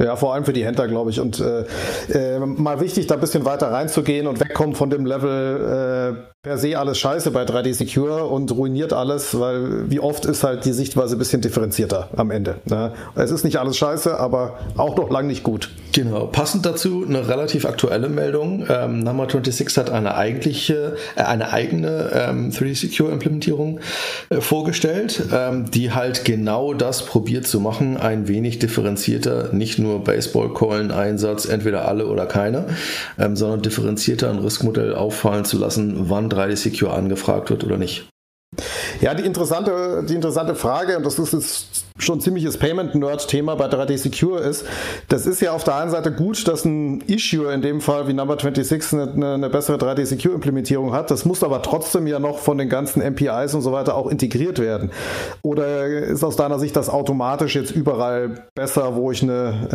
Ja, 0.01 0.17
vor 0.17 0.33
allem 0.33 0.43
für 0.43 0.51
die 0.51 0.65
Händler, 0.65 0.87
glaube 0.87 1.09
ich. 1.09 1.21
Und 1.21 1.39
äh, 1.39 1.65
äh, 2.09 2.39
mal 2.39 2.81
wichtig, 2.81 3.07
da 3.07 3.15
ein 3.15 3.21
bisschen 3.21 3.45
weiter 3.45 3.71
reinzugehen 3.71 4.27
und 4.27 4.41
wegkommen 4.41 4.75
von 4.75 4.89
dem 4.89 5.05
Level 5.05 6.17
äh, 6.17 6.34
per 6.45 6.59
se 6.59 6.77
alles 6.77 6.99
scheiße 6.99 7.31
bei 7.31 7.43
3D 7.43 7.73
Secure 7.73 8.25
und 8.25 8.51
ruiniert 8.51 8.93
alles, 8.93 9.39
weil 9.39 9.89
wie 9.89 9.99
oft 9.99 10.25
ist 10.25 10.43
halt 10.43 10.65
die 10.65 10.73
Sichtweise 10.73 11.15
ein 11.15 11.19
bisschen 11.19 11.41
differenzierter 11.41 12.09
am 12.15 12.29
Ende. 12.29 12.57
Ne? 12.65 12.91
Es 13.15 13.31
ist 13.31 13.43
nicht 13.43 13.57
alles 13.57 13.77
scheiße, 13.77 14.19
aber 14.19 14.59
auch 14.77 14.95
noch 14.95 15.09
lang 15.09 15.25
nicht 15.25 15.41
gut. 15.41 15.71
Genau. 15.93 16.27
Passend 16.27 16.65
dazu 16.65 17.05
eine 17.07 17.27
relativ 17.29 17.65
aktuelle 17.65 18.09
Meldung. 18.09 18.65
Ähm, 18.69 18.99
Number 18.99 19.27
26 19.29 19.77
hat 19.77 19.89
eine 19.89 20.15
eigentliche, 20.15 20.97
äh, 21.15 21.23
eine 21.23 21.51
eigene 21.51 22.11
ähm, 22.13 22.51
3D 22.51 22.75
Secure 22.75 23.11
Implementierung 23.11 23.79
äh, 24.29 24.41
vorgestellt, 24.41 25.23
ähm, 25.33 25.71
die 25.71 25.93
halt 25.93 26.25
genau 26.25 26.73
das 26.73 27.05
probiert 27.05 27.47
zu 27.47 27.59
machen, 27.59 27.97
ein 27.97 28.27
wenig 28.27 28.59
differenzierter, 28.59 29.53
nicht 29.53 29.79
nur 29.79 29.95
nur 29.95 30.03
Baseball-Keulen-Einsatz, 30.03 31.45
entweder 31.45 31.87
alle 31.87 32.07
oder 32.07 32.25
keine, 32.25 32.65
ähm, 33.17 33.35
sondern 33.35 33.61
differenzierter 33.61 34.29
ein 34.29 34.39
Riskmodell 34.39 34.93
auffallen 34.95 35.45
zu 35.45 35.57
lassen, 35.57 36.09
wann 36.09 36.29
3D 36.35 36.55
Secure 36.55 36.93
angefragt 36.93 37.49
wird 37.49 37.63
oder 37.63 37.77
nicht. 37.77 38.07
Ja, 39.01 39.13
die 39.13 39.23
interessante, 39.23 40.03
die 40.07 40.15
interessante 40.15 40.55
Frage, 40.55 40.97
und 40.97 41.05
das 41.05 41.19
ist 41.19 41.33
jetzt 41.33 41.74
schon 41.97 42.19
ziemliches 42.19 42.57
Payment-Nerd-Thema 42.57 43.55
bei 43.55 43.67
3D 43.67 43.97
Secure 43.97 44.41
ist, 44.41 44.65
das 45.07 45.25
ist 45.25 45.41
ja 45.41 45.53
auf 45.53 45.63
der 45.63 45.77
einen 45.77 45.91
Seite 45.91 46.11
gut, 46.11 46.45
dass 46.45 46.65
ein 46.65 46.99
Issuer 47.07 47.53
in 47.53 47.61
dem 47.61 47.79
Fall 47.79 48.09
wie 48.09 48.13
Number 48.13 48.37
26 48.37 48.93
eine, 48.93 49.33
eine 49.35 49.49
bessere 49.49 49.77
3D 49.77 50.05
Secure-Implementierung 50.05 50.91
hat. 50.91 51.09
Das 51.09 51.23
muss 51.23 51.41
aber 51.41 51.61
trotzdem 51.61 52.05
ja 52.05 52.19
noch 52.19 52.39
von 52.39 52.57
den 52.57 52.67
ganzen 52.67 53.01
MPIs 53.01 53.53
und 53.53 53.61
so 53.61 53.71
weiter 53.71 53.95
auch 53.95 54.07
integriert 54.07 54.59
werden. 54.59 54.91
Oder 55.41 55.87
ist 55.87 56.23
aus 56.25 56.35
deiner 56.35 56.59
Sicht 56.59 56.75
das 56.75 56.89
automatisch 56.89 57.55
jetzt 57.55 57.71
überall 57.71 58.43
besser, 58.55 58.95
wo 58.95 59.11
ich 59.11 59.23
eine 59.23 59.69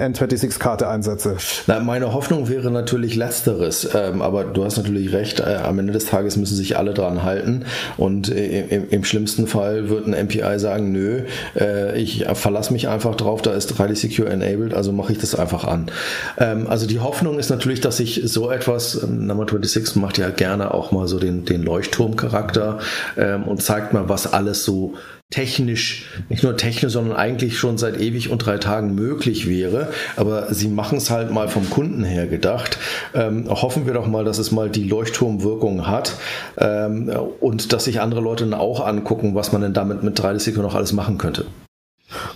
äh, 0.00 0.06
N26-Karte 0.06 0.88
einsetze? 0.88 1.38
Na, 1.66 1.80
meine 1.80 2.12
Hoffnung 2.12 2.48
wäre 2.48 2.70
natürlich 2.70 3.16
letzteres, 3.16 3.88
ähm, 3.96 4.22
aber 4.22 4.44
du 4.44 4.64
hast 4.64 4.76
natürlich 4.76 5.12
recht, 5.12 5.40
äh, 5.40 5.56
am 5.64 5.80
Ende 5.80 5.92
des 5.92 6.06
Tages 6.06 6.36
müssen 6.36 6.54
sich 6.54 6.76
alle 6.76 6.94
dran 6.94 7.24
halten 7.24 7.64
und 7.96 8.30
äh, 8.30 8.60
im, 8.68 8.90
im 8.90 9.02
schlimmsten 9.02 9.48
Fall 9.48 9.88
wird 9.88 10.06
ein 10.06 10.26
MPI 10.26 10.60
sagen, 10.60 10.92
nö, 10.92 11.24
äh, 11.56 11.98
ich 11.98 12.26
verlasse 12.34 12.72
mich 12.72 12.88
einfach 12.88 13.14
drauf, 13.14 13.42
da 13.42 13.52
ist 13.52 13.78
Highly 13.78 13.96
Secure 13.96 14.28
enabled, 14.28 14.74
also 14.74 14.92
mache 14.92 15.12
ich 15.12 15.18
das 15.18 15.34
einfach 15.34 15.64
an. 15.64 15.90
Ähm, 16.38 16.66
also 16.68 16.86
die 16.86 17.00
Hoffnung 17.00 17.38
ist 17.38 17.50
natürlich, 17.50 17.80
dass 17.80 18.00
ich 18.00 18.22
so 18.24 18.50
etwas, 18.50 19.02
ähm, 19.02 19.26
Number 19.26 19.46
26 19.46 19.96
macht 19.96 20.18
ja 20.18 20.30
gerne 20.30 20.72
auch 20.74 20.92
mal 20.92 21.08
so 21.08 21.18
den, 21.18 21.44
den 21.44 21.62
Leuchtturmcharakter 21.62 22.78
ähm, 23.16 23.44
und 23.44 23.62
zeigt 23.62 23.92
mal, 23.92 24.08
was 24.08 24.32
alles 24.32 24.64
so 24.64 24.94
technisch, 25.30 26.06
nicht 26.30 26.42
nur 26.42 26.56
technisch, 26.56 26.92
sondern 26.92 27.16
eigentlich 27.16 27.58
schon 27.58 27.76
seit 27.76 28.00
ewig 28.00 28.30
und 28.30 28.38
drei 28.38 28.56
Tagen 28.56 28.94
möglich 28.94 29.46
wäre. 29.46 29.92
Aber 30.16 30.52
sie 30.54 30.68
machen 30.68 30.98
es 30.98 31.10
halt 31.10 31.30
mal 31.30 31.48
vom 31.48 31.68
Kunden 31.68 32.02
her 32.02 32.26
gedacht. 32.26 32.78
Ähm, 33.14 33.48
hoffen 33.48 33.86
wir 33.86 33.92
doch 33.92 34.06
mal, 34.06 34.24
dass 34.24 34.38
es 34.38 34.52
mal 34.52 34.70
die 34.70 34.84
Leuchtturmwirkung 34.84 35.86
hat 35.86 36.14
ähm, 36.56 37.12
und 37.40 37.72
dass 37.72 37.84
sich 37.84 38.00
andere 38.00 38.20
Leute 38.20 38.44
dann 38.44 38.58
auch 38.58 38.84
angucken, 38.86 39.34
was 39.34 39.52
man 39.52 39.60
denn 39.60 39.74
damit 39.74 40.02
mit 40.02 40.18
3D 40.18 40.38
Secure 40.38 40.62
noch 40.62 40.74
alles 40.74 40.92
machen 40.92 41.18
könnte. 41.18 41.44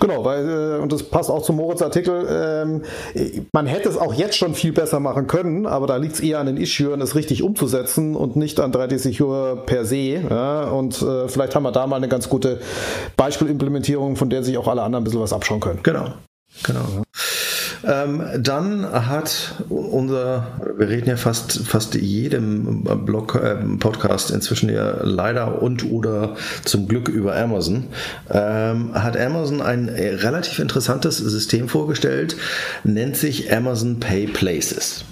Genau, 0.01 0.25
weil, 0.25 0.49
äh, 0.49 0.83
und 0.83 0.93
das 0.93 1.03
passt 1.03 1.31
auch 1.31 1.43
zum 1.43 1.57
Moritz-Artikel, 1.57 2.27
ähm, 2.29 2.83
man 3.53 3.67
hätte 3.67 3.89
es 3.89 3.97
auch 3.97 4.13
jetzt 4.13 4.37
schon 4.37 4.55
viel 4.55 4.73
besser 4.73 5.01
machen 5.01 5.27
können, 5.27 5.67
aber 5.67 5.87
da 5.87 5.97
liegt 5.97 6.15
es 6.15 6.21
eher 6.21 6.41
an 6.41 6.47
den 6.47 6.57
Issuern, 6.59 7.01
es 7.01 7.15
richtig 7.15 7.43
umzusetzen 7.43 8.15
und 8.15 8.37
nicht 8.37 8.61
an 8.61 8.73
3D 8.73 8.99
Secure 8.99 9.63
per 9.65 9.85
se. 9.85 10.23
Ja? 10.29 10.65
Und 10.65 11.01
äh, 11.01 11.29
vielleicht 11.29 11.55
haben 11.55 11.63
wir 11.63 11.73
da 11.73 11.87
mal 11.87 11.97
eine 11.97 12.09
ganz 12.09 12.29
gute 12.29 12.61
Beispielimplementierung, 13.17 14.17
von 14.17 14.29
der 14.29 14.43
sich 14.43 14.59
auch 14.59 14.69
alle 14.69 14.83
anderen 14.83 15.03
ein 15.03 15.05
bisschen 15.05 15.21
was 15.21 15.33
abschauen 15.33 15.61
können. 15.61 15.81
Genau, 15.83 16.09
genau. 16.65 16.81
Ja. 16.81 17.03
Ähm, 17.85 18.23
dann 18.39 18.87
hat 18.87 19.55
unser, 19.69 20.47
wir 20.77 20.89
reden 20.89 21.09
ja 21.09 21.17
fast, 21.17 21.67
fast 21.67 21.95
jedem 21.95 22.85
Blog, 23.05 23.35
äh, 23.35 23.57
Podcast 23.79 24.31
inzwischen 24.31 24.69
ja 24.69 25.03
leider 25.03 25.63
und 25.63 25.91
oder 25.91 26.37
zum 26.65 26.89
Glück 26.89 27.09
über 27.09 27.37
Amazon, 27.37 27.85
ähm, 28.31 28.95
hat 28.95 29.17
Amazon 29.17 29.61
ein 29.61 29.89
relativ 29.89 30.59
interessantes 30.59 31.19
System 31.19 31.69
vorgestellt, 31.69 32.37
nennt 32.85 33.17
sich 33.17 33.53
Amazon 33.53 33.99
Pay 34.01 34.29
Places. 34.29 35.05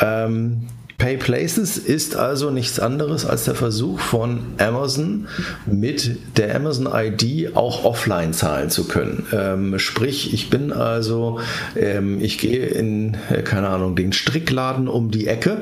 Ähm, 0.00 0.68
Pay 0.98 1.18
Places 1.18 1.76
ist 1.76 2.16
also 2.16 2.50
nichts 2.50 2.80
anderes 2.80 3.26
als 3.26 3.44
der 3.44 3.54
Versuch 3.54 4.00
von 4.00 4.40
Amazon 4.56 5.28
mit 5.66 6.16
der 6.38 6.56
Amazon 6.56 6.88
ID 6.90 7.54
auch 7.54 7.84
offline 7.84 8.32
zahlen 8.32 8.70
zu 8.70 8.88
können. 8.88 9.26
Ähm, 9.30 9.78
sprich, 9.78 10.32
ich 10.32 10.48
bin 10.48 10.72
also, 10.72 11.38
ähm, 11.76 12.18
ich 12.22 12.38
gehe 12.38 12.66
in, 12.66 13.16
äh, 13.30 13.42
keine 13.42 13.68
Ahnung, 13.68 13.94
den 13.94 14.14
Strickladen 14.14 14.88
um 14.88 15.10
die 15.10 15.26
Ecke, 15.26 15.58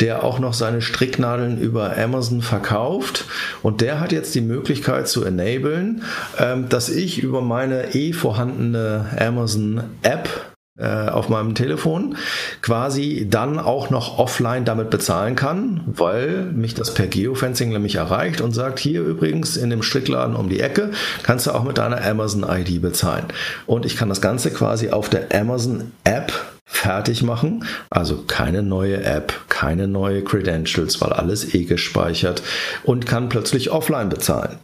der 0.00 0.24
auch 0.24 0.38
noch 0.38 0.54
seine 0.54 0.80
Stricknadeln 0.80 1.60
über 1.60 1.96
Amazon 1.98 2.40
verkauft 2.40 3.26
und 3.62 3.82
der 3.82 4.00
hat 4.00 4.12
jetzt 4.12 4.34
die 4.34 4.40
Möglichkeit 4.40 5.06
zu 5.06 5.22
enablen, 5.22 6.02
ähm, 6.38 6.70
dass 6.70 6.88
ich 6.88 7.22
über 7.22 7.42
meine 7.42 7.94
eh 7.94 8.14
vorhandene 8.14 9.04
Amazon 9.18 9.82
App 10.02 10.47
auf 10.78 11.28
meinem 11.28 11.54
Telefon 11.54 12.16
quasi 12.62 13.26
dann 13.28 13.58
auch 13.58 13.90
noch 13.90 14.18
offline 14.18 14.64
damit 14.64 14.90
bezahlen 14.90 15.34
kann, 15.34 15.80
weil 15.86 16.44
mich 16.52 16.74
das 16.74 16.94
per 16.94 17.06
Geofencing 17.08 17.70
nämlich 17.70 17.96
erreicht 17.96 18.40
und 18.40 18.52
sagt, 18.52 18.78
hier 18.78 19.02
übrigens 19.02 19.56
in 19.56 19.70
dem 19.70 19.82
Strickladen 19.82 20.36
um 20.36 20.48
die 20.48 20.60
Ecke 20.60 20.92
kannst 21.22 21.46
du 21.46 21.52
auch 21.52 21.64
mit 21.64 21.78
deiner 21.78 22.04
Amazon 22.04 22.46
ID 22.48 22.80
bezahlen. 22.80 23.24
Und 23.66 23.86
ich 23.86 23.96
kann 23.96 24.08
das 24.08 24.20
Ganze 24.20 24.50
quasi 24.50 24.90
auf 24.90 25.08
der 25.08 25.26
Amazon 25.34 25.92
App 26.04 26.32
fertig 26.64 27.22
machen. 27.22 27.64
Also 27.90 28.22
keine 28.26 28.62
neue 28.62 29.02
App, 29.02 29.32
keine 29.48 29.88
neue 29.88 30.22
Credentials, 30.22 31.00
weil 31.00 31.12
alles 31.12 31.54
eh 31.54 31.64
gespeichert 31.64 32.42
und 32.84 33.06
kann 33.06 33.28
plötzlich 33.28 33.70
offline 33.70 34.08
bezahlen. 34.08 34.58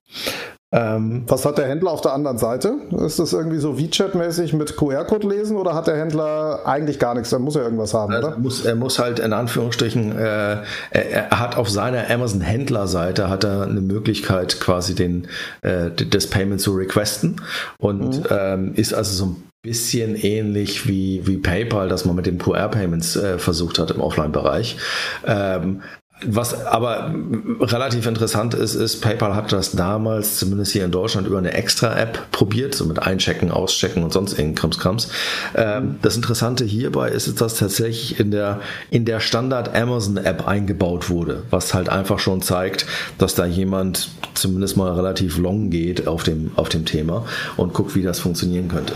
Ähm, 0.75 1.23
Was 1.29 1.47
hat 1.47 1.57
der 1.57 1.69
Händler 1.69 1.93
auf 1.93 2.01
der 2.01 2.15
anderen 2.15 2.37
Seite? 2.37 2.75
Ist 3.07 3.21
das 3.21 3.33
irgendwie 3.33 3.59
so 3.59 3.79
WeChat-mäßig 3.79 4.57
mit 4.57 4.77
QR-Code 4.77 5.29
lesen 5.29 5.57
oder 5.57 5.73
hat 5.73 5.87
der 5.87 5.97
Händler 5.97 6.63
eigentlich 6.65 6.99
gar 6.99 7.15
nichts? 7.15 7.33
Er 7.33 7.39
muss 7.39 7.55
ja 7.55 7.63
irgendwas 7.63 7.95
haben, 7.95 8.13
also 8.13 8.29
oder? 8.29 8.39
Muss, 8.39 8.65
er 8.65 8.75
muss 8.75 8.99
halt 8.99 9.21
in 9.21 9.33
Anführungsstrichen, 9.33 10.19
äh, 10.19 10.25
er, 10.25 10.63
er, 10.91 11.31
hat 11.39 11.57
auf 11.57 11.71
seiner 11.71 12.11
Amazon-Händlerseite 12.11 13.29
hat 13.29 13.45
er 13.45 13.63
eine 13.63 13.81
Möglichkeit, 13.81 14.59
quasi 14.59 14.97
den, 14.97 15.29
äh, 15.63 15.91
das 15.93 16.27
Payment 16.27 16.61
zu 16.61 16.75
requesten 16.75 17.41
und 17.79 18.19
mhm. 18.19 18.27
ähm, 18.31 18.73
ist 18.75 18.95
also 18.95 19.15
so 19.15 19.25
ein 19.27 19.37
bisschen 19.63 20.17
ähnlich 20.17 20.89
wie, 20.89 21.25
wie 21.25 21.37
PayPal, 21.37 21.89
dass 21.89 22.05
man 22.05 22.17
mit 22.17 22.27
dem 22.27 22.39
QR-Payments 22.39 23.15
äh, 23.15 23.39
versucht 23.39 23.79
hat 23.79 23.93
im 23.93 24.01
Offline-Bereich. 24.01 24.77
Ähm, 25.25 25.83
was 26.23 26.65
aber 26.67 27.13
relativ 27.61 28.07
interessant 28.07 28.55
ist, 28.55 28.75
ist, 28.75 29.01
PayPal 29.01 29.35
hat 29.35 29.53
das 29.53 29.73
damals, 29.73 30.39
zumindest 30.39 30.73
hier 30.73 30.85
in 30.85 30.91
Deutschland, 30.91 31.27
über 31.27 31.39
eine 31.39 31.53
Extra-App 31.53 32.31
probiert, 32.31 32.75
so 32.75 32.85
mit 32.85 33.01
Einchecken, 33.01 33.51
Auschecken 33.51 34.03
und 34.05 34.13
sonst 34.13 34.33
irgendein 34.33 34.55
Krimskrams. 34.55 35.09
Ähm, 35.57 35.97
das 36.03 36.17
Interessante 36.17 36.65
hierbei 36.65 37.09
ist, 37.09 37.41
dass 37.41 37.57
tatsächlich 37.57 38.21
in 38.21 38.31
der, 38.31 38.61
in 38.91 39.05
der 39.05 39.21
Standard 39.21 39.75
Amazon-App 39.75 40.47
eingebaut 40.47 41.11
wurde, 41.11 41.43
was 41.51 41.75
halt 41.75 41.89
einfach 41.89 42.21
schon 42.21 42.43
zeigt, 42.43 42.87
dass 43.19 43.35
da 43.35 43.45
jemand 43.45 44.11
zumindest 44.35 44.77
mal 44.77 44.93
relativ 44.93 45.39
long 45.39 45.71
geht 45.71 46.07
auf 46.07 46.23
dem, 46.23 46.53
auf 46.57 46.69
dem 46.69 46.85
Thema 46.85 47.25
und 47.57 47.73
guckt, 47.73 47.95
wie 47.95 48.03
das 48.03 48.21
funktionieren 48.21 48.69
könnte. 48.69 48.95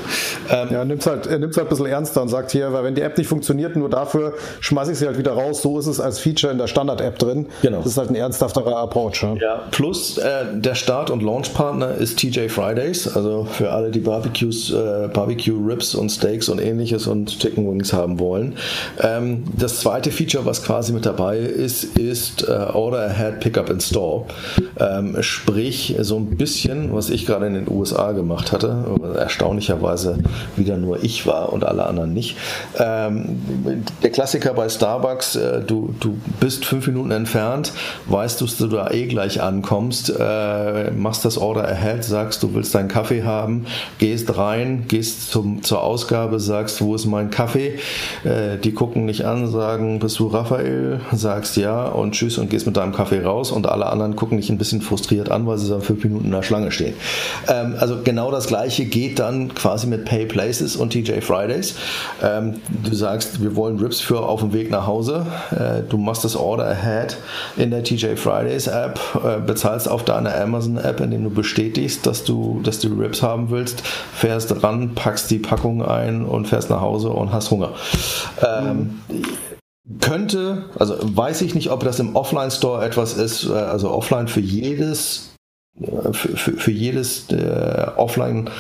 Ähm, 0.51 0.69
ja, 0.71 0.85
nimmt 0.85 1.05
halt, 1.05 1.27
es 1.27 1.33
halt 1.33 1.59
ein 1.59 1.69
bisschen 1.69 1.87
ernster 1.87 2.23
und 2.23 2.29
sagt 2.29 2.53
hier, 2.53 2.73
weil 2.73 2.85
wenn 2.85 2.95
die 2.95 3.03
App 3.03 3.19
nicht 3.19 3.29
funktioniert, 3.29 3.77
nur 3.77 3.91
dafür 3.91 4.35
schmeiße 4.61 4.93
ich 4.93 4.99
sie 4.99 5.07
halt 5.07 5.19
wieder 5.19 5.33
raus. 5.33 5.63
So 5.63 5.79
ist 5.79 5.87
es 5.87 6.01
als 6.01 6.19
Feature 6.19 6.53
in 6.53 6.59
der 6.59 6.67
Standard-App 7.09 7.19
drin. 7.19 7.47
Genau. 7.63 7.79
Das 7.79 7.87
ist 7.87 7.99
halt 7.99 8.11
ein 8.11 8.15
ernsthafterer 8.15 8.77
Approach. 8.77 9.23
Ja, 9.23 9.35
ja 9.35 9.63
plus 9.71 10.19
äh, 10.19 10.45
der 10.55 10.75
Start- 10.75 11.11
und 11.11 11.23
Launchpartner 11.23 11.95
ist 11.95 12.19
TJ 12.19 12.49
Fridays, 12.49 13.17
also 13.17 13.47
für 13.51 13.71
alle, 13.71 13.91
die 13.91 14.01
Barbecues, 14.01 14.73
äh, 14.73 15.09
Barbecue 15.13 15.55
Ribs 15.55 15.95
und 15.95 16.11
Steaks 16.11 16.49
und 16.49 16.61
ähnliches 16.61 17.07
und 17.07 17.39
Chicken 17.39 17.71
Wings 17.71 17.93
haben 17.93 18.19
wollen. 18.19 18.57
Ähm, 19.01 19.45
das 19.57 19.81
zweite 19.81 20.11
Feature, 20.11 20.45
was 20.45 20.63
quasi 20.63 20.93
mit 20.93 21.07
dabei 21.07 21.39
ist, 21.39 21.97
ist 21.97 22.47
äh, 22.47 22.53
Order 22.53 23.07
Ahead 23.07 23.41
Pickup 23.41 23.71
in 23.71 23.81
Store. 23.81 24.27
Ähm, 24.79 25.17
sprich, 25.21 25.97
so 26.01 26.17
ein 26.17 26.37
bisschen, 26.37 26.95
was 26.95 27.11
ich 27.11 27.27
gerade 27.27 27.47
in 27.47 27.55
den 27.55 27.69
USA 27.69 28.13
gemacht 28.13 28.53
hatte, 28.53 28.85
erstaunlicherweise 29.17 30.19
wieder 30.57 30.77
nur 30.77 31.03
ich 31.03 31.27
war 31.27 31.53
und 31.53 31.65
alle 31.65 31.87
anderen 31.87 32.13
nicht. 32.13 32.37
Ähm, 32.79 33.41
der 34.03 34.11
Klassiker 34.11 34.55
bei 34.55 34.69
Starbucks, 34.69 35.37
äh, 35.37 35.61
du, 35.63 35.95
du 36.01 36.17
bist 36.41 36.65
fünf 36.65 36.87
Minuten 36.87 36.98
Minuten 36.99 37.11
entfernt, 37.13 37.73
weißt 38.07 38.41
du, 38.41 38.45
dass 38.45 38.57
du 38.57 38.67
da 38.67 38.91
eh 38.91 39.07
gleich 39.07 39.41
ankommst, 39.41 40.13
äh, 40.19 40.91
machst 40.91 41.25
das 41.25 41.39
Order 41.39 41.67
ahead, 41.69 42.05
sagst, 42.05 42.43
du 42.43 42.55
willst 42.55 42.75
deinen 42.75 42.89
Kaffee 42.89 43.23
haben, 43.23 43.67
gehst 43.99 44.37
rein, 44.37 44.85
gehst 44.89 45.31
zum, 45.31 45.63
zur 45.63 45.83
Ausgabe, 45.83 46.41
sagst, 46.41 46.81
wo 46.83 46.95
ist 46.95 47.07
mein 47.07 47.31
Kaffee? 47.31 47.79
Äh, 48.25 48.59
die 48.63 48.73
gucken 48.73 49.07
dich 49.07 49.27
an, 49.27 49.49
sagen, 49.51 50.01
bist 50.01 50.19
du 50.19 50.27
Raphael? 50.27 51.01
Sagst 51.13 51.57
ja 51.57 51.87
und 51.87 52.13
tschüss 52.13 52.39
und 52.39 52.51
gehst 52.51 52.67
mit 52.67 52.77
deinem 52.77 52.93
Kaffee 52.93 53.23
raus 53.23 53.53
und 53.53 53.67
alle 53.67 53.87
anderen 53.87 54.17
gucken 54.17 54.39
dich 54.39 54.51
ein 54.51 54.59
bisschen 54.59 54.83
frustriert 54.83 55.31
an, 55.31 55.47
weil 55.47 55.59
sie 55.59 55.69
dann 55.69 55.83
fünf 55.83 56.03
Minuten 56.03 56.27
in 56.27 56.33
der 56.33 56.43
Schlange 56.43 56.73
stehen. 56.73 56.95
Ähm, 57.49 57.77
also 57.79 57.99
genau 58.03 58.31
das 58.31 58.47
gleiche 58.47 58.85
geht 58.87 59.19
dann 59.19 59.55
quasi 59.55 59.87
mit 59.87 60.05
Pay 60.05 60.27
Places 60.27 60.77
und 60.77 60.91
TJ 60.91 61.21
Fridays. 61.21 61.77
Ähm, 62.23 62.57
du 62.69 62.95
sagst, 62.95 63.43
wir 63.43 63.55
wollen 63.55 63.79
Rips 63.79 64.01
für 64.01 64.21
auf 64.21 64.41
dem 64.41 64.53
Weg 64.53 64.71
nach 64.71 64.87
Hause. 64.87 65.27
Äh, 65.51 65.89
du 65.89 65.99
machst 65.99 66.25
das 66.25 66.35
Order 66.35 66.67
ahead 66.67 66.88
Ad 66.89 67.17
in 67.57 67.71
der 67.71 67.85
TJ 67.85 68.17
Fridays 68.17 68.67
App, 68.67 68.99
äh, 69.25 69.41
bezahlst 69.41 69.89
auf 69.89 70.05
deiner 70.05 70.35
Amazon 70.35 70.79
App, 70.79 71.01
indem 71.01 71.25
du 71.25 71.31
bestätigst, 71.31 72.07
dass 72.07 72.25
du, 72.25 72.61
dass 72.63 72.81
du 72.81 72.89
Rips 72.89 73.23
haben 73.23 73.51
willst, 73.51 73.83
fährst 73.87 74.63
ran, 74.63 74.95
packst 74.95 75.31
die 75.31 75.39
Packung 75.39 75.85
ein 75.85 76.25
und 76.25 76.47
fährst 76.47 76.71
nach 76.71 76.81
Hause 76.81 77.11
und 77.11 77.33
hast 77.33 77.51
Hunger. 77.51 77.73
Ähm, 78.43 79.01
könnte, 80.01 80.65
also 80.79 80.97
weiß 81.01 81.43
ich 81.43 81.55
nicht, 81.55 81.71
ob 81.71 81.83
das 81.85 81.99
im 81.99 82.17
Offline-Store 82.17 82.85
etwas 82.85 83.15
ist, 83.15 83.47
äh, 83.49 83.53
also 83.53 83.91
offline 83.91 84.29
für 84.29 84.41
jedes, 84.41 85.35
äh, 85.81 86.13
für, 86.13 86.37
für, 86.37 86.53
für 86.53 86.71
jedes 86.71 87.31
äh, 87.31 87.87
Offline 87.97 88.51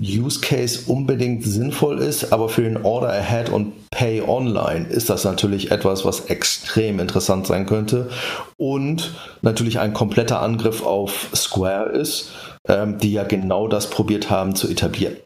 Use 0.00 0.40
Case 0.40 0.82
unbedingt 0.86 1.44
sinnvoll 1.44 1.98
ist, 1.98 2.32
aber 2.32 2.48
für 2.48 2.62
den 2.62 2.84
Order 2.84 3.08
Ahead 3.08 3.50
und 3.50 3.72
Pay 3.90 4.22
Online 4.22 4.86
ist 4.86 5.10
das 5.10 5.24
natürlich 5.24 5.72
etwas, 5.72 6.04
was 6.04 6.26
extrem 6.26 7.00
interessant 7.00 7.46
sein 7.48 7.66
könnte 7.66 8.08
und 8.56 9.12
natürlich 9.42 9.80
ein 9.80 9.92
kompletter 9.92 10.40
Angriff 10.40 10.84
auf 10.84 11.30
Square 11.34 11.90
ist, 11.90 12.30
ähm, 12.68 12.98
die 12.98 13.12
ja 13.12 13.24
genau 13.24 13.66
das 13.66 13.90
probiert 13.90 14.30
haben 14.30 14.54
zu 14.54 14.68
etablieren. 14.68 15.16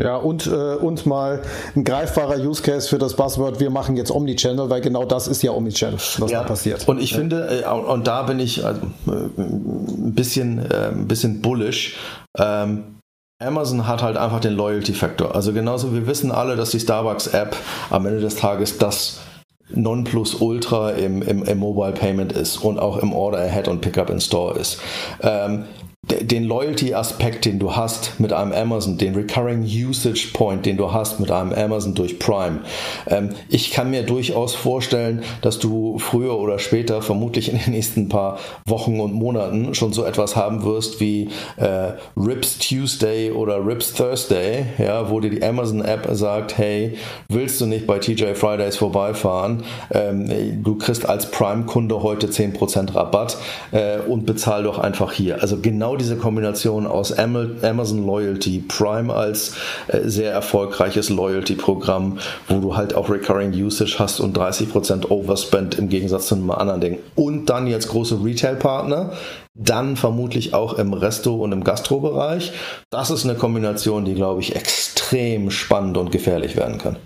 Ja, 0.00 0.16
und, 0.16 0.46
äh, 0.46 0.76
und 0.76 1.06
mal 1.06 1.42
ein 1.74 1.82
greifbarer 1.82 2.38
Use 2.38 2.62
Case 2.62 2.88
für 2.88 2.98
das 2.98 3.14
Buzzword, 3.16 3.58
wir 3.58 3.68
machen 3.68 3.96
jetzt 3.96 4.12
Omnichannel, 4.12 4.70
weil 4.70 4.80
genau 4.80 5.04
das 5.04 5.26
ist 5.26 5.42
ja 5.42 5.50
Omnichannel, 5.50 5.98
was 6.18 6.30
ja, 6.30 6.42
da 6.42 6.46
passiert. 6.46 6.86
Und 6.86 7.00
ich 7.00 7.10
ja. 7.10 7.18
finde, 7.18 7.64
äh, 7.64 7.68
und 7.68 8.06
da 8.06 8.22
bin 8.22 8.38
ich 8.38 8.64
also, 8.64 8.80
äh, 9.08 9.10
ein 9.10 10.14
bisschen, 10.14 10.70
äh, 10.70 10.90
ein 10.92 11.08
bisschen 11.08 11.42
bullish. 11.42 11.96
Ähm, 12.38 12.97
Amazon 13.40 13.86
hat 13.86 14.02
halt 14.02 14.16
einfach 14.16 14.40
den 14.40 14.54
Loyalty-Faktor. 14.54 15.32
Also 15.32 15.52
genauso, 15.52 15.94
wir 15.94 16.08
wissen 16.08 16.32
alle, 16.32 16.56
dass 16.56 16.70
die 16.70 16.80
Starbucks-App 16.80 17.54
am 17.88 18.04
Ende 18.04 18.20
des 18.20 18.34
Tages 18.34 18.78
das 18.78 19.20
Nonplusultra 19.68 20.90
im, 20.92 21.22
im, 21.22 21.44
im 21.44 21.58
Mobile 21.58 21.92
Payment 21.92 22.32
ist 22.32 22.56
und 22.56 22.80
auch 22.80 22.96
im 22.96 23.12
Order 23.12 23.38
Ahead 23.38 23.68
und 23.68 23.80
Pickup 23.80 24.10
in 24.10 24.20
Store 24.20 24.58
ist. 24.58 24.80
Ähm, 25.22 25.66
den 26.08 26.44
Loyalty-Aspekt, 26.44 27.44
den 27.44 27.58
du 27.58 27.76
hast 27.76 28.18
mit 28.18 28.32
einem 28.32 28.52
Amazon, 28.52 28.98
den 28.98 29.14
Recurring 29.14 29.62
Usage 29.62 30.30
Point, 30.32 30.64
den 30.66 30.76
du 30.76 30.92
hast 30.92 31.20
mit 31.20 31.30
einem 31.30 31.52
Amazon 31.52 31.94
durch 31.94 32.18
Prime. 32.18 32.60
Ähm, 33.06 33.30
ich 33.48 33.70
kann 33.70 33.90
mir 33.90 34.02
durchaus 34.02 34.54
vorstellen, 34.54 35.22
dass 35.42 35.58
du 35.58 35.98
früher 35.98 36.38
oder 36.38 36.58
später, 36.58 37.02
vermutlich 37.02 37.52
in 37.52 37.58
den 37.58 37.72
nächsten 37.72 38.08
paar 38.08 38.38
Wochen 38.66 39.00
und 39.00 39.12
Monaten, 39.12 39.74
schon 39.74 39.92
so 39.92 40.04
etwas 40.04 40.36
haben 40.36 40.64
wirst 40.64 41.00
wie 41.00 41.28
äh, 41.56 41.92
Rips 42.16 42.58
Tuesday 42.58 43.30
oder 43.30 43.64
Rips 43.64 43.92
Thursday, 43.92 44.66
ja, 44.78 45.10
wo 45.10 45.20
dir 45.20 45.30
die 45.30 45.42
Amazon-App 45.42 46.08
sagt, 46.12 46.56
hey, 46.56 46.96
willst 47.28 47.60
du 47.60 47.66
nicht 47.66 47.86
bei 47.86 47.98
TJ 47.98 48.34
Fridays 48.34 48.76
vorbeifahren? 48.76 49.64
Ähm, 49.92 50.62
du 50.62 50.76
kriegst 50.76 51.08
als 51.08 51.30
Prime-Kunde 51.30 52.02
heute 52.02 52.28
10% 52.28 52.94
Rabatt 52.94 53.36
äh, 53.72 53.98
und 53.98 54.24
bezahl 54.24 54.62
doch 54.62 54.78
einfach 54.78 55.12
hier. 55.12 55.42
Also 55.42 55.58
genau 55.60 55.97
diese 55.98 56.16
Kombination 56.16 56.86
aus 56.86 57.12
Amazon 57.12 58.06
Loyalty, 58.06 58.64
Prime 58.66 59.12
als 59.12 59.54
äh, 59.88 60.00
sehr 60.04 60.32
erfolgreiches 60.32 61.10
Loyalty-Programm, 61.10 62.18
wo 62.48 62.60
du 62.60 62.76
halt 62.76 62.94
auch 62.94 63.10
Recurring 63.10 63.52
Usage 63.52 63.96
hast 63.98 64.20
und 64.20 64.36
30% 64.36 65.10
Overspend 65.10 65.78
im 65.78 65.88
Gegensatz 65.88 66.28
zu 66.28 66.36
einem 66.36 66.50
anderen 66.50 66.80
Ding. 66.80 66.98
Und 67.14 67.50
dann 67.50 67.66
jetzt 67.66 67.88
große 67.88 68.24
Retail-Partner, 68.24 69.12
dann 69.54 69.96
vermutlich 69.96 70.54
auch 70.54 70.74
im 70.74 70.92
Resto- 70.92 71.42
und 71.42 71.52
im 71.52 71.64
Gastrobereich. 71.64 72.52
Das 72.90 73.10
ist 73.10 73.24
eine 73.24 73.34
Kombination, 73.34 74.04
die, 74.04 74.14
glaube 74.14 74.40
ich, 74.40 74.54
extrem 74.56 75.50
spannend 75.50 75.96
und 75.96 76.12
gefährlich 76.12 76.56
werden 76.56 76.78
kann. 76.78 76.96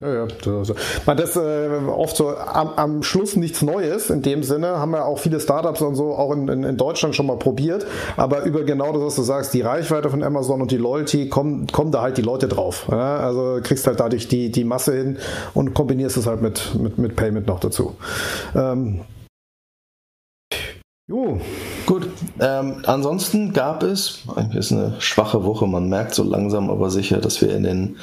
Ja, 0.00 0.14
ja. 0.14 0.26
Das, 0.44 0.72
das 1.16 1.36
äh, 1.36 1.70
oft 1.88 2.16
so 2.16 2.28
am, 2.28 2.68
am, 2.76 3.02
Schluss 3.02 3.34
nichts 3.34 3.62
Neues 3.62 4.10
in 4.10 4.22
dem 4.22 4.44
Sinne, 4.44 4.78
haben 4.78 4.92
ja 4.92 5.04
auch 5.04 5.18
viele 5.18 5.40
Startups 5.40 5.82
und 5.82 5.96
so 5.96 6.14
auch 6.14 6.30
in, 6.30 6.46
in, 6.46 6.62
in, 6.62 6.76
Deutschland 6.76 7.16
schon 7.16 7.26
mal 7.26 7.36
probiert, 7.36 7.84
aber 8.16 8.44
über 8.44 8.62
genau 8.62 8.92
das, 8.92 9.02
was 9.02 9.16
du 9.16 9.22
sagst, 9.22 9.54
die 9.54 9.60
Reichweite 9.60 10.08
von 10.08 10.22
Amazon 10.22 10.62
und 10.62 10.70
die 10.70 10.76
Loyalty, 10.76 11.28
kommen, 11.28 11.66
kommen 11.66 11.90
da 11.90 12.00
halt 12.00 12.16
die 12.16 12.22
Leute 12.22 12.46
drauf. 12.46 12.86
Ja? 12.88 13.16
Also 13.16 13.58
kriegst 13.60 13.88
halt 13.88 13.98
dadurch 13.98 14.28
die, 14.28 14.52
die 14.52 14.62
Masse 14.62 14.94
hin 14.94 15.18
und 15.52 15.74
kombinierst 15.74 16.16
es 16.16 16.28
halt 16.28 16.42
mit, 16.42 16.76
mit, 16.76 16.96
mit 16.98 17.16
Payment 17.16 17.48
noch 17.48 17.58
dazu. 17.58 17.96
Ähm, 18.54 19.00
Jo. 21.08 21.40
Gut. 21.86 22.06
Ähm, 22.38 22.82
ansonsten 22.84 23.54
gab 23.54 23.82
es, 23.82 24.24
eigentlich 24.36 24.58
ist 24.58 24.72
eine 24.72 24.96
schwache 24.98 25.42
Woche, 25.42 25.66
man 25.66 25.88
merkt 25.88 26.14
so 26.14 26.22
langsam 26.22 26.68
aber 26.68 26.90
sicher, 26.90 27.16
dass 27.16 27.40
wir 27.40 27.56
in 27.56 27.62
den 27.62 27.96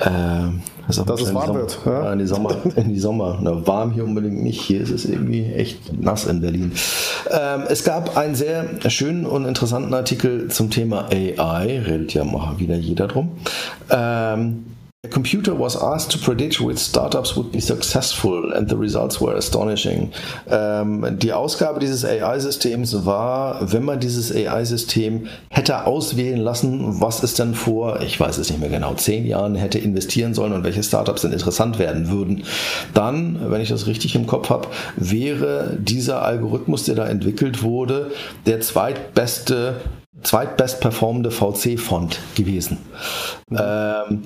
äh, 0.00 0.50
dass 0.88 1.20
es 1.20 1.32
warm 1.32 1.54
wird. 1.54 1.78
Ja? 1.86 2.12
in 2.12 2.18
die 2.18 2.26
Sommer, 2.26 2.56
in 2.76 2.88
die 2.88 2.98
Sommer. 2.98 3.38
Na, 3.40 3.64
warm 3.64 3.92
hier 3.92 4.02
unbedingt 4.02 4.42
nicht. 4.42 4.60
Hier 4.60 4.80
ist 4.80 4.90
es 4.90 5.04
irgendwie 5.04 5.52
echt 5.52 5.92
nass 6.02 6.24
in 6.24 6.40
Berlin. 6.40 6.72
Ähm, 7.30 7.62
es 7.68 7.84
gab 7.84 8.16
einen 8.16 8.34
sehr 8.34 8.64
schönen 8.88 9.24
und 9.24 9.44
interessanten 9.44 9.94
Artikel 9.94 10.48
zum 10.48 10.68
Thema 10.68 11.10
AI, 11.12 11.80
redet 11.86 12.12
ja 12.12 12.24
mal 12.24 12.58
wieder 12.58 12.74
jeder 12.74 13.06
drum. 13.06 13.30
Ähm, 13.88 14.64
computer 15.12 15.58
was 15.58 15.76
asked 15.76 16.10
to 16.12 16.18
predict 16.18 16.60
which 16.60 16.78
startups 16.78 17.36
would 17.36 17.52
be 17.52 17.60
successful 17.60 18.52
and 18.52 18.68
the 18.68 18.76
results 18.76 19.20
were 19.20 19.36
astonishing. 19.36 20.10
Ähm, 20.50 21.18
die 21.18 21.32
Ausgabe 21.32 21.80
dieses 21.80 22.04
AI-Systems 22.04 23.04
war, 23.04 23.72
wenn 23.72 23.84
man 23.84 24.00
dieses 24.00 24.34
AI-System 24.34 25.28
hätte 25.50 25.86
auswählen 25.86 26.40
lassen, 26.40 27.00
was 27.00 27.22
es 27.22 27.34
denn 27.34 27.54
vor, 27.54 28.00
ich 28.00 28.18
weiß 28.18 28.38
es 28.38 28.50
nicht 28.50 28.60
mehr 28.60 28.70
genau, 28.70 28.94
zehn 28.94 29.26
Jahren 29.26 29.54
hätte 29.54 29.78
investieren 29.78 30.34
sollen 30.34 30.52
und 30.52 30.64
welche 30.64 30.82
Startups 30.82 31.22
denn 31.22 31.32
interessant 31.32 31.78
werden 31.78 32.10
würden, 32.10 32.44
dann, 32.94 33.50
wenn 33.50 33.60
ich 33.60 33.68
das 33.68 33.86
richtig 33.86 34.14
im 34.14 34.26
Kopf 34.26 34.50
habe, 34.50 34.68
wäre 34.96 35.76
dieser 35.78 36.22
Algorithmus, 36.22 36.84
der 36.84 36.94
da 36.94 37.06
entwickelt 37.06 37.62
wurde, 37.62 38.10
der 38.46 38.60
zweitbeste 38.60 39.76
zweitbest 40.22 40.80
performende 40.80 41.30
VC-Font 41.30 42.20
gewesen. 42.34 42.78
Ähm, 43.50 44.22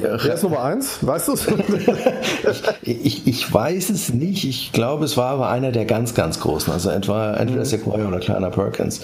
Wer 0.00 0.34
ist 0.34 0.42
Nummer 0.42 0.62
eins? 0.62 0.98
Weißt 1.04 1.28
du 1.28 1.32
es? 1.32 1.46
ich, 2.82 3.26
ich 3.26 3.52
weiß 3.52 3.90
es 3.90 4.12
nicht. 4.12 4.44
Ich 4.44 4.72
glaube, 4.72 5.04
es 5.04 5.16
war 5.16 5.30
aber 5.30 5.48
einer 5.48 5.72
der 5.72 5.84
ganz, 5.84 6.14
ganz 6.14 6.40
großen. 6.40 6.72
Also 6.72 6.90
etwa 6.90 7.34
entweder 7.34 7.62
mhm. 7.62 7.66
Sequoia 7.66 8.08
oder 8.08 8.20
kleiner 8.20 8.50
Perkins. 8.50 9.00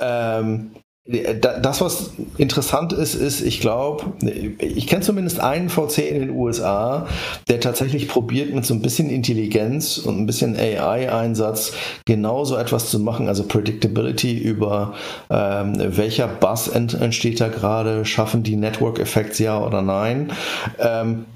Ähm, 0.00 0.72
das, 1.06 1.82
was 1.82 2.12
interessant 2.38 2.94
ist, 2.94 3.14
ist, 3.14 3.42
ich 3.42 3.60
glaube, 3.60 4.14
ich 4.58 4.86
kenne 4.86 5.02
zumindest 5.02 5.38
einen 5.38 5.68
VC 5.68 5.98
in 5.98 6.18
den 6.18 6.30
USA, 6.30 7.06
der 7.46 7.60
tatsächlich 7.60 8.08
probiert, 8.08 8.54
mit 8.54 8.64
so 8.64 8.72
ein 8.72 8.80
bisschen 8.80 9.10
Intelligenz 9.10 9.98
und 9.98 10.18
ein 10.18 10.24
bisschen 10.24 10.56
AI-Einsatz 10.56 11.74
genauso 12.06 12.56
etwas 12.56 12.88
zu 12.88 13.00
machen, 13.00 13.28
also 13.28 13.44
Predictability 13.44 14.38
über 14.38 14.94
ähm, 15.28 15.74
welcher 15.78 16.26
Buzz 16.26 16.68
ent 16.68 16.94
entsteht 16.94 17.38
da 17.38 17.48
gerade, 17.48 18.06
schaffen 18.06 18.42
die 18.42 18.56
Network 18.56 18.98
Effects 18.98 19.38
ja 19.38 19.62
oder 19.62 19.82
nein. 19.82 20.32
Ähm, 20.78 21.26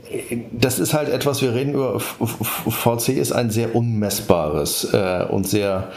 das 0.51 0.79
ist 0.79 0.95
halt 0.95 1.11
etwas, 1.11 1.43
wir 1.43 1.53
reden 1.53 1.75
über 1.75 2.01
VC 2.01 3.11
ist 3.11 3.33
ein 3.33 3.51
sehr 3.51 3.77
unmessbares 3.77 4.95
äh, 4.95 5.27
und 5.29 5.47
sehr 5.47 5.91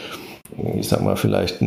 ich 0.76 0.88
sag 0.88 1.00
mal, 1.00 1.16
vielleicht 1.16 1.58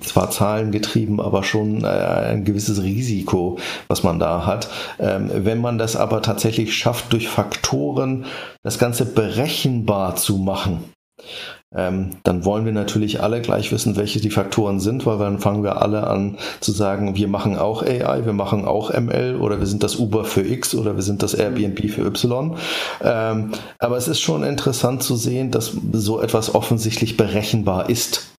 zwar 0.00 0.30
zahlengetrieben, 0.30 1.20
aber 1.20 1.42
schon 1.42 1.84
äh, 1.84 1.86
ein 1.86 2.44
gewisses 2.44 2.82
Risiko, 2.82 3.58
was 3.88 4.02
man 4.02 4.18
da 4.18 4.46
hat. 4.46 4.68
Ähm, 4.98 5.30
wenn 5.32 5.60
man 5.60 5.78
das 5.78 5.96
aber 5.96 6.22
tatsächlich 6.22 6.74
schafft, 6.76 7.12
durch 7.12 7.28
Faktoren 7.28 8.26
das 8.62 8.78
Ganze 8.78 9.04
berechenbar 9.04 10.16
zu 10.16 10.36
machen, 10.36 10.84
ähm, 11.74 12.10
dann 12.24 12.44
wollen 12.44 12.64
wir 12.64 12.72
natürlich 12.72 13.22
alle 13.22 13.40
gleich 13.40 13.70
wissen, 13.70 13.96
welche 13.96 14.20
die 14.20 14.30
Faktoren 14.30 14.80
sind, 14.80 15.06
weil 15.06 15.18
dann 15.18 15.38
fangen 15.38 15.62
wir 15.62 15.80
alle 15.80 16.06
an 16.08 16.36
zu 16.58 16.72
sagen, 16.72 17.14
wir 17.14 17.28
machen 17.28 17.56
auch 17.56 17.82
AI, 17.82 18.24
wir 18.24 18.32
machen 18.32 18.64
auch 18.64 18.92
ML 18.92 19.36
oder 19.36 19.60
wir 19.60 19.66
sind 19.66 19.84
das 19.84 19.96
Uber 19.96 20.24
für 20.24 20.42
X 20.42 20.74
oder 20.74 20.96
wir 20.96 21.02
sind 21.02 21.22
das 21.22 21.34
Airbnb 21.34 21.90
für 21.90 22.04
Y. 22.06 22.56
Ähm, 23.04 23.52
aber 23.78 23.96
es 23.96 24.08
ist 24.08 24.20
schon 24.20 24.42
interessant 24.42 25.04
zu 25.04 25.14
sehen, 25.14 25.52
dass 25.52 25.76
so 25.92 26.20
etwas 26.20 26.54
offensichtlich 26.56 27.16
berechenbar 27.16 27.88
ist. 27.88 28.29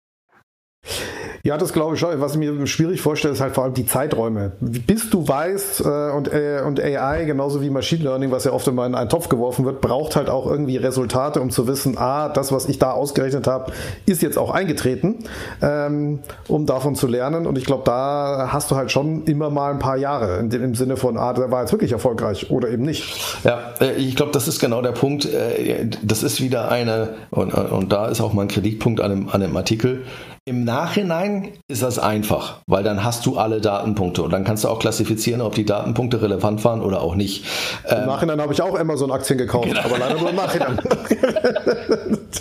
Ja, 1.44 1.58
das 1.58 1.74
glaube 1.74 1.96
ich 1.96 2.00
schon. 2.00 2.20
Was 2.22 2.34
ich 2.34 2.38
mir 2.38 2.68
schwierig 2.68 3.02
vorstelle, 3.02 3.34
ist 3.34 3.42
halt 3.42 3.56
vor 3.56 3.64
allem 3.64 3.74
die 3.74 3.86
Zeiträume. 3.86 4.52
Bis 4.60 5.10
du 5.10 5.28
weißt 5.28 5.82
äh, 5.82 6.12
und, 6.12 6.32
äh, 6.32 6.62
und 6.66 6.80
AI, 6.80 7.26
genauso 7.26 7.62
wie 7.62 7.70
Machine 7.72 8.04
Learning, 8.04 8.32
was 8.32 8.44
ja 8.44 8.52
oft 8.52 8.68
immer 8.68 8.86
in 8.86 8.94
einen 8.94 9.10
Topf 9.10 9.28
geworfen 9.28 9.66
wird, 9.66 9.82
braucht 9.82 10.16
halt 10.16 10.30
auch 10.30 10.46
irgendwie 10.46 10.78
Resultate, 10.78 11.42
um 11.42 11.50
zu 11.50 11.68
wissen, 11.68 11.98
ah, 11.98 12.30
das, 12.30 12.52
was 12.52 12.68
ich 12.70 12.78
da 12.78 12.92
ausgerechnet 12.92 13.48
habe, 13.48 13.72
ist 14.06 14.22
jetzt 14.22 14.38
auch 14.38 14.52
eingetreten, 14.52 15.20
ähm, 15.62 16.20
um 16.48 16.68
davon 16.68 16.96
zu 16.96 17.08
lernen. 17.08 17.48
Und 17.48 17.58
ich 17.58 17.66
glaube, 17.66 17.84
da 17.86 18.50
hast 18.52 18.70
du 18.70 18.76
halt 18.76 18.92
schon 18.92 19.24
immer 19.24 19.50
mal 19.50 19.72
ein 19.72 19.80
paar 19.80 19.98
Jahre 19.98 20.38
im 20.38 20.76
Sinne 20.76 20.96
von, 20.96 21.18
ah, 21.18 21.34
der 21.34 21.50
war 21.50 21.62
jetzt 21.62 21.72
wirklich 21.72 21.92
erfolgreich 21.92 22.52
oder 22.52 22.70
eben 22.70 22.84
nicht. 22.84 23.16
Ja, 23.44 23.74
äh, 23.80 23.94
ich 23.94 24.16
glaube, 24.16 24.32
das 24.32 24.48
ist 24.48 24.60
genau 24.60 24.84
der 24.84 24.92
Punkt. 24.92 25.26
Äh, 25.26 25.88
das 26.04 26.22
ist 26.22 26.40
wieder 26.40 26.70
eine, 26.70 27.16
und, 27.32 27.52
und 27.54 27.92
da 27.92 28.08
ist 28.08 28.22
auch 28.22 28.34
mein 28.34 28.48
Kritikpunkt 28.48 29.02
an 29.02 29.10
dem, 29.10 29.30
an 29.30 29.42
dem 29.42 29.58
Artikel, 29.58 30.04
im 30.46 30.64
Nachhinein 30.64 31.50
ist 31.68 31.84
das 31.84 32.00
einfach, 32.00 32.62
weil 32.66 32.84
dann 32.84 33.04
hast 33.04 33.28
du 33.28 33.38
alle 33.38 33.62
Datenpunkte 33.62 34.24
und 34.24 34.34
dann 34.34 34.44
kannst 34.44 34.64
du 34.64 34.70
auch 34.70 34.80
klassifizieren, 34.80 35.40
ob 35.40 35.54
die 35.54 35.66
Datenpunkte 35.66 36.20
relevant 36.24 36.66
waren 36.66 36.82
oder 36.82 37.02
auch 37.02 37.14
nicht. 37.14 37.46
Im 37.88 38.00
ähm, 38.00 38.06
Nachhinein 38.08 38.42
habe 38.42 38.52
ich 38.52 38.60
auch 38.60 38.76
Amazon-Aktien 38.76 39.38
gekauft, 39.38 39.68
genau. 39.68 39.82
aber 39.82 40.00
leider 40.00 40.20
nur 40.20 40.32
im 40.32 40.36
Nachhinein. 40.36 40.80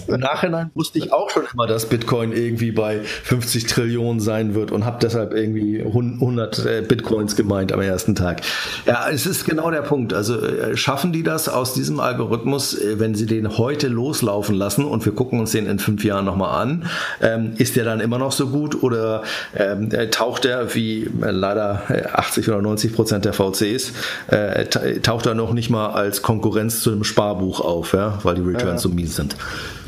Im 0.07 0.21
Nachhinein 0.21 0.71
wusste 0.75 0.99
ich 0.99 1.13
auch 1.13 1.31
schon 1.31 1.45
immer, 1.53 1.67
dass 1.67 1.87
Bitcoin 1.87 2.33
irgendwie 2.33 2.73
bei 2.73 3.01
50 3.01 3.67
Trillionen 3.67 4.21
sein 4.21 4.55
wird 4.55 4.73
und 4.73 4.85
habe 4.85 4.99
deshalb 5.01 5.33
irgendwie 5.33 5.83
100 5.83 6.65
äh, 6.65 6.83
Bitcoins 6.83 7.37
gemeint 7.37 7.73
am 7.73 7.81
ersten 7.81 8.15
Tag. 8.15 8.41
Ja, 8.87 9.09
es 9.11 9.27
ist 9.27 9.45
genau 9.45 9.71
der 9.71 9.83
Punkt. 9.83 10.13
Also 10.13 10.41
äh, 10.41 10.77
schaffen 10.77 11.13
die 11.13 11.23
das 11.23 11.49
aus 11.49 11.75
diesem 11.75 12.01
Algorithmus, 12.01 12.75
äh, 12.75 12.99
wenn 12.99 13.15
sie 13.15 13.27
den 13.27 13.59
heute 13.59 13.89
loslaufen 13.89 14.55
lassen 14.55 14.85
und 14.85 15.05
wir 15.05 15.13
gucken 15.13 15.39
uns 15.39 15.53
den 15.53 15.67
in 15.67 15.79
fünf 15.79 16.05
Jahren 16.05 16.25
nochmal 16.25 16.61
an, 16.61 16.87
ähm, 17.21 17.53
ist 17.57 17.77
der 17.77 17.85
dann 17.91 18.01
immer 18.01 18.19
noch 18.19 18.33
so 18.33 18.49
gut 18.49 18.83
oder 18.83 19.23
ähm, 19.55 19.91
taucht 20.11 20.45
er 20.45 20.75
wie 20.75 21.05
äh, 21.23 21.31
leider 21.31 21.83
80 22.15 22.49
oder 22.49 22.63
90 22.63 22.95
Prozent 22.95 23.25
der 23.25 23.33
VCs, 23.33 23.93
äh, 24.29 24.67
taucht 25.01 25.27
er 25.27 25.35
noch 25.35 25.53
nicht 25.53 25.71
mal 25.71 25.91
als 25.91 26.23
Konkurrenz 26.23 26.81
zu 26.81 26.91
einem 26.91 27.05
Sparbuch 27.05 27.61
auf, 27.61 27.93
ja, 27.93 28.19
weil 28.23 28.37
die 28.37 28.43
Returns 28.43 28.85
ja. 28.85 28.89
so 28.89 28.89
mies 28.89 29.17
sind. 29.17 29.37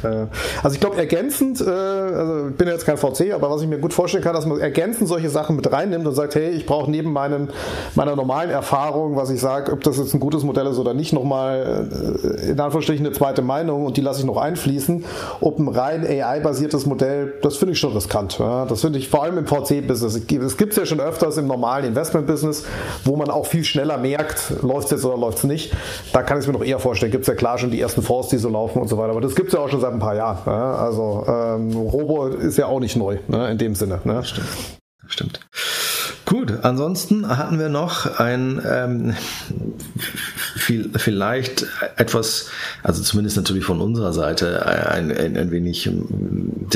Äh, 0.04 0.26
also 0.62 0.74
ich 0.74 0.80
glaube 0.80 0.96
ergänzend, 0.96 1.60
äh, 1.60 1.64
also 1.64 2.48
ich 2.48 2.56
bin 2.56 2.68
jetzt 2.68 2.86
kein 2.86 2.96
VC, 2.96 3.32
aber 3.32 3.50
was 3.50 3.62
ich 3.62 3.68
mir 3.68 3.78
gut 3.78 3.92
vorstellen 3.92 4.22
kann, 4.22 4.34
dass 4.34 4.46
man 4.46 4.60
ergänzend 4.60 5.08
solche 5.08 5.30
Sachen 5.30 5.56
mit 5.56 5.70
reinnimmt 5.70 6.06
und 6.06 6.14
sagt, 6.14 6.34
hey, 6.34 6.50
ich 6.50 6.66
brauche 6.66 6.90
neben 6.90 7.12
meinen, 7.12 7.50
meiner 7.94 8.16
normalen 8.16 8.50
Erfahrung, 8.50 9.16
was 9.16 9.30
ich 9.30 9.40
sage, 9.40 9.72
ob 9.72 9.82
das 9.82 9.98
jetzt 9.98 10.14
ein 10.14 10.20
gutes 10.20 10.42
Modell 10.42 10.66
ist 10.66 10.78
oder 10.78 10.94
nicht, 10.94 11.12
nochmal 11.12 11.88
äh, 12.22 12.50
in 12.50 12.60
Anführungsstrichen 12.60 13.06
eine 13.06 13.14
zweite 13.14 13.42
Meinung 13.42 13.86
und 13.86 13.96
die 13.96 14.00
lasse 14.00 14.20
ich 14.20 14.26
noch 14.26 14.36
einfließen. 14.36 15.04
Ob 15.40 15.58
ein 15.58 15.68
rein 15.68 16.06
AI-basiertes 16.06 16.86
Modell, 16.86 17.34
das 17.42 17.56
finde 17.56 17.72
ich 17.72 17.78
schon 17.78 17.92
riskant. 17.92 18.38
Das 18.40 18.80
finde 18.80 18.98
ich 18.98 19.08
vor 19.08 19.22
allem 19.22 19.38
im 19.38 19.46
VC-Business. 19.46 20.26
Das 20.26 20.56
gibt 20.56 20.72
es 20.72 20.76
ja 20.76 20.86
schon 20.86 21.00
öfters 21.00 21.36
im 21.36 21.46
normalen 21.46 21.86
Investment-Business, 21.86 22.64
wo 23.04 23.16
man 23.16 23.30
auch 23.30 23.46
viel 23.46 23.64
schneller 23.64 23.98
merkt, 23.98 24.52
läuft 24.62 24.86
es 24.86 24.90
jetzt 24.92 25.04
oder 25.04 25.16
läuft 25.16 25.38
es 25.38 25.44
nicht. 25.44 25.72
Da 26.12 26.22
kann 26.22 26.38
ich 26.38 26.42
es 26.42 26.46
mir 26.46 26.54
noch 26.54 26.64
eher 26.64 26.78
vorstellen. 26.78 27.12
Gibt 27.12 27.22
es 27.22 27.28
ja 27.28 27.34
klar 27.34 27.58
schon 27.58 27.70
die 27.70 27.80
ersten 27.80 28.02
Fonds, 28.02 28.28
die 28.28 28.38
so 28.38 28.48
laufen 28.48 28.80
und 28.80 28.88
so 28.88 28.98
weiter. 28.98 29.10
Aber 29.10 29.20
das 29.20 29.34
gibt 29.34 29.48
es 29.48 29.54
ja 29.54 29.60
auch 29.60 29.68
schon 29.68 29.80
seit 29.80 29.91
ein 29.92 29.98
paar 29.98 30.14
Jahren. 30.14 30.38
Ja? 30.46 30.74
Also 30.76 31.24
ähm, 31.28 31.76
Robo 31.76 32.26
ist 32.26 32.58
ja 32.58 32.66
auch 32.66 32.80
nicht 32.80 32.96
neu 32.96 33.18
ne? 33.28 33.50
in 33.50 33.58
dem 33.58 33.74
Sinne. 33.74 34.00
Ne? 34.04 34.24
Stimmt. 34.24 34.48
Stimmt. 35.08 35.40
Gut, 36.24 36.60
ansonsten 36.62 37.28
hatten 37.28 37.58
wir 37.58 37.68
noch 37.68 38.18
ein 38.18 38.62
ähm, 38.66 39.14
viel, 40.56 40.90
vielleicht 40.96 41.66
etwas, 41.96 42.48
also 42.82 43.02
zumindest 43.02 43.36
natürlich 43.36 43.64
von 43.64 43.80
unserer 43.80 44.12
Seite, 44.12 44.64
ein, 44.64 45.10
ein, 45.10 45.36
ein 45.36 45.50
wenig 45.50 45.86
ähm, 45.86 46.68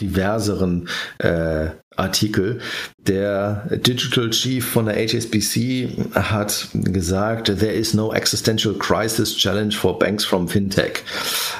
diverseren 0.00 0.88
äh, 1.18 1.70
Artikel. 1.96 2.60
Der 3.08 3.66
Digital 3.68 4.30
Chief 4.30 4.64
von 4.64 4.86
der 4.86 4.94
HSBC 4.94 5.88
hat 6.14 6.68
gesagt, 6.72 7.46
there 7.46 7.72
is 7.72 7.94
no 7.94 8.12
existential 8.12 8.74
crisis 8.74 9.36
challenge 9.36 9.74
for 9.74 9.98
banks 9.98 10.24
from 10.24 10.46
fintech. 10.46 11.02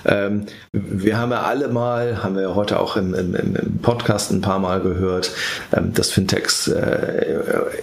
Ähm, 0.04 0.46
wir 0.70 1.18
haben 1.18 1.32
ja 1.32 1.42
alle 1.42 1.66
mal, 1.66 2.22
haben 2.22 2.36
wir 2.36 2.54
heute 2.54 2.78
auch 2.78 2.96
im, 2.96 3.12
im, 3.14 3.34
im 3.34 3.78
Podcast 3.78 4.30
ein 4.30 4.40
paar 4.40 4.60
Mal 4.60 4.80
gehört, 4.82 5.32
ähm, 5.72 5.92
dass 5.92 6.12
Fintechs 6.12 6.68
äh, 6.68 7.34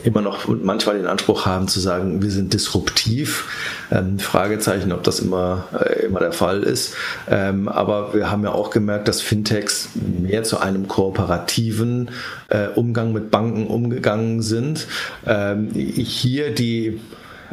immer 0.05 0.21
noch 0.21 0.47
manchmal 0.47 0.97
den 0.97 1.07
Anspruch 1.07 1.45
haben 1.45 1.67
zu 1.67 1.81
sagen, 1.81 2.21
wir 2.21 2.31
sind 2.31 2.53
disruptiv. 2.53 3.45
Ähm, 3.91 4.19
Fragezeichen, 4.19 4.93
ob 4.93 5.03
das 5.03 5.19
immer, 5.19 5.67
äh, 5.73 6.05
immer 6.05 6.19
der 6.19 6.31
Fall 6.31 6.63
ist. 6.63 6.93
Ähm, 7.29 7.67
aber 7.67 8.13
wir 8.13 8.31
haben 8.31 8.43
ja 8.43 8.53
auch 8.53 8.69
gemerkt, 8.69 9.09
dass 9.09 9.21
Fintechs 9.21 9.89
mehr 9.95 10.43
zu 10.43 10.59
einem 10.59 10.87
kooperativen 10.87 12.11
äh, 12.49 12.67
Umgang 12.67 13.11
mit 13.13 13.31
Banken 13.31 13.48
umgegangen 13.53 14.41
sind. 14.41 14.87
Ähm, 15.25 15.71
hier 15.73 16.53
die 16.53 16.99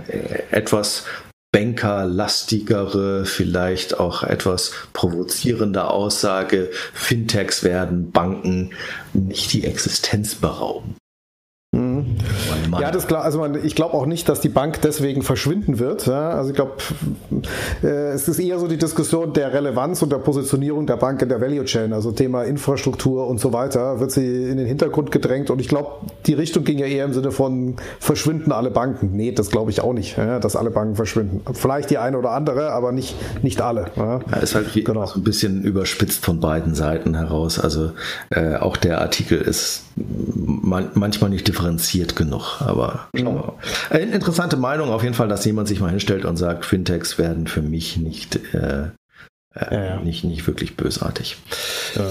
äh, 0.09 0.43
etwas 0.51 1.05
bankerlastigere, 1.53 3.25
vielleicht 3.25 3.99
auch 3.99 4.23
etwas 4.23 4.73
provozierende 4.93 5.89
Aussage, 5.89 6.71
Fintechs 6.93 7.63
werden 7.63 8.11
Banken 8.11 8.73
nicht 9.15 9.53
die 9.55 9.65
Existenz 9.65 10.35
berauben. 10.35 10.97
Ja, 12.73 12.91
das 12.91 13.05
ist 13.05 13.09
klar. 13.09 13.23
Also 13.23 13.45
ich 13.63 13.75
glaube 13.75 13.95
auch 13.95 14.07
nicht, 14.07 14.29
dass 14.29 14.41
die 14.41 14.49
Bank 14.49 14.81
deswegen 14.83 15.23
verschwinden 15.23 15.79
wird. 15.79 16.07
Ja? 16.07 16.31
Also 16.31 16.51
ich 16.51 16.57
glaube, 16.57 16.73
äh, 17.83 18.13
es 18.13 18.29
ist 18.29 18.39
eher 18.39 18.59
so 18.59 18.67
die 18.69 18.77
Diskussion 18.77 19.33
der 19.33 19.53
Relevanz 19.53 20.03
und 20.03 20.11
der 20.11 20.19
Positionierung 20.19 20.87
der 20.87 20.97
Bank 20.97 21.23
in 21.23 21.29
der 21.29 21.41
Value 21.41 21.65
Chain, 21.65 21.93
also 21.93 22.13
Thema 22.13 22.45
Infrastruktur 22.45 23.27
und 23.27 23.41
so 23.41 23.53
weiter, 23.53 24.01
wird 24.01 24.11
sie 24.11 24.45
in 24.45 24.57
den 24.57 24.67
Hintergrund 24.67 25.11
gedrängt. 25.11 25.51
Und 25.51 25.61
ich 25.61 25.69
glaube, 25.69 25.91
die 26.27 26.35
Richtung 26.35 26.65
ging 26.65 26.79
ja 26.79 26.87
eher 26.87 27.05
im 27.05 27.13
Sinne 27.13 27.33
von 27.33 27.77
verschwinden 27.99 28.53
alle 28.53 28.71
Banken. 28.71 29.13
Nee, 29.13 29.33
das 29.33 29.51
glaube 29.51 29.71
ich 29.71 29.81
auch 29.81 29.93
nicht, 29.93 30.17
ja? 30.17 30.39
dass 30.39 30.57
alle 30.57 30.71
Banken 30.71 30.97
verschwinden. 30.97 31.43
Vielleicht 31.55 31.91
die 31.91 31.99
eine 31.99 32.19
oder 32.19 32.31
andere, 32.31 32.73
aber 32.73 32.93
nicht, 32.93 33.15
nicht 33.43 33.61
alle. 33.61 33.87
Ja, 33.97 34.21
ja 34.31 34.37
ist 34.39 34.55
halt 34.55 34.73
genau. 34.73 35.07
so 35.07 35.19
ein 35.19 35.25
bisschen 35.25 35.63
überspitzt 35.63 36.25
von 36.25 36.41
beiden 36.41 36.75
Seiten 36.75 37.15
heraus. 37.15 37.59
Also 37.59 37.93
äh, 38.31 38.57
auch 38.57 38.77
der 38.77 39.01
Artikel 39.01 39.41
ist 39.41 39.83
man, 39.97 40.91
manchmal 40.95 41.31
nicht 41.31 41.49
differenziert 41.49 41.96
genug. 42.17 42.61
Aber 42.61 43.09
schauen 43.15 43.25
wir 43.25 43.55
mal. 43.91 43.99
Interessante 43.99 44.57
Meinung 44.57 44.91
auf 44.91 45.03
jeden 45.03 45.15
Fall, 45.15 45.29
dass 45.29 45.45
jemand 45.45 45.69
sich 45.69 45.81
mal 45.81 45.91
hinstellt 45.91 46.25
und 46.25 46.37
sagt, 46.37 46.65
Fintechs 46.65 47.19
werden 47.19 47.47
für 47.47 47.63
mich 47.63 47.97
nicht, 47.97 48.39
äh, 48.55 48.89
äh, 49.55 49.97
nicht, 50.03 50.25
nicht 50.25 50.47
wirklich 50.47 50.77
bösartig. 50.77 51.37
Ja. 51.95 52.05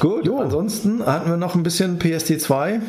Gut, 0.00 0.26
jo. 0.26 0.40
ansonsten 0.40 1.04
hatten 1.04 1.30
wir 1.30 1.36
noch 1.36 1.54
ein 1.54 1.62
bisschen 1.62 1.98
PSD2. 1.98 2.80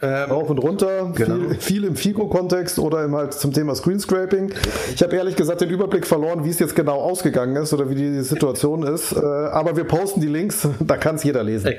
Ähm, 0.00 0.30
Rauf 0.30 0.48
und 0.48 0.58
runter, 0.58 1.10
genau. 1.12 1.48
viel, 1.48 1.54
viel, 1.58 1.84
im 1.84 1.96
FICO-Kontext 1.96 2.78
oder 2.78 3.04
im 3.04 3.16
halt 3.16 3.34
zum 3.34 3.52
Thema 3.52 3.74
Screenscraping. 3.74 4.52
Ich 4.94 5.02
habe 5.02 5.16
ehrlich 5.16 5.34
gesagt 5.34 5.60
den 5.60 5.70
Überblick 5.70 6.06
verloren, 6.06 6.44
wie 6.44 6.50
es 6.50 6.60
jetzt 6.60 6.76
genau 6.76 7.00
ausgegangen 7.00 7.56
ist 7.56 7.72
oder 7.72 7.90
wie 7.90 7.96
die 7.96 8.20
Situation 8.20 8.84
ist. 8.84 9.10
Äh, 9.10 9.18
aber 9.18 9.76
wir 9.76 9.82
posten 9.82 10.20
die 10.20 10.28
Links, 10.28 10.68
da 10.80 10.96
kann 10.96 11.16
es 11.16 11.24
jeder 11.24 11.42
lesen. 11.42 11.74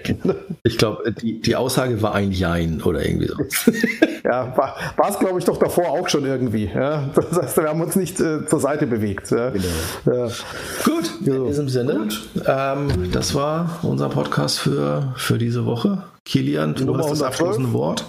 Ich 0.64 0.78
glaube, 0.78 1.14
die, 1.14 1.40
die 1.40 1.56
Aussage 1.56 2.02
war 2.02 2.14
ein 2.14 2.34
Jein 2.34 2.82
oder 2.84 3.06
irgendwie 3.06 3.28
so. 3.28 3.36
ja, 4.26 4.54
war 4.58 5.10
es, 5.10 5.18
glaube 5.18 5.40
ich, 5.40 5.46
doch 5.46 5.58
davor 5.58 5.90
auch 5.92 6.10
schon 6.10 6.26
irgendwie. 6.26 6.70
Ja? 6.74 7.10
Das 7.16 7.42
heißt, 7.42 7.56
wir 7.56 7.70
haben 7.70 7.80
uns 7.80 7.96
nicht 7.96 8.20
äh, 8.20 8.46
zur 8.46 8.60
Seite 8.60 8.86
bewegt. 8.86 9.32
Ja? 9.32 9.52
Genau. 9.52 9.66
Ja. 10.06 10.28
Gut, 10.84 11.26
in 11.26 11.46
diesem 11.46 11.70
Sinne, 11.70 12.10
ähm, 12.46 13.12
das 13.14 13.34
war 13.34 13.80
unser 13.82 14.10
Podcast 14.10 14.60
für, 14.60 15.14
für 15.16 15.38
diese 15.38 15.66
Woche. 15.66 16.04
Kilian, 16.30 16.76
du 16.76 16.96
hast 16.96 17.10
das 17.10 17.24
abschließende 17.24 17.74
Wort. 17.74 18.06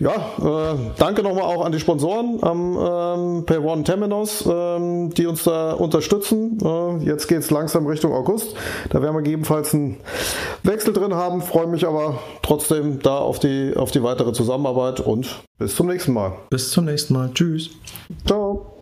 Ja, 0.00 0.72
äh, 0.72 0.76
danke 0.98 1.22
nochmal 1.22 1.42
auch 1.42 1.64
an 1.64 1.70
die 1.70 1.78
Sponsoren 1.78 2.42
am 2.42 2.76
ähm, 2.76 3.46
Pay 3.46 3.58
One 3.58 3.84
Temenos, 3.84 4.44
ähm, 4.46 5.12
die 5.14 5.26
uns 5.26 5.44
da 5.44 5.72
unterstützen. 5.72 6.58
Äh, 6.62 7.04
jetzt 7.04 7.28
geht 7.28 7.40
es 7.40 7.50
langsam 7.50 7.86
Richtung 7.86 8.12
August. 8.12 8.54
Da 8.90 9.02
werden 9.02 9.14
wir 9.14 9.22
gegebenenfalls 9.22 9.74
einen 9.74 9.98
Wechsel 10.62 10.94
drin 10.94 11.14
haben. 11.14 11.42
Freue 11.42 11.66
mich 11.66 11.86
aber 11.86 12.18
trotzdem 12.42 13.00
da 13.00 13.18
auf 13.18 13.38
die, 13.38 13.74
auf 13.76 13.90
die 13.90 14.02
weitere 14.02 14.32
Zusammenarbeit 14.32 15.00
und 15.00 15.42
bis 15.58 15.76
zum 15.76 15.86
nächsten 15.86 16.12
Mal. 16.12 16.32
Bis 16.50 16.70
zum 16.70 16.86
nächsten 16.86 17.14
Mal. 17.14 17.30
Tschüss. 17.34 17.70
Ciao. 18.26 18.73